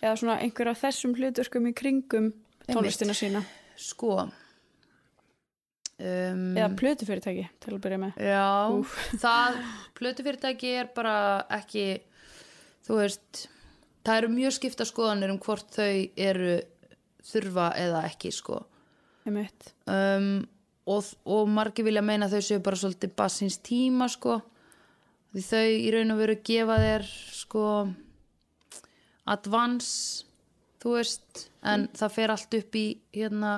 eða 0.00 0.16
svona 0.18 0.38
einhver 0.42 0.72
af 0.72 0.80
þessum 0.82 1.14
hluturkum 1.18 1.68
í 1.70 1.74
kringum 1.76 2.32
tónlistina 2.66 3.14
sína. 3.16 3.44
Sko 3.78 4.24
um, 5.98 6.44
eða 6.56 6.70
plötufyrirtæki 6.78 7.46
til 7.62 7.74
að 7.74 7.80
byrja 7.86 8.00
með. 8.02 8.20
Já, 8.22 8.46
það 9.22 9.58
plötufyrirtæki 9.98 10.76
er 10.82 10.90
bara 10.96 11.16
ekki 11.58 11.86
þú 12.86 13.00
veist 13.00 13.46
það 14.04 14.20
eru 14.20 14.32
mjög 14.34 14.56
skipta 14.58 14.86
skoðanir 14.88 15.34
um 15.34 15.40
hvort 15.42 15.70
þau 15.74 16.08
eru 16.16 16.56
þurfa 17.24 17.70
eða 17.80 18.04
ekki 18.10 18.32
sko. 18.34 18.64
Einmitt. 19.24 19.70
um, 19.88 20.42
og, 20.86 21.04
og 21.24 21.48
margir 21.48 21.86
vilja 21.86 22.02
meina 22.04 22.28
þau 22.32 22.42
séu 22.44 22.62
bara 22.64 22.78
svolítið 22.78 23.14
bassins 23.16 23.58
tíma 23.64 24.08
sko. 24.12 24.40
Því 25.34 25.44
þau 25.48 25.66
í 25.66 25.90
raun 25.94 26.14
og 26.14 26.20
veru 26.20 26.38
gefa 26.46 26.78
þér 26.82 27.06
sko 27.34 27.64
advance 29.34 30.26
þú 30.84 30.98
veist, 30.98 31.46
en 31.64 31.88
það 31.96 32.12
fer 32.18 32.32
allt 32.34 32.56
upp 32.58 32.76
í 32.76 32.84
hérna 33.16 33.54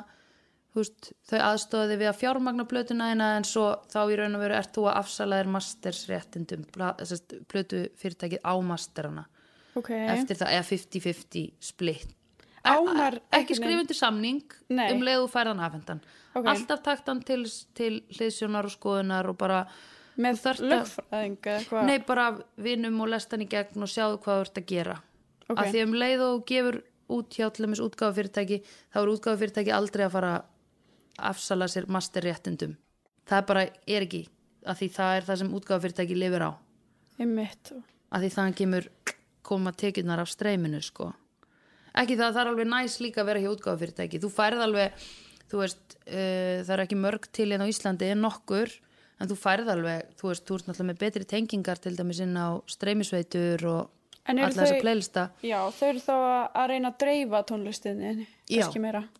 veist, 0.76 1.10
þau 1.26 1.38
aðstofaði 1.50 1.96
við 2.02 2.10
að 2.12 2.20
fjármagna 2.20 2.66
plötuna 2.70 3.10
eina 3.10 3.32
en 3.38 3.46
svo 3.48 3.66
þá 3.90 4.00
í 4.12 4.18
raun 4.20 4.38
og 4.38 4.44
veru 4.44 4.58
ert 4.58 4.74
þú 4.76 4.86
að 4.86 5.00
afsala 5.00 5.40
þér 5.40 5.50
mastersréttindum 5.56 6.66
plötu 7.50 7.82
fyrirtækið 7.98 8.44
á 8.46 8.54
masterana. 8.62 9.26
Ok, 9.76 9.90
eftir 9.92 10.38
það, 10.38 10.52
eða 10.56 10.68
50-50 10.70 11.48
split 11.60 12.14
Ánar 12.66 13.18
ekki 13.32 13.54
skrifundir 13.58 13.96
samning 13.98 14.42
Nei. 14.68 14.88
um 14.92 15.02
leið 15.06 15.22
og 15.24 15.30
færðan 15.32 15.60
afhendan 15.62 16.00
Ok. 16.36 16.46
alltaf 16.52 16.82
taktan 16.82 17.20
til, 17.24 17.44
til 17.74 18.02
hliðsjónar 18.12 18.64
og 18.68 18.72
skoðunar 18.74 19.28
og 19.30 19.38
bara 19.38 19.66
með 20.18 20.36
þú 20.38 20.42
þarft 20.46 20.60
að- 20.64 20.70
lögfræðing 20.72 21.36
eða 21.42 21.58
eitthvað? 21.60 21.86
Nei 21.86 21.98
bara 21.98 22.26
vinum 22.56 23.00
og 23.00 23.08
lestan 23.08 23.42
í 23.44 23.48
gegn 23.48 23.82
og 23.82 23.88
sjáðu 23.92 24.18
hvað 24.22 24.36
þú 24.40 24.40
ert 24.46 24.58
að 24.62 24.66
gera. 24.66 24.96
Ok. 25.48 25.58
af 25.58 25.66
því 25.72 25.82
um 25.86 25.92
leið 25.94 26.20
og 26.26 26.46
gefur 26.46 26.82
út 27.08 27.30
hjá 27.30 27.52
til 27.54 27.66
dæmis 27.66 27.80
útgáfufyrirtæki 27.80 28.62
þá 28.92 28.96
er 29.02 29.10
útgáfufyrirtæki 29.14 29.72
aldrei 29.72 30.04
að 30.06 30.10
fara 30.12 30.32
að 30.36 30.44
afsala 31.18 31.64
sér 31.70 31.86
masterréttindum. 31.86 32.76
Það 33.26 33.46
bara 33.46 33.60
er 33.86 34.02
ekki 34.02 34.26
af 34.66 34.78
því 34.80 34.88
það 34.90 35.16
er 35.16 35.22
það 35.22 35.38
sem 35.38 35.52
útgáfufyrirtæki 35.54 36.16
lifir 36.18 36.42
á. 36.42 36.52
Af 38.12 38.20
því 38.22 38.30
þannig 38.34 38.56
kemur 38.56 38.88
koma 39.42 39.72
tekjurnar 39.72 40.18
af 40.20 40.28
streyminu 40.28 40.82
sko 40.82 41.12
ekki 41.96 42.16
það, 42.18 42.32
það 42.34 42.40
er 42.42 42.50
alveg 42.52 42.68
næs 42.72 42.98
líka 43.00 43.22
að 43.22 43.26
vera 43.30 43.40
hjá 43.44 43.50
útgáfufyrirtæki 43.54 44.20
þú 44.22 44.30
færð 44.36 44.64
alveg, 44.66 44.92
þú 45.50 45.60
veist 45.62 45.96
uh, 46.06 46.62
það 46.66 46.74
er 46.76 46.84
ekki 46.86 46.98
mörg 47.00 47.28
til 47.32 47.48
hérna 47.52 47.66
á 47.68 47.72
Íslandi 47.72 48.10
en 48.12 48.20
nokkur, 48.26 48.72
en 49.20 49.28
þú 49.30 49.36
færð 49.40 49.70
alveg 49.76 50.14
þú 50.20 50.30
veist, 50.32 50.44
þú 50.48 50.58
ert 50.58 50.66
náttúrulega 50.70 50.90
með 50.92 50.98
betri 51.04 51.24
tengingar 51.24 51.78
til 51.80 51.94
dæmis 51.96 52.20
inn 52.20 52.36
á 52.36 52.48
streymisveitur 52.68 53.66
og 53.72 53.92
En 54.26 54.40
alla 54.42 54.50
þessa 54.50 54.80
playlista 54.82 55.22
Já, 55.46 55.60
þau 55.70 55.84
eru 55.86 56.00
þá 56.02 56.14
að- 56.18 56.64
reyna 56.72 56.88
að 56.90 56.96
dreifa 56.98 57.42
tónlistinni 57.46 58.26
Já. 58.50 58.66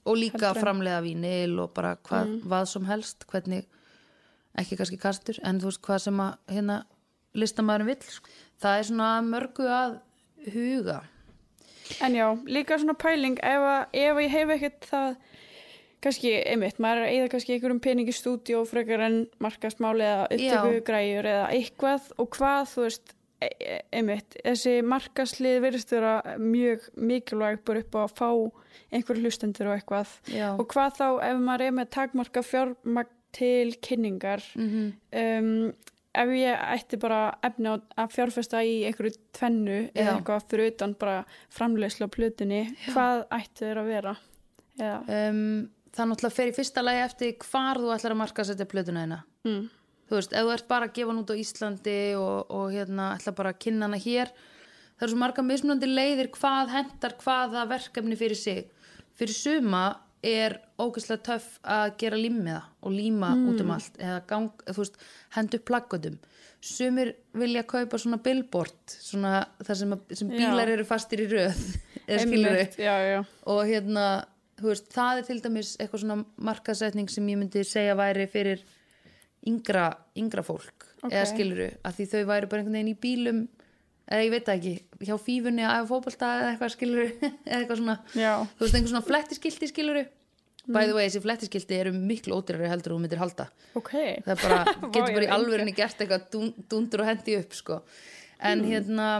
og 0.04 0.16
líka 0.18 0.48
en- 0.50 0.58
framleiða 0.58 1.02
vínil 1.04 1.60
og 1.62 1.72
bara 1.74 1.92
hvað, 1.96 2.26
Mm. 2.26 2.40
hvað 2.42 2.64
sem 2.66 2.84
helst 2.84 3.26
hvernig, 3.30 3.64
ekki 4.58 4.76
kannski 4.76 4.98
kastur 4.98 5.38
en 5.44 5.60
þú 5.60 5.70
veist 5.70 5.80
hvað 5.86 6.00
sem 6.00 6.16
að 6.18 6.34
hérna 6.48 6.84
listamæðurinn 7.36 7.86
vill 7.86 8.02
sko. 8.02 8.28
það 8.60 8.78
er 8.80 8.82
svona 8.90 9.10
mörgu 9.22 9.68
að 9.68 10.00
huga 10.52 10.98
En 12.02 12.14
já, 12.14 12.26
líka 12.46 12.78
svona 12.78 12.94
pæling 12.98 13.38
ef, 13.42 13.66
að, 13.72 13.82
ef 13.92 14.22
ég 14.24 14.30
hef 14.36 14.54
ekkert 14.56 14.88
það 14.90 15.16
kannski, 16.06 16.32
einmitt, 16.46 16.78
maður 16.82 17.02
er 17.02 17.06
að 17.06 17.14
eyða 17.16 17.28
kannski 17.32 17.54
einhverjum 17.56 17.82
pening 17.82 18.10
í 18.10 18.14
stúdíó 18.14 18.62
frekar 18.68 19.04
en 19.06 19.18
markasmáli 19.42 20.06
eða 20.06 20.26
upptöku 20.28 20.74
Já. 20.76 20.84
græjur 20.90 21.28
eða 21.32 21.46
eitthvað 21.56 22.10
og 22.20 22.30
hvað, 22.36 22.68
þú 22.74 22.84
veist 22.86 23.14
e- 23.42 23.50
e- 23.50 23.80
einmitt, 23.96 24.36
þessi 24.44 24.76
markaslið 24.86 25.58
virðist 25.64 25.94
vera 25.96 26.14
mjög 26.38 26.86
mikilvæg 26.94 27.64
bara 27.66 27.82
upp 27.82 27.98
á 27.98 28.00
að 28.04 28.14
fá 28.20 28.30
einhver 28.92 29.20
hlustendur 29.22 29.72
og 29.72 29.78
eitthvað 29.80 30.14
Já. 30.30 30.48
og 30.54 30.66
hvað 30.72 31.00
þá 31.00 31.06
ef 31.30 31.42
maður 31.42 31.66
er 31.66 31.76
með 31.80 31.92
takmarka 31.96 32.44
fjármagn 32.46 33.12
til 33.36 33.74
kynningar 33.84 34.44
mm 34.56 34.92
um, 35.12 35.72
ef 36.22 36.32
ég 36.36 36.64
ætti 36.76 36.98
bara 37.00 37.20
efni 37.46 37.72
að 37.74 38.12
fjárfesta 38.14 38.62
í 38.64 38.74
einhverju 38.88 39.16
tvennu 39.36 39.78
eða 39.92 40.08
Já. 40.08 40.12
eitthvað 40.14 40.48
fyrir 40.50 40.72
utan 40.72 40.96
bara 40.98 41.16
framleiðslu 41.54 42.08
á 42.08 42.14
plötunni, 42.16 42.60
hvað 42.90 43.24
ætti 43.38 43.64
þeir 43.64 43.82
að 43.82 43.92
vera? 43.92 44.16
Eða, 44.76 44.98
um, 45.20 45.46
það 45.96 46.10
náttúrulega 46.10 46.36
fer 46.36 46.50
í 46.52 46.56
fyrsta 46.56 46.84
lagi 46.84 47.04
eftir 47.06 47.36
hvar 47.46 47.80
þú 47.80 47.94
ætlar 47.94 48.16
að 48.16 48.20
marka 48.20 48.44
setja 48.44 48.68
plötuna 48.68 49.06
hérna 49.06 49.22
mm, 49.46 49.62
þú 50.10 50.18
veist, 50.18 50.34
ef 50.36 50.44
þú 50.44 50.52
ert 50.56 50.68
bara 50.68 50.90
að 50.90 50.98
gefa 50.98 51.12
hann 51.12 51.22
út 51.22 51.32
á 51.32 51.40
Íslandi 51.40 52.00
og, 52.20 52.52
og 52.52 52.74
hérna 52.74 53.14
ætla 53.14 53.36
bara 53.38 53.54
að 53.54 53.62
kynna 53.64 53.88
hana 53.88 54.00
hér 54.02 54.34
það 54.96 55.06
eru 55.06 55.12
svo 55.12 55.20
marga 55.20 55.44
mismunandi 55.44 55.88
leiðir 55.90 56.30
hvað 56.34 56.72
hendar 56.72 57.14
hvaða 57.20 57.64
verkefni 57.68 58.16
fyrir 58.18 58.40
sig. 58.40 58.62
Fyrir 59.16 59.36
suma 59.36 59.84
er 60.26 60.56
ógeðslega 60.80 61.22
töff 61.30 61.58
að 61.62 61.96
gera 62.02 62.18
límiða 62.20 62.62
og 62.82 62.94
líma 62.94 63.32
út 63.50 63.60
um 63.62 63.72
allt 63.74 63.98
eða 64.00 64.20
gang, 64.30 64.64
veist, 64.76 64.98
hendu 65.36 65.60
plaggatum 65.62 66.18
sumir 66.66 67.12
vilja 67.36 67.62
kaupa 67.68 67.98
svona 68.00 68.18
billboard 68.22 68.96
svona 68.96 69.42
þar 69.62 69.78
sem, 69.80 69.92
sem 70.18 70.30
Já. 70.32 70.38
bílar 70.40 70.72
eru 70.72 70.86
fastir 70.88 71.22
í 71.26 71.28
röð 71.30 71.60
einmitt, 72.08 72.78
já, 72.80 72.94
já, 73.06 73.20
og 73.46 73.60
hérna, 73.68 74.06
veist, 74.62 74.88
það 74.94 75.20
er 75.22 75.28
til 75.28 75.38
dæmis 75.44 75.74
eitthvað 75.76 76.04
svona 76.04 76.18
markasetning 76.48 77.10
sem 77.12 77.28
ég 77.32 77.40
myndi 77.40 77.64
segja 77.66 77.96
væri 77.98 78.26
fyrir 78.30 78.64
yngra, 79.46 79.90
yngra 80.18 80.44
fólk 80.46 80.88
Ok. 81.04 81.12
eða 81.12 81.26
skiluru, 81.28 81.68
að 81.84 81.98
því 81.98 82.04
þau 82.10 82.20
væri 82.32 82.48
bara 82.50 82.62
einhvern 82.62 82.78
veginn 82.78 82.94
í 82.94 82.98
bílum 82.98 83.40
eða 84.06 84.22
ég 84.24 84.32
veit 84.32 84.48
ekki, 84.50 84.72
hjá 85.06 85.16
fífunni 85.20 85.64
að 85.66 85.88
fótbolta 85.90 86.30
eða 86.40 86.52
eitthvað 86.54 86.72
skiluru 86.72 87.06
eða 87.46 87.58
eitthvað 87.60 87.80
svona, 87.82 87.96
já, 88.16 88.32
þú 88.56 88.64
veist, 88.64 88.78
einhver 88.78 88.92
svona 88.94 89.06
flettiskilti 89.06 89.68
skiluru 89.70 90.04
by 90.66 90.84
the 90.88 90.96
way, 90.96 91.06
þessi 91.06 91.22
flettiskilti 91.24 91.78
eru 91.78 91.94
miklu 91.94 92.36
ódýrari 92.40 92.68
heldur 92.70 92.96
þú 92.96 93.00
myndir 93.04 93.22
halda. 93.22 93.48
Ok. 93.78 93.94
Það 94.26 94.44
bara, 94.44 94.60
getur 94.94 95.16
bara 95.16 95.24
í 95.24 95.28
hef 95.28 95.34
alvörinni 95.38 95.74
gert 95.76 96.02
eitthvað 96.02 96.28
dún, 96.34 96.52
dundur 96.70 97.04
og 97.04 97.10
hendi 97.10 97.40
upp 97.40 97.56
sko. 97.56 97.80
en 98.42 98.64
hérna 98.66 99.10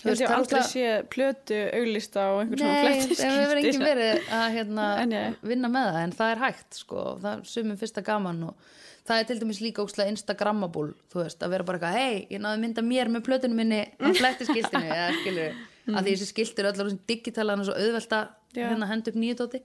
Ég 0.00 0.16
ég 0.16 0.30
aldrei 0.32 0.62
sé 0.64 0.84
plötu 1.12 1.56
auglista 1.76 2.30
og 2.32 2.38
einhver 2.40 2.60
svona 2.62 2.76
Nei, 2.78 3.00
fletti 3.02 3.16
það 3.18 3.34
hefur 3.36 3.58
engin 3.60 3.82
verið 3.84 4.30
að 4.32 4.46
hérna, 4.54 4.84
vinna 5.50 5.68
með 5.68 5.88
það 5.90 6.04
en 6.06 6.14
það 6.16 6.32
er 6.32 6.40
hægt 6.40 6.78
sko, 6.78 7.02
það 7.20 7.34
er 7.34 7.42
sumum 7.50 7.80
fyrsta 7.82 8.04
gaman 8.06 8.40
og 8.48 8.70
það 9.10 9.20
er 9.20 9.28
til 9.28 9.36
dæmis 9.42 9.60
líka 9.60 9.84
ókslega 9.84 10.14
instagrammabúl, 10.14 10.94
þú 11.12 11.20
veist, 11.20 11.44
að 11.44 11.52
vera 11.52 11.68
bara 11.68 11.80
eitthvað 11.80 11.98
hei, 12.00 12.16
ég 12.32 12.40
náði 12.40 12.56
að 12.56 12.64
mynda 12.64 12.86
mér 12.86 13.12
með 13.12 13.26
plötunum 13.28 13.60
minni 13.60 13.82
á 14.00 14.08
flettiskiltinu, 14.22 14.88
eða 14.88 15.12
skilur 15.20 15.60
að 15.90 16.06
því 16.06 16.14
þessi 16.14 16.30
skiltir 16.30 16.64
eru 16.64 16.72
allar 16.72 16.92
sem 16.94 17.00
digitalan 17.10 17.62
og 17.62 17.68
svo 17.68 17.76
auðvelt 17.76 18.16
að 18.16 18.28
Já. 18.56 18.64
hérna 18.70 18.88
henda 18.90 19.12
upp 19.12 19.20
nýjutóti 19.20 19.60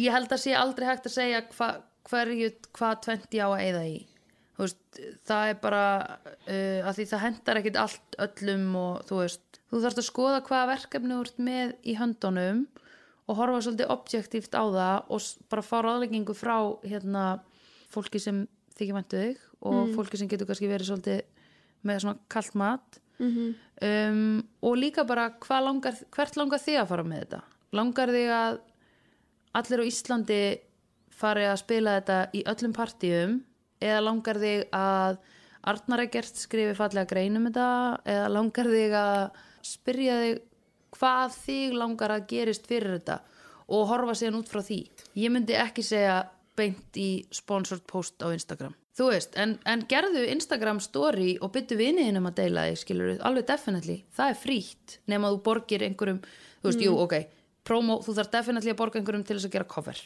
ég 0.00 0.12
held 0.14 0.32
að 0.32 0.42
sé 0.42 0.54
aldrei 0.56 0.88
hægt 0.88 1.08
að 1.08 1.16
segja 1.16 1.42
hva, 1.56 1.70
hverju, 2.10 2.52
hvað 2.76 3.00
20 3.08 3.42
á 3.42 3.48
að 3.48 3.62
eyða 3.64 3.82
í. 3.88 3.96
Veist, 4.56 5.00
það 5.28 5.50
er 5.50 5.58
bara 5.60 5.84
uh, 6.48 6.80
að 6.88 6.92
því 6.96 7.06
það 7.10 7.24
hendar 7.26 7.60
ekkit 7.60 7.78
allt 7.80 8.18
öllum 8.24 8.68
og 8.80 9.02
þú 9.08 9.18
veist, 9.20 9.60
þú 9.68 9.80
þarfst 9.82 10.00
að 10.00 10.08
skoða 10.08 10.42
hvaða 10.46 10.70
verkefni 10.70 11.12
þú 11.12 11.24
ert 11.26 11.42
með 11.48 11.74
í 11.84 11.96
höndunum 11.98 12.62
og 13.26 13.40
horfa 13.40 13.64
svolítið 13.66 13.92
objektíft 13.92 14.56
á 14.56 14.64
það 14.64 15.12
og 15.12 15.26
bara 15.52 15.66
fá 15.66 15.76
ráðleggingu 15.84 16.36
frá 16.38 16.56
hérna, 16.86 17.24
fólki 17.92 18.22
sem 18.22 18.44
þykja 18.78 18.96
væntu 18.96 19.22
þig 19.24 19.42
og 19.66 19.92
fólki 19.96 20.20
sem 20.20 20.30
getur 20.30 20.48
kannski 20.48 20.70
verið 20.70 20.90
svolítið 20.92 21.20
með 21.86 22.00
svona 22.04 22.22
kalt 22.32 22.56
mat. 22.58 23.02
Mhm. 23.16 23.52
um, 23.80 24.42
og 24.60 24.74
líka 24.76 25.04
bara 25.08 25.30
langar, 25.64 25.94
hvert 26.12 26.36
langar 26.36 26.60
þig 26.60 26.80
að 26.82 26.88
fara 26.90 27.04
með 27.04 27.22
þetta? 27.24 27.38
Langar 27.72 28.12
þig 28.12 28.28
að 28.28 28.58
allir 29.56 29.82
á 29.82 29.88
Íslandi 29.88 30.40
fari 31.16 31.46
að 31.48 31.60
spila 31.62 31.96
þetta 31.98 32.18
í 32.36 32.42
öllum 32.52 32.74
partíum 32.76 33.38
eða 33.82 34.02
langar 34.04 34.40
þig 34.40 34.66
að 34.76 35.18
Arnar 35.66 36.04
Egert 36.04 36.38
skrifi 36.38 36.76
fallega 36.78 37.08
grein 37.10 37.38
um 37.40 37.48
þetta 37.48 37.68
eða 38.06 38.28
langar 38.30 38.70
þig 38.70 38.96
að 39.00 39.22
spyrja 39.66 40.18
þig 40.22 40.42
hvað 40.96 41.38
þig 41.40 41.76
langar 41.76 42.14
að 42.14 42.26
gerist 42.30 42.68
fyrir 42.68 42.98
þetta 42.98 43.20
og 43.66 43.88
horfa 43.90 44.14
síðan 44.14 44.40
út 44.40 44.50
frá 44.50 44.62
því? 44.62 44.80
Ég 45.18 45.32
myndi 45.34 45.56
ekki 45.58 45.82
segja 45.84 46.20
beint 46.56 46.96
í 46.96 47.26
sponsored 47.34 47.82
post 47.88 48.22
á 48.22 48.30
Instagram. 48.32 48.76
Þú 48.96 49.10
veist, 49.10 49.34
en, 49.36 49.58
en 49.68 49.82
gerðu 49.90 50.22
Instagram 50.32 50.78
story 50.80 51.34
og 51.44 51.50
byttu 51.52 51.76
viniðinum 51.76 52.30
að 52.30 52.38
deila 52.38 52.68
því 52.70 52.78
skilur 52.80 53.10
alveg 53.28 53.48
definitely, 53.50 53.98
það 54.16 54.30
er 54.32 54.38
frítt 54.40 54.94
nema 55.10 55.32
þú 55.34 55.42
borgir 55.50 55.84
einhverjum, 55.84 56.22
þú 56.62 56.70
veist, 56.70 56.84
jú, 56.86 56.94
ok 57.02 57.18
promo, 57.66 57.98
þú 58.06 58.14
þarf 58.20 58.30
definitely 58.32 58.72
að 58.72 58.78
borga 58.80 59.00
einhverjum 59.00 59.26
til 59.26 59.36
þess 59.36 59.48
að 59.50 59.54
gera 59.58 59.68
cover. 59.74 60.00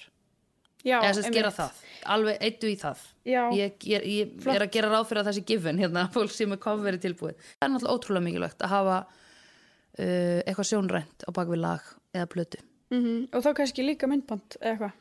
Já, 0.81 0.97
eða 1.05 1.13
þess 1.19 1.29
að 1.29 1.35
gera 1.37 1.51
það, 1.53 1.81
alveg 2.15 2.39
eittu 2.47 2.69
í 2.73 2.77
það. 2.81 3.01
Já. 3.29 3.41
ég, 3.53 3.75
ég, 3.85 4.05
ég 4.09 4.47
er 4.49 4.63
að 4.65 4.71
gera 4.73 4.89
ráð 4.95 5.09
fyrir 5.11 5.21
að 5.21 5.27
það 5.29 5.37
sé 5.37 5.43
given 5.51 5.81
hérna, 5.83 6.05
fólk 6.15 6.33
sem 6.33 6.55
er 6.57 6.61
coveri 6.63 7.01
tilbúið. 7.03 7.37
Það 7.61 7.67
er 7.67 7.73
náttúrulega 7.75 7.97
ótrúlega 7.99 8.25
mikilvægt 8.31 8.65
að 8.65 8.73
hafa 8.73 8.97
uh, 9.05 10.41
eitthvað 10.47 10.69
sjónrænt 10.71 11.27
á 11.29 11.31
bakvið 11.37 11.61
lag 11.67 11.91
eða 12.17 12.31
plötu. 12.33 12.63
Mhm, 12.91 13.29
Og 13.37 13.45
þá 13.45 13.51
kannski 13.61 13.85
líka 13.87 14.09
myndband 14.11 14.57
eða 14.61 14.73
eitthvað. 14.73 14.97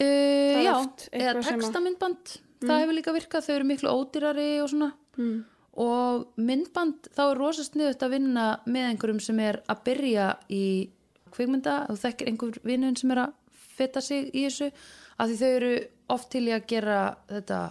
uh, 0.00 0.62
já, 0.66 0.74
eða 1.14 1.30
að- 1.38 1.46
textamyndband. 1.62 2.34
Það 2.64 2.80
hefur 2.80 2.96
líka 2.96 3.12
virkað, 3.14 3.44
þau 3.46 3.54
eru 3.54 3.64
miklu 3.68 3.90
ódýrari 3.92 4.50
og 4.64 4.70
svona. 4.72 4.92
Mm. 5.18 5.44
og 5.78 6.26
myndband, 6.38 7.08
þá 7.14 7.20
er 7.30 7.38
rosa 7.38 7.62
sniðut 7.66 8.02
að 8.02 8.10
vinna 8.14 8.44
með 8.66 8.84
einhverjum 8.92 9.20
sem 9.22 9.38
er 9.42 9.56
að 9.70 9.80
byrja 9.86 10.26
í 10.50 10.88
kvikmynda 11.34 11.78
þú 11.90 11.96
þekkir 12.02 12.30
einhver 12.30 12.60
vinnun 12.66 12.98
sem 12.98 13.14
er 13.14 13.24
að 13.26 13.38
feta 13.74 14.02
sig 14.04 14.28
í 14.30 14.44
þessu, 14.46 14.70
af 15.18 15.30
því 15.30 15.38
þau 15.40 15.50
eru 15.54 15.72
oft 16.14 16.30
til 16.30 16.44
í 16.46 16.52
að 16.54 16.68
gera 16.70 16.98
þetta 17.30 17.62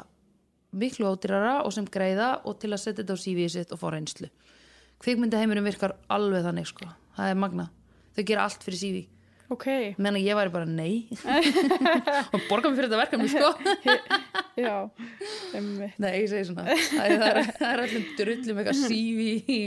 miklu 0.73 1.11
ódýrara 1.11 1.53
og 1.63 1.73
sem 1.75 1.85
greiða 1.85 2.33
og 2.49 2.57
til 2.59 2.73
að 2.73 2.81
setja 2.81 3.03
þetta 3.03 3.15
á 3.15 3.23
CV 3.23 3.47
sitt 3.51 3.71
og 3.71 3.79
fá 3.79 3.87
reynslu. 3.93 4.29
Kvikmyndaheimurum 5.03 5.67
virkar 5.67 5.95
alveg 6.11 6.45
þannig 6.47 6.69
sko, 6.69 6.89
það 7.17 7.31
er 7.31 7.39
magna 7.39 7.69
þau 8.13 8.23
gera 8.27 8.47
allt 8.47 8.65
fyrir 8.65 8.79
CV 8.79 9.01
Ok, 9.53 9.67
menn 10.01 10.17
að 10.17 10.25
ég 10.25 10.37
væri 10.37 10.53
bara 10.53 10.67
nei. 10.69 11.05
Og 12.33 12.45
borga 12.49 12.69
mig 12.69 12.79
fyrir 12.79 12.89
þetta 12.89 13.01
verkefni 13.01 13.29
sko. 13.31 13.49
Já. 14.63 14.75
Nei, 16.01 16.11
ég 16.21 16.29
segi 16.29 16.45
svona 16.49 16.77
Það 16.77 17.13
er, 17.15 17.41
er, 17.41 17.81
allir 17.83 18.07
drullum 18.19 18.61
eitthvað 18.61 18.79
sífi 18.83 19.29
í 19.49 19.59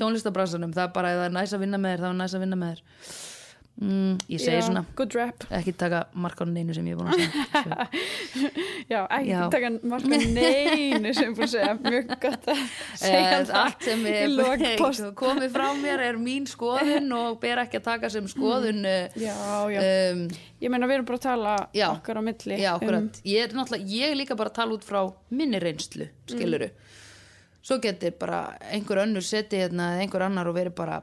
tónlistabransanum. 0.00 0.74
Það 0.74 0.88
er 0.88 0.96
bara, 0.96 1.14
það 1.20 1.28
er 1.28 1.36
næs 1.38 1.54
að 1.54 1.64
vinna 1.66 1.82
með 1.82 1.94
þér 1.96 2.04
Það 2.04 2.12
er 2.12 2.18
næs 2.22 2.36
að 2.36 2.44
vinna 2.46 2.60
með 2.62 2.74
þér 2.74 3.30
mm, 3.82 4.14
Ég 4.30 4.40
segi 4.42 4.56
Já, 4.60 4.62
svona, 4.68 4.82
ekki 5.58 5.72
taka 5.82 6.00
mark 6.14 6.38
á 6.38 6.44
neinu 6.46 6.74
sem 6.76 6.86
ég 6.86 6.94
er 6.94 7.00
búin 7.00 7.10
að 7.10 7.18
segja 7.18 7.86
Já, 8.92 9.00
ekki 9.16 9.28
Já. 9.32 9.40
taka 9.52 9.70
marka 9.92 10.18
neinu 10.36 11.12
sem 11.16 11.34
búin 11.34 11.46
að 11.46 11.52
segja. 11.56 11.74
Mjög 11.82 12.12
gott 12.22 12.48
að 12.52 12.62
segja 13.02 13.40
Eh. 13.42 13.52
Allt 13.62 13.84
sem 13.86 14.06
er 14.06 15.12
komið 15.22 15.52
frá 15.54 15.66
mér 15.78 16.02
er 16.08 16.18
mín 16.20 16.46
skoðun 16.50 17.10
og 17.16 17.38
ber 17.42 17.62
ekki 17.64 17.80
að 17.80 17.86
taka 17.90 18.10
sem 18.12 18.26
skoðun 18.30 18.82
uh, 18.86 19.18
Já, 19.18 19.36
já. 19.74 19.82
um, 20.12 20.24
Ég 20.62 20.70
meina, 20.72 20.86
við 20.90 20.98
erum 21.00 21.08
bara 21.10 21.18
að 21.20 21.26
tala 21.26 21.54
Já. 21.74 21.86
okkar 21.96 22.20
á 22.20 22.22
milli. 22.22 22.58
Já, 22.60 22.72
um- 22.76 22.80
akkurat. 22.82 23.20
Ég 23.26 23.44
er 23.48 23.54
náttúrulega, 23.56 23.88
ég 23.98 24.12
er 24.12 24.18
líka 24.20 24.36
bara 24.38 24.52
að 24.52 24.58
tala 24.60 24.76
út 24.78 24.86
frá 24.86 25.00
minni 25.34 25.58
reynslu, 25.62 26.06
skiluru. 26.30 26.68
Svo 27.62 27.76
getur 27.82 28.14
bara 28.18 28.40
einhver 28.74 29.02
önnur 29.04 29.22
setið 29.26 29.64
hérna 29.66 29.92
eða 29.96 30.04
einhver 30.06 30.24
annar 30.26 30.48
og 30.50 30.56
verið 30.58 30.74
bara, 30.78 31.00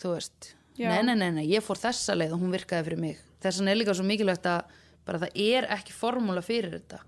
þú 0.00 0.14
veist. 0.16 0.50
Nei, 0.78 1.02
nei, 1.06 1.14
nei, 1.16 1.30
nei, 1.38 1.44
ég 1.50 1.62
fór 1.64 1.78
þessa 1.78 2.16
leið 2.18 2.32
og 2.36 2.40
hún 2.42 2.52
virkaði 2.54 2.84
fyrir 2.88 3.00
mig. 3.04 3.18
Þess 3.44 3.60
vegna 3.60 3.70
er 3.74 3.78
líka 3.80 3.94
svo 3.94 4.04
mikilvægt 4.08 4.46
að 4.50 4.76
bara 5.06 5.20
það 5.22 5.40
er 5.44 5.66
ekki 5.76 5.92
formúla 5.94 6.42
fyrir 6.42 6.72
þetta. 6.78 7.00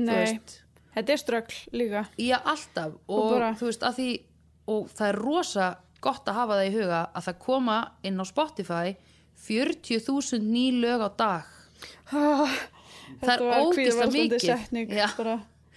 Nei, 0.00 0.14
veist, 0.22 0.54
þetta 0.94 1.12
er 1.12 1.20
ströggl 1.20 1.56
líka. 1.76 2.04
já, 2.16 2.38
alltaf. 2.44 2.94
Og, 3.08 3.32
Og 3.36 3.58
þú 3.60 3.68
veist, 3.68 3.82
að 3.82 3.98
því, 3.98 4.10
og 4.72 4.88
það 4.96 5.08
er 5.08 5.18
rosa 5.20 5.66
gott 6.02 6.26
að 6.30 6.34
hafa 6.40 6.56
það 6.60 6.68
í 6.68 6.74
huga 6.78 7.00
að 7.14 7.26
það 7.28 7.38
koma 7.44 7.78
inn 8.02 8.22
á 8.22 8.24
Spotify 8.26 8.94
40.000 9.42 10.40
ný 10.42 10.64
lög 10.80 11.02
á 11.04 11.10
dag. 11.16 11.42
Ah, 12.12 12.54
Það 13.22 13.32
er 13.34 13.42
ógeðslega 13.42 13.74
kvíðavarslandi 13.74 14.20
mikið. 14.72 14.96
Já. 14.96 15.08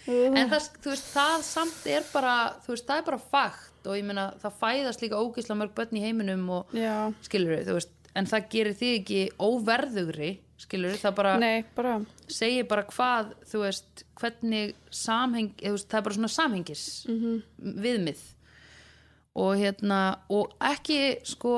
En 0.05 0.49
það, 0.51 0.67
veist, 0.85 1.07
það 1.11 1.41
samt 1.43 1.87
er 1.91 2.05
bara 2.13 2.35
veist, 2.67 2.85
það 2.87 3.01
er 3.01 3.05
bara 3.09 3.19
fakt 3.19 3.71
og 3.87 3.97
ég 3.99 4.05
meina 4.07 4.29
það 4.41 4.57
fæðast 4.61 5.01
líka 5.03 5.19
ógislega 5.21 5.59
mörg 5.61 5.73
börn 5.77 5.97
í 5.99 6.03
heiminum 6.05 6.49
og 6.49 6.73
já, 6.75 7.13
skilur 7.25 7.63
þú 7.67 7.77
veist 7.77 7.91
en 8.15 8.25
það 8.31 8.49
gerir 8.53 8.77
þig 8.79 8.93
ekki 9.01 9.21
óverðugri 9.43 10.29
skilur 10.57 10.95
það 11.01 11.15
bara 11.17 11.33
nei, 11.39 11.65
bara, 11.75 11.97
segir 12.31 12.63
bara 12.69 12.85
hvað 12.87 13.33
þú 13.51 13.63
veist, 13.65 14.05
hvernig 14.21 14.71
samheng 14.95 15.51
veist, 15.59 15.89
það 15.91 15.97
er 15.99 16.05
bara 16.07 16.15
svona 16.15 16.31
samhengis 16.31 16.85
Mhm. 17.09 17.41
viðmið. 17.83 18.21
Og 19.35 19.57
hérna, 19.59 20.17
og 20.31 20.53
ekki 20.63 21.19
sko, 21.27 21.51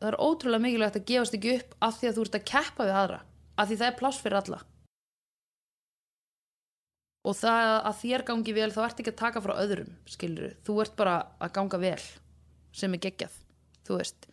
það 0.00 0.08
er 0.08 0.16
ótrúlega 0.18 0.64
mikilvægt 0.64 0.96
að 0.98 1.04
gefast 1.06 1.34
ekki 1.38 1.52
upp 1.60 1.76
af 1.86 2.00
því 2.00 2.08
að 2.08 2.16
þú 2.16 2.24
ert 2.26 2.38
að 2.40 2.44
keppa 2.50 2.86
við 2.88 2.96
aðra 3.04 3.20
af 3.56 3.68
því 3.68 3.76
það 3.78 3.86
er 3.92 3.98
pláss 4.00 4.18
fyrir 4.24 4.38
alla 4.40 4.58
og 7.24 7.36
það 7.36 7.70
að 7.90 7.98
þér 8.00 8.24
gangi 8.30 8.54
vel 8.56 8.70
þá 8.72 8.80
ert 8.86 9.00
ekki 9.02 9.12
að 9.12 9.18
taka 9.20 9.42
frá 9.44 9.52
öðrum 9.60 9.90
skilur, 10.08 10.54
þú 10.64 10.78
ert 10.84 10.94
bara 10.96 11.16
að 11.42 11.52
ganga 11.58 11.80
vel 11.82 12.00
sem 12.72 12.94
er 12.96 13.02
geggjað 13.04 13.34
þú 13.88 13.98
veist, 14.00 14.28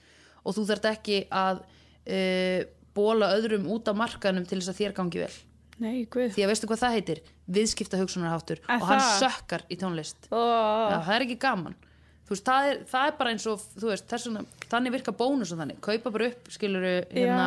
og 0.45 0.55
þú 0.55 0.65
þarft 0.69 0.87
ekki 0.91 1.17
að 1.33 1.59
uh, 1.65 2.61
bóla 2.97 3.31
öðrum 3.35 3.67
út 3.73 3.89
af 3.91 3.97
markanum 3.99 4.45
til 4.47 4.59
þess 4.61 4.71
að 4.73 4.79
þér 4.79 4.93
gangi 4.97 5.19
vel. 5.21 5.33
Nei, 5.77 6.05
því 6.09 6.41
að 6.41 6.49
veistu 6.49 6.65
hvað 6.71 6.79
það 6.81 6.95
heitir? 6.95 7.19
Viðskipta 7.53 7.97
hugsunarháttur 7.99 8.61
og 8.65 8.85
hann 8.89 9.03
sökkar 9.19 9.61
í 9.69 9.75
tónlist. 9.77 10.25
Ó, 10.33 10.39
Já, 10.89 10.95
það 11.05 11.11
er 11.19 11.25
ekki 11.27 11.35
gaman. 11.43 11.75
Veist, 12.27 12.43
það 12.47 12.69
er, 12.71 12.79
það 12.89 13.05
er 13.11 13.13
bara 13.19 13.33
eins 13.35 13.45
og 13.51 13.61
veist, 13.83 14.07
þessuna, 14.09 14.41
þannig 14.71 14.95
virka 14.97 15.13
bónus 15.19 15.51
og 15.53 15.61
þannig. 15.61 15.77
Kaupa 15.85 16.11
bara 16.15 16.31
upp, 16.31 16.49
skiluru 16.55 16.95
hérna, 17.13 17.45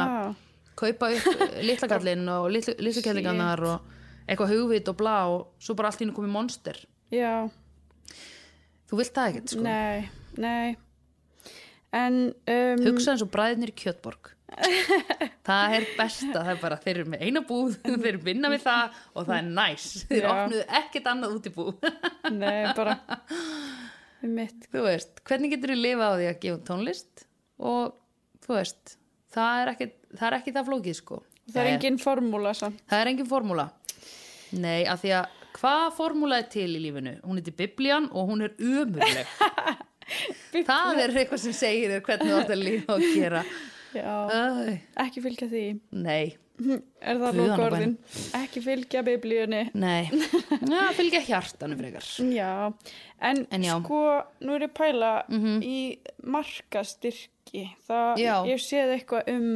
kaupa 0.79 1.11
upp 1.17 1.43
litlakallinn 1.67 2.23
og 2.37 2.47
litlu- 2.55 2.77
litlukellingarnar 2.79 3.65
og 3.73 3.91
eitthvað 4.31 4.55
hugvit 4.55 4.91
og 4.93 4.99
blá 5.01 5.17
og 5.33 5.49
svo 5.63 5.75
bara 5.79 5.91
allt 5.91 6.01
í 6.01 6.07
hennu 6.07 6.17
komið 6.17 6.35
monster. 6.35 6.79
Já, 7.11 7.51
þú 8.91 9.01
vilt 9.01 9.17
það 9.17 9.33
ekkert 9.33 9.55
sko. 9.55 9.65
Nei, 9.67 10.11
nei. 10.39 10.77
En, 11.91 12.21
um, 12.31 12.85
hugsa 12.87 13.17
eins 13.17 13.25
og 13.25 13.33
bræðinir 13.35 13.73
í 13.73 13.79
kjötborg. 13.81 14.31
Það 15.47 15.75
er 15.77 15.85
besta 15.95 16.43
það 16.43 16.49
er 16.53 16.59
bara, 16.61 16.77
þeir 16.83 16.99
eru 17.01 17.11
með 17.13 17.23
eina 17.27 17.41
búð 17.47 17.77
þeir 17.87 18.09
eru 18.11 18.21
vinna 18.27 18.51
við 18.53 18.65
það 18.65 18.99
og 19.15 19.27
það 19.29 19.35
er 19.37 19.49
næs. 19.59 19.87
Þeir 20.11 20.27
Já. 20.27 20.31
opnuðu 20.33 20.65
ekkert 20.81 21.09
annað 21.11 21.37
út 21.37 21.49
í 21.49 21.53
bú 21.55 21.67
nei, 22.43 22.59
bara, 22.77 22.97
um 24.27 24.37
þú 24.67 24.85
veist, 24.85 25.23
hvernig 25.27 25.55
getur 25.55 25.75
þú 25.75 25.79
lifað 25.81 26.07
á 26.07 26.19
því 26.19 26.29
að 26.31 26.41
gefa 26.45 26.61
tónlist? 26.71 27.25
Og 27.63 27.95
þú 28.45 28.57
veist 28.59 28.95
það 29.35 29.63
er 29.63 29.73
ekki 29.75 29.89
það, 29.91 30.27
er 30.29 30.39
ekki 30.41 30.57
það 30.59 30.71
flókið 30.71 30.99
sko. 30.99 31.21
Það 31.51 31.63
er 31.63 31.73
engin 31.73 31.99
formúla 32.03 32.55
samt. 32.55 32.83
það 32.91 33.05
er 33.05 33.13
engin 33.15 33.31
formúla 33.31 33.69
nei, 34.53 34.85
af 34.91 35.03
því 35.05 35.13
að 35.21 35.37
hvað 35.61 35.87
formúla 35.97 36.39
er 36.43 36.49
til 36.53 36.69
í 36.77 36.81
lífinu 36.85 37.17
hún 37.25 37.41
heitir 37.41 37.57
biblían 37.59 38.07
og 38.13 38.29
hún 38.31 38.45
er 38.47 38.55
umurleg 38.59 39.27
það 40.67 41.01
er 41.05 41.13
eitthvað 41.21 41.43
sem 41.45 41.55
segir 41.57 41.93
þér 41.95 42.05
hvernig 42.07 42.31
þú 42.33 42.39
átt 42.43 42.55
að 42.55 42.65
lifa 42.67 42.97
og 42.99 43.09
gera 43.15 43.43
Já, 43.91 44.07
Æ, 44.31 44.77
ekki 45.03 45.19
fylgja 45.25 45.49
því. 45.51 45.63
nei, 45.99 46.37
Er 47.03 47.17
það 47.19 47.39
lókorðin? 47.41 47.95
Ekki 48.39 48.61
fylgja 48.63 49.01
biblíunni. 49.03 49.63
nei 49.75 50.07
já, 50.71 50.83
fylgja 50.95 51.23
hjartanu 51.27 51.79
frekar 51.81 52.07
Já, 52.31 52.51
en, 53.19 53.41
En 53.51 53.65
já. 53.67 53.73
Sko, 53.83 54.03
nú 54.47 54.55
er 54.59 54.67
ég 54.69 54.75
pæla 54.79 55.11
í 55.65 55.81
markastyrki. 56.23 57.65
Það, 57.89 58.21
Já. 58.23 58.35
ég 58.47 58.63
séð 58.63 58.95
eitthvað 58.95 59.33
um, 59.35 59.49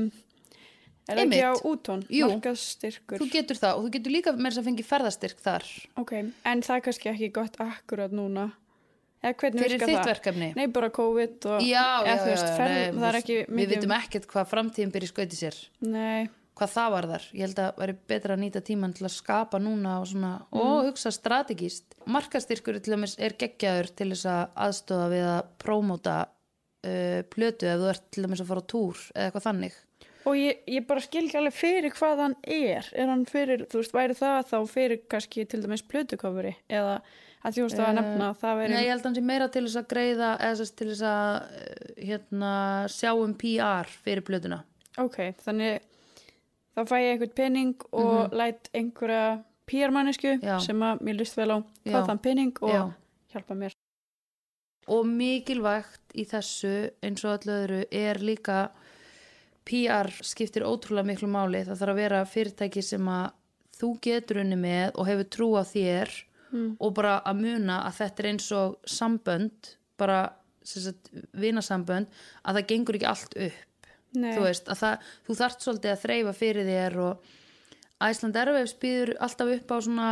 er 1.09 1.21
það 1.21 1.25
ekki 1.25 1.47
á 1.47 1.55
útón? 1.71 2.05
Jú. 2.09 2.29
Markastyrkur. 2.33 3.23
þú 3.23 3.31
getur 3.33 3.61
það 3.61 3.79
og 3.79 3.87
þú 3.87 3.95
getur 3.99 4.15
líka 4.15 4.35
með 4.37 4.51
þess 4.51 4.63
að 4.63 4.69
fengi 4.71 4.87
ferðastyrk 4.89 5.43
þar 5.45 5.71
Ok, 6.03 6.13
en 6.21 6.63
það 6.65 6.77
er 6.77 6.85
kannski 6.89 7.11
ekki 7.13 7.33
gott 7.39 7.59
akkurat 7.65 8.15
núna. 8.15 8.51
Eða 9.25 9.37
hvernig 9.41 9.63
fyrir 9.65 9.79
virkar 9.79 9.91
þitt 9.91 9.99
það? 9.99 10.09
verkefni 10.11 10.49
Nei, 10.59 10.65
bara 10.73 10.89
COVID 10.93 11.47
og... 11.49 11.65
já, 11.65 11.81
já, 11.81 12.09
eða, 12.13 12.17
þú 12.21 12.31
veist, 12.31 12.49
já, 12.49 12.57
ferð, 12.59 12.79
nei, 12.79 12.97
það 12.99 13.07
er 13.09 13.19
ekki 13.21 13.37
við 13.49 13.71
vitum 13.75 13.95
ekkert 13.97 14.27
hvað 14.33 14.51
framtíðin 14.51 14.93
byrja 14.95 15.11
skauti 15.13 15.39
sér 15.39 15.61
Nei, 15.89 16.27
hvað 16.59 16.73
það 16.75 16.91
var 16.95 17.09
þar, 17.13 17.29
ég 17.33 17.47
held 17.47 17.63
að 17.65 17.81
væri 17.81 17.97
betra 18.13 18.37
að 18.37 18.43
nýta 18.43 18.63
tíman 18.69 18.95
til 18.99 19.07
að 19.09 19.15
skapa 19.15 19.61
núna 19.63 19.97
og, 20.03 20.07
svona, 20.13 20.35
og 20.53 20.91
hugsa 20.91 21.15
strategíst 21.15 21.97
markastyrkur 22.05 22.79
til 22.85 22.97
dæmis 22.99 23.17
er 23.17 23.37
geggjaður 23.41 23.91
til 23.97 24.11
þess 24.13 24.29
að 24.35 24.61
aðstofa 24.67 25.09
við 25.15 25.27
að 25.31 25.41
prómóta 25.65 26.19
uh, 26.29 27.21
plötu 27.33 27.71
ef 27.71 27.81
þú 27.81 27.91
ert 27.95 28.07
til 28.13 28.27
dæmis 28.27 28.45
að 28.45 28.53
fara 28.53 28.65
á 28.65 28.71
túr 28.75 29.05
eða 29.15 29.31
eitthvað 29.31 29.49
þannig 29.49 29.81
og 30.25 30.37
ég, 30.39 30.63
ég 30.71 30.87
bara 30.89 31.01
skil 31.05 31.27
ekki 31.27 31.37
alveg 31.41 31.55
fyrir 31.59 31.93
hvað 31.99 32.23
hann 32.25 32.37
er 32.43 32.89
er 32.95 33.11
hann 33.13 33.25
fyrir, 33.29 33.67
þú 33.69 33.83
veist, 33.83 33.93
væri 33.97 34.17
það 34.19 34.49
þá 34.51 34.57
fyrir 34.73 35.03
kannski 35.13 35.45
til 35.51 35.63
dæmis 35.65 35.83
plötukofuri 35.85 36.55
eða 36.69 37.01
að 37.45 37.59
þú 37.59 37.67
veist 37.67 37.81
að 37.85 37.95
nefna 37.99 38.29
að 38.31 38.39
það 38.41 38.55
Nei, 38.55 38.61
veri 38.63 38.79
ég 38.85 38.89
held 38.95 39.01
að 39.03 39.09
hann 39.11 39.17
sé 39.19 39.25
meira 39.31 39.49
til 39.53 39.65
þess 39.67 39.81
að 39.83 39.89
greiða 39.95 40.31
eða 40.49 40.69
til 40.79 40.89
þess 40.93 41.03
að 41.11 41.35
eh, 41.61 42.07
hérna, 42.09 42.53
sjá 42.89 43.11
um 43.21 43.35
PR 43.43 43.91
fyrir 44.05 44.25
blöðuna 44.25 44.63
ok, 45.05 45.19
þannig 45.45 45.81
þá 46.75 46.81
fæ 46.89 46.97
ég 47.03 47.11
einhvern 47.13 47.35
pening 47.39 47.75
og 47.93 48.33
læt 48.35 48.71
einhverja 48.75 49.27
PR-mannesku 49.69 50.35
Mhm. 50.39 50.45
Já. 50.45 50.59
sem 50.61 50.81
að 50.85 51.01
mér 51.07 51.17
list 51.21 51.37
vel 51.37 51.51
á 51.53 51.59
hvað 51.85 52.09
þann 52.09 52.23
pening 52.25 52.57
og 52.63 52.71
Já. 52.73 52.83
hjálpa 53.33 53.55
mér 53.61 53.73
og 54.93 55.07
mikilvægt 55.09 56.13
í 56.21 56.25
þessu 56.29 56.73
eins 57.03 57.23
og 57.25 57.39
öllu 57.39 57.55
öðru 57.61 57.79
er 57.91 58.19
líka 58.21 58.59
PR 59.65 60.11
skiptir 60.25 60.67
ótrúlega 60.67 61.09
miklu 61.09 61.29
máli. 61.31 61.65
Það 61.65 61.81
þarf 61.81 61.95
að 61.95 62.01
vera 62.03 62.23
fyrirtæki 62.29 62.83
sem 62.85 63.09
að 63.09 63.27
þú 63.75 63.91
getur 64.05 64.41
unni 64.45 64.59
með 64.61 64.95
og 64.95 65.09
hefur 65.09 65.31
trú 65.33 65.51
á 65.59 65.63
þér 65.67 66.13
og 66.55 66.91
bara 66.95 67.19
að 67.27 67.41
muna 67.43 67.81
að 67.89 67.97
þetta 67.99 68.23
er 68.23 68.29
eins 68.31 68.49
og 68.55 68.75
sambönd 68.87 69.71
bara 69.99 70.19
sagt, 70.65 71.11
vinasambönd 71.35 72.11
að 72.45 72.61
það 72.61 72.69
gengur 72.73 72.99
ekki 72.99 73.09
allt 73.11 73.39
upp. 73.49 73.89
Nei. 74.15 74.31
þú 74.37 74.45
veist, 74.45 74.69
að 74.71 74.79
það, 74.79 75.07
þú 75.27 75.35
þarft 75.41 75.65
svolítið 75.65 75.91
að 75.91 76.03
þreyfa 76.05 76.33
fyrir 76.39 76.69
þér 76.69 76.97
og 77.03 77.31
Æsland 78.05 78.37
Airwaves 78.39 78.75
býður 78.79 79.11
alltaf 79.27 79.51
upp 79.57 79.73
á 79.75 79.77
svona 79.83 80.11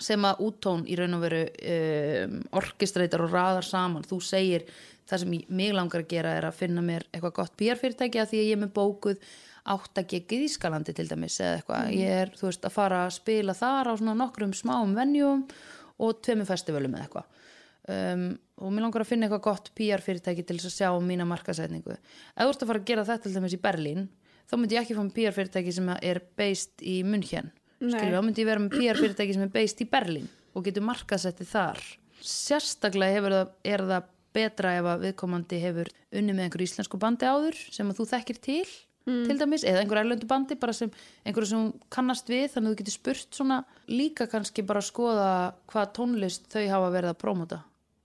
sem 0.00 0.24
að 0.26 0.42
úttón 0.46 0.82
í 0.90 0.96
raun 0.98 1.14
og 1.14 1.22
veru 1.22 1.42
um, 1.46 2.36
orkestreitar 2.58 3.22
og 3.22 3.34
raðar 3.34 3.66
saman. 3.66 4.06
Þú 4.06 4.18
segir 4.24 4.64
það 5.10 5.22
sem 5.22 5.36
mig 5.60 5.72
langar 5.76 6.04
að 6.04 6.10
gera 6.12 6.34
er 6.38 6.46
að 6.48 6.58
finna 6.60 6.84
mér 6.84 7.06
eitthvað 7.10 7.36
gott 7.40 7.56
PR-fyrirtæki 7.60 8.20
að 8.22 8.32
því 8.32 8.40
að 8.40 8.48
ég 8.48 8.56
er 8.56 8.62
með 8.62 8.72
bókuð 8.78 9.30
átt 9.74 10.00
að 10.00 10.08
gegið 10.14 10.44
í 10.44 10.48
Ískalandi 10.48 10.94
til 10.96 11.06
dæmis 11.10 11.36
eða 11.42 11.58
eitthvað, 11.58 11.90
ég 11.98 12.22
er 12.22 12.32
þú 12.36 12.48
veist 12.48 12.64
að 12.66 12.76
fara 12.76 13.02
að 13.04 13.16
spila 13.18 13.56
þar 13.56 13.92
á 13.92 13.94
svona 14.00 14.16
nokkrum 14.18 14.54
smáum 14.56 14.94
venjum 14.96 15.44
og 16.00 16.22
tveimur 16.24 16.48
festivalum 16.48 16.96
eða 16.96 17.06
eitthvað. 17.06 17.36
Um, 17.90 18.24
og 18.60 18.72
mér 18.72 18.84
langar 18.84 19.02
að 19.04 19.10
finna 19.10 19.26
eitthvað 19.26 19.46
gott 19.46 19.70
PR-fyrirtæki 19.76 20.44
til 20.46 20.58
þess 20.58 20.68
að 20.68 20.74
sjá 20.76 21.04
mína 21.04 21.24
markasetningu 21.26 21.94
ef 21.96 22.02
þú 22.36 22.50
ert 22.52 22.64
að 22.64 22.70
fara 22.70 22.82
að 22.82 22.90
gera 22.90 23.04
þetta 23.08 23.24
til 23.24 23.32
dæmis 23.36 23.56
í 23.56 23.60
Berlín 23.64 24.04
þá 24.50 24.54
myndi 24.58 24.76
ég 24.76 24.84
ekki 24.84 24.96
fá 24.98 25.00
með 25.00 25.14
PR-fyrirtæki 25.16 25.74
sem 25.74 25.88
er 25.96 26.20
based 26.38 26.84
í 26.84 27.00
München. 27.06 27.50
Þá 27.80 28.20
myndi 28.20 28.44
ég 28.44 28.50
vera 28.50 28.62
með 28.62 28.76
PR-fyrirtæki 28.76 29.36
sem 29.36 29.46
er 29.46 29.52
based 29.54 29.80
í 29.80 29.88
Berlín 29.90 30.28
og 30.52 30.66
getur 30.66 30.84
markasettið 30.84 31.48
þar. 31.54 31.82
Sérstaklega 32.20 33.16
hefur 33.16 33.36
það, 33.36 33.52
er 33.72 33.84
það 33.88 34.08
betra 34.36 34.76
ef 34.78 34.86
að 34.92 35.02
viðkomandi 35.08 35.58
hefur 35.62 35.90
unni 36.12 36.34
með 36.36 36.46
einhverju 36.48 36.68
íslensku 36.70 37.00
bandi 37.02 37.26
áður 37.28 37.58
sem 37.74 37.90
að 37.90 38.00
þú 38.00 38.06
þekkir 38.14 38.40
til 38.46 38.62
til 39.10 39.34
dæmis, 39.40 39.64
eða 39.66 39.80
einhverju 39.80 40.04
erlöndu 40.04 40.26
bandi 40.30 40.54
bara 40.60 40.74
sem 40.76 40.90
einhverju 41.26 41.48
sem 41.50 41.70
kannast 41.90 42.28
við 42.30 42.44
þannig 42.52 42.68
að 42.68 42.74
þú 42.74 42.78
getur 42.82 42.94
spurt 42.94 43.34
svona 43.34 43.56
líka 43.90 44.26
kannski 44.30 44.62
bara 44.68 44.82
að 44.82 44.86
skoða 44.90 45.30
hvað 45.72 45.88
tónlist 45.96 46.46
þau 46.52 46.62
hafa 46.70 46.90
verið 46.94 47.10
að 47.14 47.18
prómota 47.24 47.58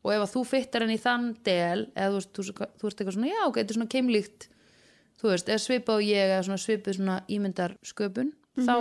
og 0.05 0.13
ef 0.15 0.23
að 0.23 0.31
þú 0.33 0.43
fyttar 0.49 0.85
henni 0.85 0.95
í 0.97 1.03
þann 1.03 1.27
del 1.45 1.85
eða 1.93 2.09
þú 2.09 2.17
veist, 2.17 2.31
þú, 2.33 2.43
þú 2.79 2.89
ert 2.89 3.03
eitthvað 3.03 3.15
svona, 3.19 3.29
já, 3.29 3.41
ok, 3.45 3.59
þetta 3.59 3.73
er 3.75 3.77
svona 3.79 3.91
keimlíkt 3.93 4.47
þú 5.21 5.29
veist, 5.33 5.51
eða 5.51 5.63
svipað 5.67 5.99
og 5.99 6.07
ég 6.07 6.31
eða 6.33 6.43
svona 6.47 6.63
svipið 6.65 6.97
svona 6.97 7.19
ímyndar 7.37 7.77
sköpun 7.85 8.33
þá 8.55 8.75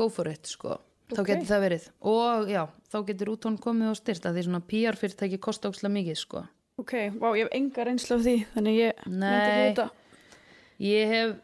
go 0.00 0.08
for 0.12 0.28
it, 0.28 0.46
sko. 0.50 0.76
Þá 1.10 1.20
Ok. 1.20 1.26
getur 1.30 1.48
það 1.48 1.64
verið. 1.64 1.86
Og 2.06 2.48
já, 2.50 2.60
þá 2.90 2.98
getur 3.10 3.32
útón 3.34 3.58
komið 3.62 3.92
og 3.92 3.98
styrta 4.00 4.32
því 4.34 4.46
svona 4.46 4.62
PR 4.70 4.98
fyrirtæki 4.98 5.40
kosta 5.42 5.70
ókslega 5.70 5.94
mikið, 5.94 6.18
sko. 6.20 6.44
Ok, 6.80 6.94
vá, 7.20 7.28
ég 7.36 7.44
hef 7.46 7.56
enga 7.58 7.86
reynslu 7.86 8.16
af 8.16 8.22
því 8.24 8.36
þannig 8.54 8.78
ég 8.80 9.02
myndi 9.06 9.20
Nei. 9.20 9.40
ekki 9.40 9.66
vita. 9.68 9.88
Ég 10.80 11.12
hef 11.14 11.34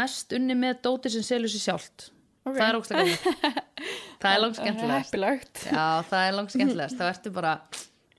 mest 0.00 0.34
unni 0.36 0.56
með 0.58 0.82
dóti 0.84 1.10
sem 1.14 1.24
selur 1.24 1.50
sér 1.50 1.64
sjálft. 1.68 2.10
Ok. 2.44 2.58
það 2.58 2.66
er 2.66 2.78
ókslega 2.78 3.04
gaman. 3.08 3.62
Það 4.24 4.30
er 4.34 4.40
langt 4.40 4.56
skemmtilegast. 4.56 5.58
Já, 5.68 5.86
það 6.08 6.22
er 6.26 6.36
langt 6.38 6.52
skemmtilegast. 6.54 6.96
þá 6.96 7.08
ertu 7.10 7.32
bara, 7.34 7.50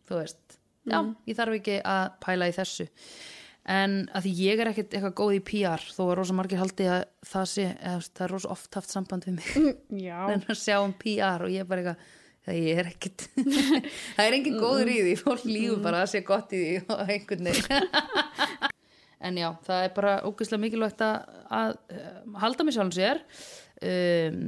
þú 0.06 0.20
veist, 0.20 0.58
já, 0.86 1.00
ég 1.26 1.38
þarf 1.40 1.56
ekki 1.58 1.78
að 1.82 2.04
pæla 2.22 2.50
í 2.52 2.54
þessu. 2.54 2.86
En 3.74 3.96
að 4.14 4.28
því 4.28 4.34
ég 4.44 4.62
er 4.62 4.70
ekkert 4.70 4.94
eitthvað 4.94 5.16
góð 5.18 5.32
í 5.34 5.40
PR, 5.48 5.86
þó 5.96 6.04
að 6.06 6.12
rosa 6.20 6.36
margir 6.38 6.62
haldi 6.62 6.86
að 6.94 7.00
það 7.26 7.48
sé, 7.50 7.66
eða, 7.80 8.04
það 8.12 8.26
er 8.28 8.34
rosa 8.36 8.52
oft 8.54 8.78
haft 8.78 8.94
samband 8.94 9.26
við 9.26 9.40
mig, 9.40 9.80
já, 10.04 10.20
en 10.36 10.46
að 10.46 10.60
sjá 10.62 10.76
um 10.84 10.94
PR 11.02 11.48
og 11.48 11.56
ég 11.56 11.66
er 11.66 11.72
bara 11.72 11.82
eitthvað, 11.82 12.14
það 12.46 12.62
ég 12.62 12.80
er 12.82 12.90
ekkert, 12.92 13.28
það 14.16 14.24
er 14.28 14.38
engin 14.38 14.60
góður 14.62 14.92
í 14.94 14.98
því, 15.02 15.18
fólk 15.22 15.46
lífur 15.50 15.84
bara 15.86 16.04
að 16.06 16.12
sé 16.14 16.24
gott 16.28 16.54
í 16.56 16.62
því 16.62 16.80
og 16.86 17.12
einhvern 17.16 17.50
veginn. 17.50 17.90
en 19.26 19.40
já, 19.42 19.50
það 19.66 19.88
er 19.88 19.94
bara 19.96 20.16
ógeðslega 20.28 20.64
mikilvægt 20.66 21.04
að, 21.06 21.38
að 21.60 21.76
uh, 21.96 22.18
halda 22.44 22.68
mig 22.68 22.78
sjálfum 22.78 22.96
sér, 22.96 23.22
um, 23.82 24.42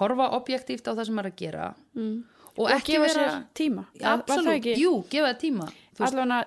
horfa 0.00 0.30
objektíft 0.36 0.88
á 0.90 0.92
það 0.92 1.04
sem 1.08 1.18
maður 1.18 1.30
er 1.30 1.34
að 1.34 1.42
gera 1.42 1.66
mm. 1.96 2.14
og, 2.56 2.64
og 2.64 2.72
ekki 2.74 3.00
vera 3.00 3.12
sér 3.14 3.36
tíma 3.56 3.86
það 3.94 4.12
absolutt, 4.12 4.54
ekki? 4.56 4.78
jú, 4.82 4.94
gefa 5.12 5.30
það 5.30 5.42
tíma 5.44 5.68
allavega, 5.96 6.40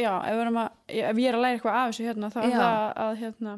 já, 0.00 0.12
ef, 0.16 0.30
við 0.30 0.44
erum 0.44 0.60
að, 0.62 0.78
ef 1.02 1.20
ég 1.20 1.28
er 1.28 1.38
að 1.38 1.44
læra 1.44 1.58
eitthvað 1.58 1.80
af 1.80 1.90
þessu 1.90 2.06
hérna, 2.08 2.32
þá 2.32 2.40
er 2.40 2.54
það 2.54 2.86
að 3.04 3.12
hérna, 3.20 3.56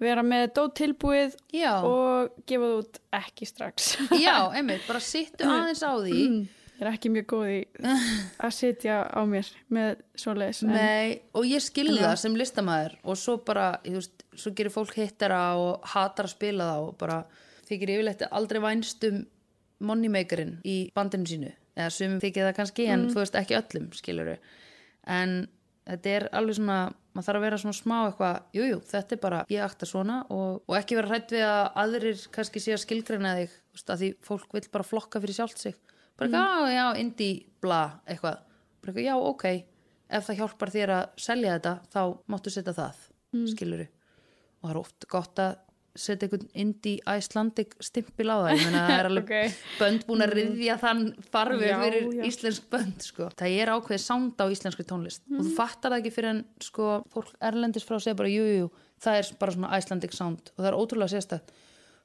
vera 0.00 0.22
með 0.24 0.46
dót 0.56 0.74
tilbúið 0.80 1.34
já, 1.54 1.74
og 1.84 2.30
gefa 2.48 2.64
það 2.70 2.78
út 2.80 3.00
ekki 3.20 3.48
strax. 3.48 3.90
Já, 4.24 4.36
einmitt, 4.56 4.86
bara 4.88 5.02
sittu 5.04 5.44
aðeins 5.48 5.82
á 5.84 5.92
því. 6.00 6.22
Ég 6.80 6.86
er 6.86 6.88
ekki 6.94 7.10
mjög 7.12 7.26
góð 7.34 7.50
í 7.52 7.58
að 8.46 8.54
sitja 8.56 8.94
á 9.12 9.20
mér 9.28 9.50
með 9.68 10.00
svoleiðis 10.22 10.62
en- 10.64 10.72
Nei, 10.72 11.18
og 11.36 11.44
ég 11.44 11.60
skilði 11.60 11.98
það 12.00 12.16
sem 12.22 12.38
listamæður 12.40 12.94
og 13.04 13.18
svo 13.20 13.34
bara, 13.44 13.66
þú 13.84 13.98
veist, 13.98 14.24
svo 14.40 14.54
gerir 14.56 14.72
fólk 14.72 14.96
hittara 14.96 15.42
og 15.60 15.84
hatar 15.92 16.24
að 16.30 16.32
spila 16.38 16.70
það 16.70 16.86
og 16.88 16.96
bara 17.02 17.18
þykir 17.68 17.92
yfirleitt 17.98 18.24
aldrei 18.32 18.62
vænst 18.64 19.04
um 19.10 19.20
moneymakerinn 19.90 20.56
í 20.64 20.78
bandinu 20.96 21.28
sínu. 21.28 21.52
Eða 21.76 21.92
sumum 21.94 22.18
þykir 22.24 22.48
það 22.48 22.56
kannski 22.58 22.88
en 22.92 23.04
þú 23.12 23.20
veist 23.22 23.36
ekki 23.38 23.56
öllum 23.60 23.86
skiluru 23.96 24.34
en 25.08 25.36
þetta 25.88 26.10
er 26.16 26.26
alveg 26.36 26.58
svona 26.58 26.78
maður 27.10 27.26
þarf 27.26 27.40
að 27.40 27.46
vera 27.46 27.60
svona 27.62 27.78
smá 27.78 27.96
eitthvað 28.00 28.58
jújú, 28.58 28.82
þetta 28.90 29.16
er 29.16 29.22
bara, 29.22 29.40
ég 29.50 29.64
akta 29.64 29.88
svona 29.88 30.20
og, 30.30 30.60
og 30.66 30.76
ekki 30.78 30.98
vera 30.98 31.10
hrætt 31.10 31.34
við 31.34 31.46
að 31.48 31.64
aðrir 31.82 32.26
kannski 32.36 32.62
sé 32.62 32.76
að 32.76 32.84
skilgreina 32.84 33.34
þig, 33.40 33.56
veist, 33.74 33.90
að 33.90 34.04
því 34.04 34.12
fólk 34.28 34.54
vil 34.56 34.64
bara 34.76 34.86
flokka 34.86 35.22
fyrir 35.24 35.38
sjálft 35.40 35.62
sig. 35.62 35.80
Bara 36.20 36.30
eitthvað, 36.30 36.70
já, 36.70 36.76
já, 36.76 36.86
indie, 37.02 37.34
bla, 37.64 37.82
eitthvað. 38.06 38.46
Bara 38.80 38.94
eitthvað, 38.94 39.08
já, 39.08 39.16
ok 39.32 39.46
ef 40.10 40.26
það 40.26 40.40
hjálpar 40.40 40.72
þér 40.74 40.92
að 40.94 41.08
selja 41.22 41.56
þetta 41.56 41.74
þá 41.92 42.02
máttu 42.32 42.52
setja 42.52 42.74
það, 42.76 43.02
mm. 43.34 43.48
skiluru 43.52 43.86
og 43.86 44.64
það 44.64 44.72
er 44.72 44.80
oft 44.82 45.06
gott 45.10 45.42
að 45.42 45.52
setja 45.96 46.26
einhvern 46.28 46.48
indie 46.54 47.00
Icelandic 47.18 47.72
stimpil 47.82 48.28
á 48.30 48.36
það, 48.42 48.50
ég 48.54 48.64
meina 48.66 48.82
það 48.86 48.98
er 48.98 49.08
alveg 49.10 49.30
Ok. 49.30 49.56
bönd 49.80 50.04
búin 50.08 50.24
að 50.26 50.34
riðja 50.38 50.76
þann 50.82 51.02
farfi 51.32 51.66
Já, 51.70 51.76
fyrir 51.82 52.06
já. 52.18 52.22
íslensk 52.30 52.68
bönd 52.70 53.06
sko. 53.08 53.30
það 53.40 53.56
er 53.64 53.72
ákveðið 53.74 54.04
sound 54.04 54.38
á 54.38 54.46
íslenskri 54.54 54.86
tónlist. 54.86 55.24
Og 55.34 55.42
þú 55.48 55.54
fattar 55.56 55.94
það 55.94 55.98
ekki 56.02 56.14
fyrir 56.18 56.30
en 56.34 56.44
sko, 56.62 56.90
fólk 57.14 57.32
erlendis 57.50 57.86
frá 57.88 57.98
segja 57.98 58.18
bara 58.20 58.30
jú, 58.32 58.44
jú, 58.46 58.70
það 59.02 59.18
er 59.22 59.32
bara 59.42 59.56
svona 59.56 59.72
Icelandic 59.80 60.14
sound. 60.16 60.52
Og 60.56 60.62
það 60.64 60.70
er 60.72 60.78
ótrúlega 60.80 61.14
sérstætt 61.16 61.54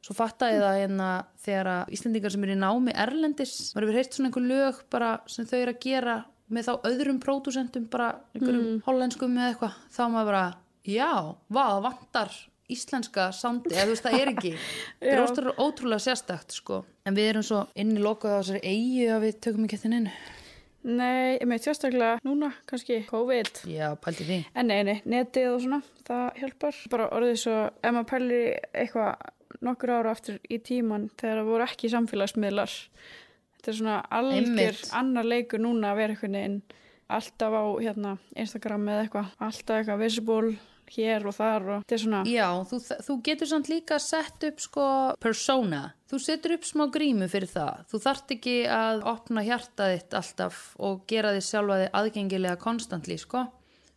svo 0.05 0.13
fattaði 0.13 0.59
það 0.61 0.75
hérna 0.83 1.05
þegar 1.41 1.67
að 1.71 1.93
Íslendingar 1.97 2.29
sem 2.35 2.43
eru 2.45 2.53
í 2.53 2.57
námi 2.61 2.91
erlendis 2.93 3.53
maður 3.73 3.87
hefur 3.87 3.95
heyrt 3.97 4.13
svona 4.13 4.27
einhver 4.29 4.43
lög 4.51 4.81
bara 4.93 5.07
sem 5.33 5.47
þau 5.49 5.55
eru 5.63 5.73
að 5.73 5.79
gera 5.81 6.17
með 6.53 6.67
þá 6.67 6.73
öðrum 6.91 7.17
pródúsentum 7.23 7.87
bara 7.89 8.11
einhverjum 8.37 8.83
hollenskum 8.85 9.33
eða 9.39 9.47
eitthvað. 9.55 9.79
Þá 9.95 10.01
er 10.05 10.11
maður 10.13 10.29
bara, 10.29 10.43
já, 10.85 11.09
það 11.57 11.79
vantar 11.87 12.35
íslenska 12.71 13.27
soundi, 13.35 13.73
eða 13.73 13.85
þú 13.85 13.93
veist 13.93 14.05
það 14.07 14.17
er 14.21 14.31
ekki. 14.31 14.53
Það 15.01 15.11
er 15.11 15.25
ótrúlega, 15.25 15.57
ótrúlega 15.61 16.05
sérstakt 16.05 16.55
sko. 16.55 16.83
en 17.05 17.17
við 17.17 17.29
erum 17.33 17.45
svo 17.45 17.65
inni 17.75 18.01
lokuð 18.01 18.33
á 18.33 18.39
þessari 18.39 18.61
eigu 18.65 19.11
að 19.13 19.27
við 19.27 19.37
tökum 19.45 19.67
ekki 19.67 19.81
þetta 19.83 20.01
inn 20.01 20.09
nei, 20.85 21.37
ég 21.39 21.45
meit 21.49 21.65
sérstaklega 21.65 22.19
núna 22.25 22.51
kannski 22.69 23.01
COVID. 23.09 23.63
Já, 23.69 23.87
pælti 24.01 24.27
því. 24.27 24.39
En 24.57 24.69
nei, 24.69 24.81
nei, 24.85 24.97
netið 25.09 25.49
og 25.53 25.61
svona 25.63 25.81
það 26.05 26.41
hjálpar, 26.41 26.81
bara 26.93 27.09
orðið 27.17 27.37
svo 27.41 27.55
ef 27.65 27.95
maður 27.95 28.09
pælir 28.11 28.59
eitthvað 28.69 29.61
nokkur 29.65 29.93
ára 29.95 30.13
aftur 30.13 30.39
í 30.51 30.59
tíman 30.61 31.09
þegar 31.17 31.41
það 31.41 31.51
voru 31.51 31.65
ekki 31.65 31.91
samfélagsmiðlar. 31.93 32.75
Þetta 33.55 33.71
er 33.71 33.79
svona 33.79 33.99
algjör 34.19 34.81
annar 34.99 35.29
leikur 35.31 35.63
núna 35.63 35.93
að 35.93 36.01
vera 36.01 36.15
einhvern 36.15 36.39
veginn 36.39 36.61
alltaf 37.15 37.53
á 37.53 37.63
hérna, 37.81 38.15
Instagram 38.37 38.87
eða 38.89 39.05
eitthvað 39.05 39.33
alltaf 39.47 39.79
eitthvað 39.79 40.01
visible 40.05 40.55
hér 40.93 41.25
og 41.27 41.35
þar 41.35 41.67
og 41.67 41.83
þetta 41.83 41.95
er 41.95 42.01
svona 42.03 42.21
Já, 42.29 42.47
þú, 42.69 42.79
þú 43.07 43.15
getur 43.25 43.49
samt 43.49 43.69
líka 43.71 43.99
sett 44.01 44.45
upp 44.49 44.63
sko 44.63 44.87
persona. 45.23 45.81
Þú 46.11 46.19
setur 46.21 46.55
upp 46.57 46.67
smá 46.67 46.85
grímu 46.93 47.29
fyrir 47.31 47.51
það. 47.51 47.85
Þú 47.91 48.01
þarft 48.05 48.33
ekki 48.37 48.55
að 48.71 49.05
opna 49.11 49.45
hjarta 49.45 49.89
þitt 49.93 50.17
alltaf 50.19 50.59
og 50.85 51.05
gera 51.09 51.33
þið 51.35 51.47
sjálfa 51.49 51.79
þið 51.81 51.97
aðgengilega 52.01 52.61
konstantli, 52.61 53.17
sko. 53.21 53.45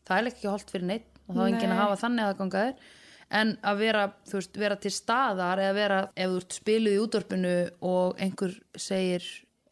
Það 0.09 0.23
er 0.23 0.31
ekki 0.33 0.49
holdt 0.49 0.73
fyrir 0.73 0.89
neitt 0.89 1.11
og 1.27 1.35
þá 1.37 1.43
er 1.43 1.51
enginn 1.51 1.73
að 1.73 1.77
Nei. 1.77 1.83
hafa 1.83 2.01
þannig 2.05 2.29
aðgangaðir. 2.29 2.95
En 3.39 3.51
að 3.61 3.83
vera, 3.83 4.05
þú 4.25 4.39
veist, 4.39 4.55
vera 4.57 4.77
til 4.81 4.93
staðar 4.95 5.61
eða 5.61 5.75
vera, 5.77 5.99
ef 6.17 6.31
þú 6.33 6.39
ert 6.41 6.55
spiluð 6.57 6.95
í 6.95 7.01
útvarpinu 7.03 7.57
og 7.85 8.23
einhver 8.25 8.55
segir, 8.81 9.27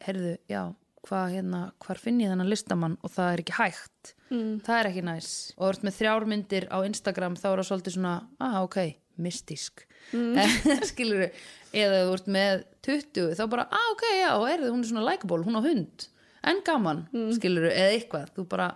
heyrðu, 0.05 0.35
já, 0.45 0.61
hvað 1.07 1.33
hérna, 1.37 1.63
hvar 1.83 2.03
finn 2.03 2.21
ég 2.21 2.31
þennan 2.33 2.51
listamann 2.51 2.99
og 3.01 3.15
það 3.15 3.33
er 3.33 3.43
ekki 3.45 3.57
hægt. 3.57 4.13
Mm. 4.27 4.53
það 4.67 4.77
er 4.77 4.91
ekki 4.91 5.03
næs. 5.07 5.33
Og 5.55 5.65
þú 5.65 5.73
ert 5.73 5.83
með 5.87 5.99
þrjár 6.01 6.25
myndir 6.27 6.65
á 6.67 6.77
Instagram 6.83 7.37
þá 7.39 7.45
er 7.49 7.61
það 7.61 7.69
svolítið 7.71 7.97
svona, 7.97 8.15
ah 8.43 8.57
ok 8.63 8.79
mystísk, 9.21 9.85
mm. 10.13 10.37
skilur 10.89 11.25
eða 11.75 12.03
þú 12.05 12.13
ert 12.17 12.29
með 12.31 12.63
20 12.87 13.33
þá 13.37 13.43
bara, 13.51 13.65
ah 13.73 13.89
ok, 13.93 14.05
já, 14.13 14.29
er 14.29 14.63
það, 14.63 14.69
hún 14.71 14.83
er 14.83 14.91
svona 14.91 15.07
likeable 15.07 15.47
hún 15.47 15.59
á 15.59 15.61
hund, 15.65 16.07
en 16.47 16.63
gaman 16.67 17.03
mm. 17.13 17.33
skilur 17.39 17.67
eða 17.71 17.89
eitthvað, 17.95 18.31
þú 18.37 18.47
bara 18.53 18.69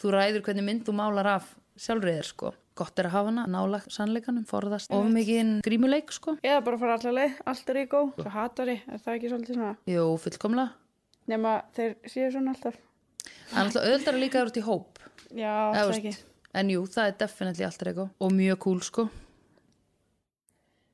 þú 0.00 0.14
ræður 0.14 0.46
hvernig 0.46 0.68
mynd 0.68 0.86
þú 0.86 0.96
málar 1.00 1.32
af 1.36 1.50
sjálfriðir 1.80 2.28
sko, 2.28 2.52
gott 2.76 3.00
er 3.00 3.08
að 3.08 3.16
hafa 3.16 3.32
hana 3.32 3.46
nála 3.50 3.82
sannleikanum, 3.92 4.46
forðast, 4.48 4.92
of 4.94 5.08
mikið 5.12 5.58
grímuleik 5.66 6.12
sko, 6.14 6.36
Eða 6.44 6.64
bara 6.68 6.80
fara 6.80 6.98
allar 7.00 7.20
leið, 7.20 7.38
allt 7.52 7.72
er 7.72 7.82
í 7.82 7.86
góð. 7.92 8.10
Svo 8.20 8.34
hatari, 8.36 8.80
er 8.84 9.04
það 9.04 9.18
ekki 9.18 9.32
svolítið 9.32 9.58
svona? 9.58 9.76
jú, 9.92 10.10
fullkomlega 10.24 10.85
Nema 11.26 11.58
þeir 11.76 11.96
séu 12.06 12.30
svona 12.34 12.54
alltaf. 12.54 12.76
Það 13.50 13.58
er 13.58 13.62
alltaf 13.64 13.86
auðvitað 13.86 14.18
líka 14.22 14.42
út 14.46 14.58
í 14.58 14.64
hóp 14.66 15.00
Já, 15.34 15.54
það 15.74 15.94
ekki. 15.96 16.12
En 16.56 16.72
jú, 16.72 16.82
það 16.88 17.10
er 17.10 17.16
definitely 17.20 17.66
alltaf 17.66 17.90
eitthvað 17.90 18.26
Og 18.26 18.34
mjög 18.36 18.60
cool 18.64 18.82
sko 18.86 19.06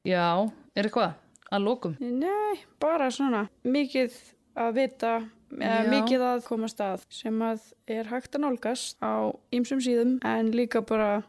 Já, 0.09 0.51
er 0.75 0.89
eitthvað 0.89 1.19
að 1.53 1.67
lokum 1.67 1.97
Nei, 2.01 2.63
bara 2.83 3.11
svona. 3.15 3.47
Mikið 3.69 4.17
að 4.59 4.73
vita, 4.77 5.13
eða 5.57 5.83
Já. 5.85 5.91
mikið 5.93 6.25
að 6.29 6.47
komast 6.49 6.81
að 6.85 7.05
sem 7.13 7.45
að 7.45 7.69
er 7.97 8.09
hægt 8.11 8.37
að 8.37 8.45
nálgast 8.45 8.99
á 9.01 9.33
ýmsum 9.55 9.81
síðum 9.85 10.17
en 10.29 10.53
líka 10.53 10.83
bara 10.85 11.23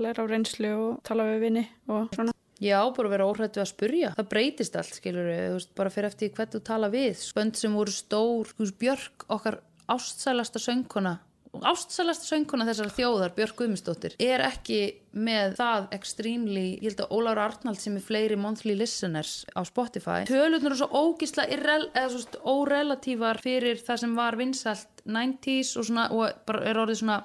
læra 0.00 0.24
á 0.24 0.28
reynslu 0.28 0.72
og 0.76 0.98
tala 1.08 1.28
við 1.30 1.44
vinni 1.46 1.64
og 1.88 2.10
svona. 2.16 2.35
Já, 2.62 2.78
bara 2.96 3.10
vera 3.12 3.26
óhrættu 3.28 3.60
að 3.60 3.68
spurja. 3.68 4.14
Það 4.16 4.28
breytist 4.32 4.76
allt, 4.80 4.94
skilur 4.96 5.26
við 5.28 5.42
veist, 5.58 5.74
Bara 5.76 5.90
fyrir 5.92 6.08
eftir 6.08 6.30
hvernig 6.32 6.54
þú 6.56 6.60
tala 6.64 6.88
við. 6.88 7.14
Spönd 7.20 7.58
sem 7.60 7.74
voru 7.76 7.92
stór, 7.92 8.48
þú 8.56 8.64
veist, 8.64 8.78
Björk 8.80 9.26
Okkar 9.28 9.58
ástsælasta 9.92 10.58
söngkona 10.62 11.18
Ástsælasta 11.56 12.26
söngkona 12.28 12.66
þessar 12.68 12.90
þjóðar 12.92 13.30
Björk 13.36 13.54
Guðmundsdóttir 13.56 14.16
Er 14.20 14.42
ekki 14.44 14.80
með 15.16 15.54
það 15.56 15.86
extremely 15.96 16.64
Ég 16.82 16.90
held 16.90 17.00
að 17.06 17.14
Ólafur 17.16 17.40
Arnald 17.44 17.80
sem 17.80 17.94
er 17.96 18.04
fleiri 18.04 18.36
monthly 18.36 18.74
listeners 18.76 19.30
á 19.56 19.64
Spotify. 19.64 20.26
Tölurnar 20.28 20.72
eru 20.74 20.80
svo 20.82 20.88
ógisla 21.06 21.46
irrel, 21.48 21.86
eða 21.94 22.10
svo 22.12 22.20
st- 22.26 22.42
órelatívar 22.44 23.40
fyrir 23.40 23.80
það 23.86 24.02
sem 24.02 24.16
var 24.18 24.36
vinsælt 24.36 25.04
90s 25.06 25.76
og, 25.80 25.88
svona, 25.88 26.08
og 26.12 26.52
er 26.60 26.82
orðið 26.82 27.00
svona 27.04 27.20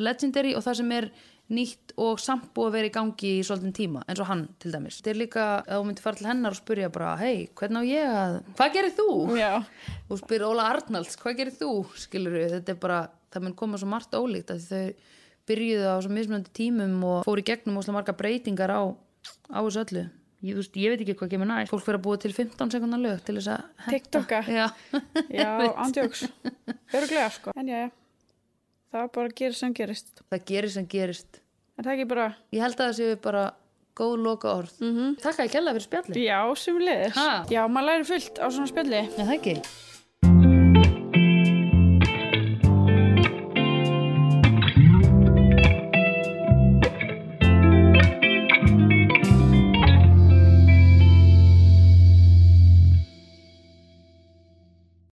legendary 0.00 0.54
og 0.56 0.64
það 0.64 0.78
sem 0.80 0.92
er 0.96 1.10
nýtt 1.52 1.92
og 2.00 2.20
samt 2.22 2.50
búið 2.54 2.68
að 2.68 2.76
vera 2.76 2.88
í 2.88 2.92
gangi 2.94 3.30
í 3.38 3.42
svolítinn 3.44 3.74
tíma, 3.76 4.02
eins 4.08 4.20
og 4.22 4.28
hann 4.30 4.44
til 4.62 4.70
dæmis. 4.72 5.00
Þetta 5.00 5.10
er 5.12 5.18
líka 5.20 5.46
að 5.66 5.80
þú 5.80 5.88
myndir 5.88 6.04
fara 6.06 6.20
til 6.20 6.28
hennar 6.30 6.54
og 6.54 6.60
spurja 6.60 6.88
bara, 6.94 7.16
hei, 7.20 7.48
hvernig 7.58 7.82
á 7.82 7.84
ég 7.90 8.12
að, 8.22 8.36
hvað 8.60 8.76
gerir 8.78 8.94
þú? 8.96 9.08
Já, 9.36 9.50
Og 10.08 10.22
spyr 10.22 10.46
Óla 10.48 10.68
Arnalds, 10.72 11.18
hvað 11.20 11.36
gerir 11.42 11.58
þú? 11.58 11.72
Skilur 11.98 12.38
við, 12.38 12.54
þetta 12.56 12.72
er 12.72 12.80
bara, 12.80 13.02
það 13.34 13.46
mun 13.48 13.58
koma 13.58 13.80
svo 13.82 13.90
margt 13.92 14.16
ólíkt 14.16 14.54
að 14.54 14.64
þau 14.70 14.82
byrjuðu 15.50 15.86
á 15.90 15.96
svo 16.00 16.14
mismunandi 16.14 16.52
tímum 16.56 16.98
og 17.04 17.22
fóru 17.26 17.42
í 17.42 17.46
gegnum 17.50 17.80
óslega 17.80 17.98
marga 17.98 18.16
breytingar 18.16 18.72
á, 18.72 18.80
á 19.52 19.58
þessu 19.60 19.82
öllu. 19.84 20.04
Ég, 20.42 20.56
veist, 20.58 20.74
ég 20.74 20.90
veit 20.90 21.02
ekki 21.04 21.14
hvað 21.20 21.34
kemur 21.36 21.46
næst. 21.46 21.70
Fólk 21.70 21.84
fyrir 21.86 22.00
að 22.00 22.06
búa 22.06 22.18
til 22.18 22.32
15 22.34 22.72
sekundar 22.74 22.98
lög 22.98 23.20
til 23.22 23.36
þess 23.38 23.50
að. 23.52 23.66
TikToka. 23.92 24.40
Já, 24.50 24.64
já, 25.30 25.50
ándjóks. 25.84 26.24
Öruglega, 26.90 27.28
sko. 27.30 27.54
En 27.54 27.70
já, 27.70 27.84
já. 27.84 27.90
Það 28.92 29.02
er 29.06 29.12
bara 29.16 29.28
gera 29.40 29.56
sem 29.56 29.72
gerist. 29.74 30.22
það 30.30 30.44
gerist 30.50 30.74
sem 30.78 30.86
gerist. 30.86 31.40
Er 31.78 31.84
það 31.86 31.92
ekki 31.96 32.08
bara, 32.10 32.26
Ég 32.52 32.60
held 32.60 32.74
að 32.76 32.84
það 32.90 32.96
séu 32.98 33.20
bara 33.24 33.44
góð 33.96 34.16
loka 34.24 34.48
orð. 34.52 34.74
Mm 34.80 34.92
-hmm. 34.96 35.14
Takk 35.22 35.38
að 35.38 35.46
ég 35.46 35.52
kella 35.52 35.72
fyrir 35.72 35.86
spjalli. 35.86 36.24
já, 36.26 36.54
sem 36.56 36.78
liðis. 36.78 37.14
Ha? 37.16 37.44
Já, 37.50 37.62
maður 37.68 37.86
læri 37.88 38.04
fullt 38.04 38.38
á 38.38 38.46
svona 38.50 38.66
spjalli. 38.68 38.96
Er 38.96 39.24
það 39.26 39.34
ekki? 39.38 39.56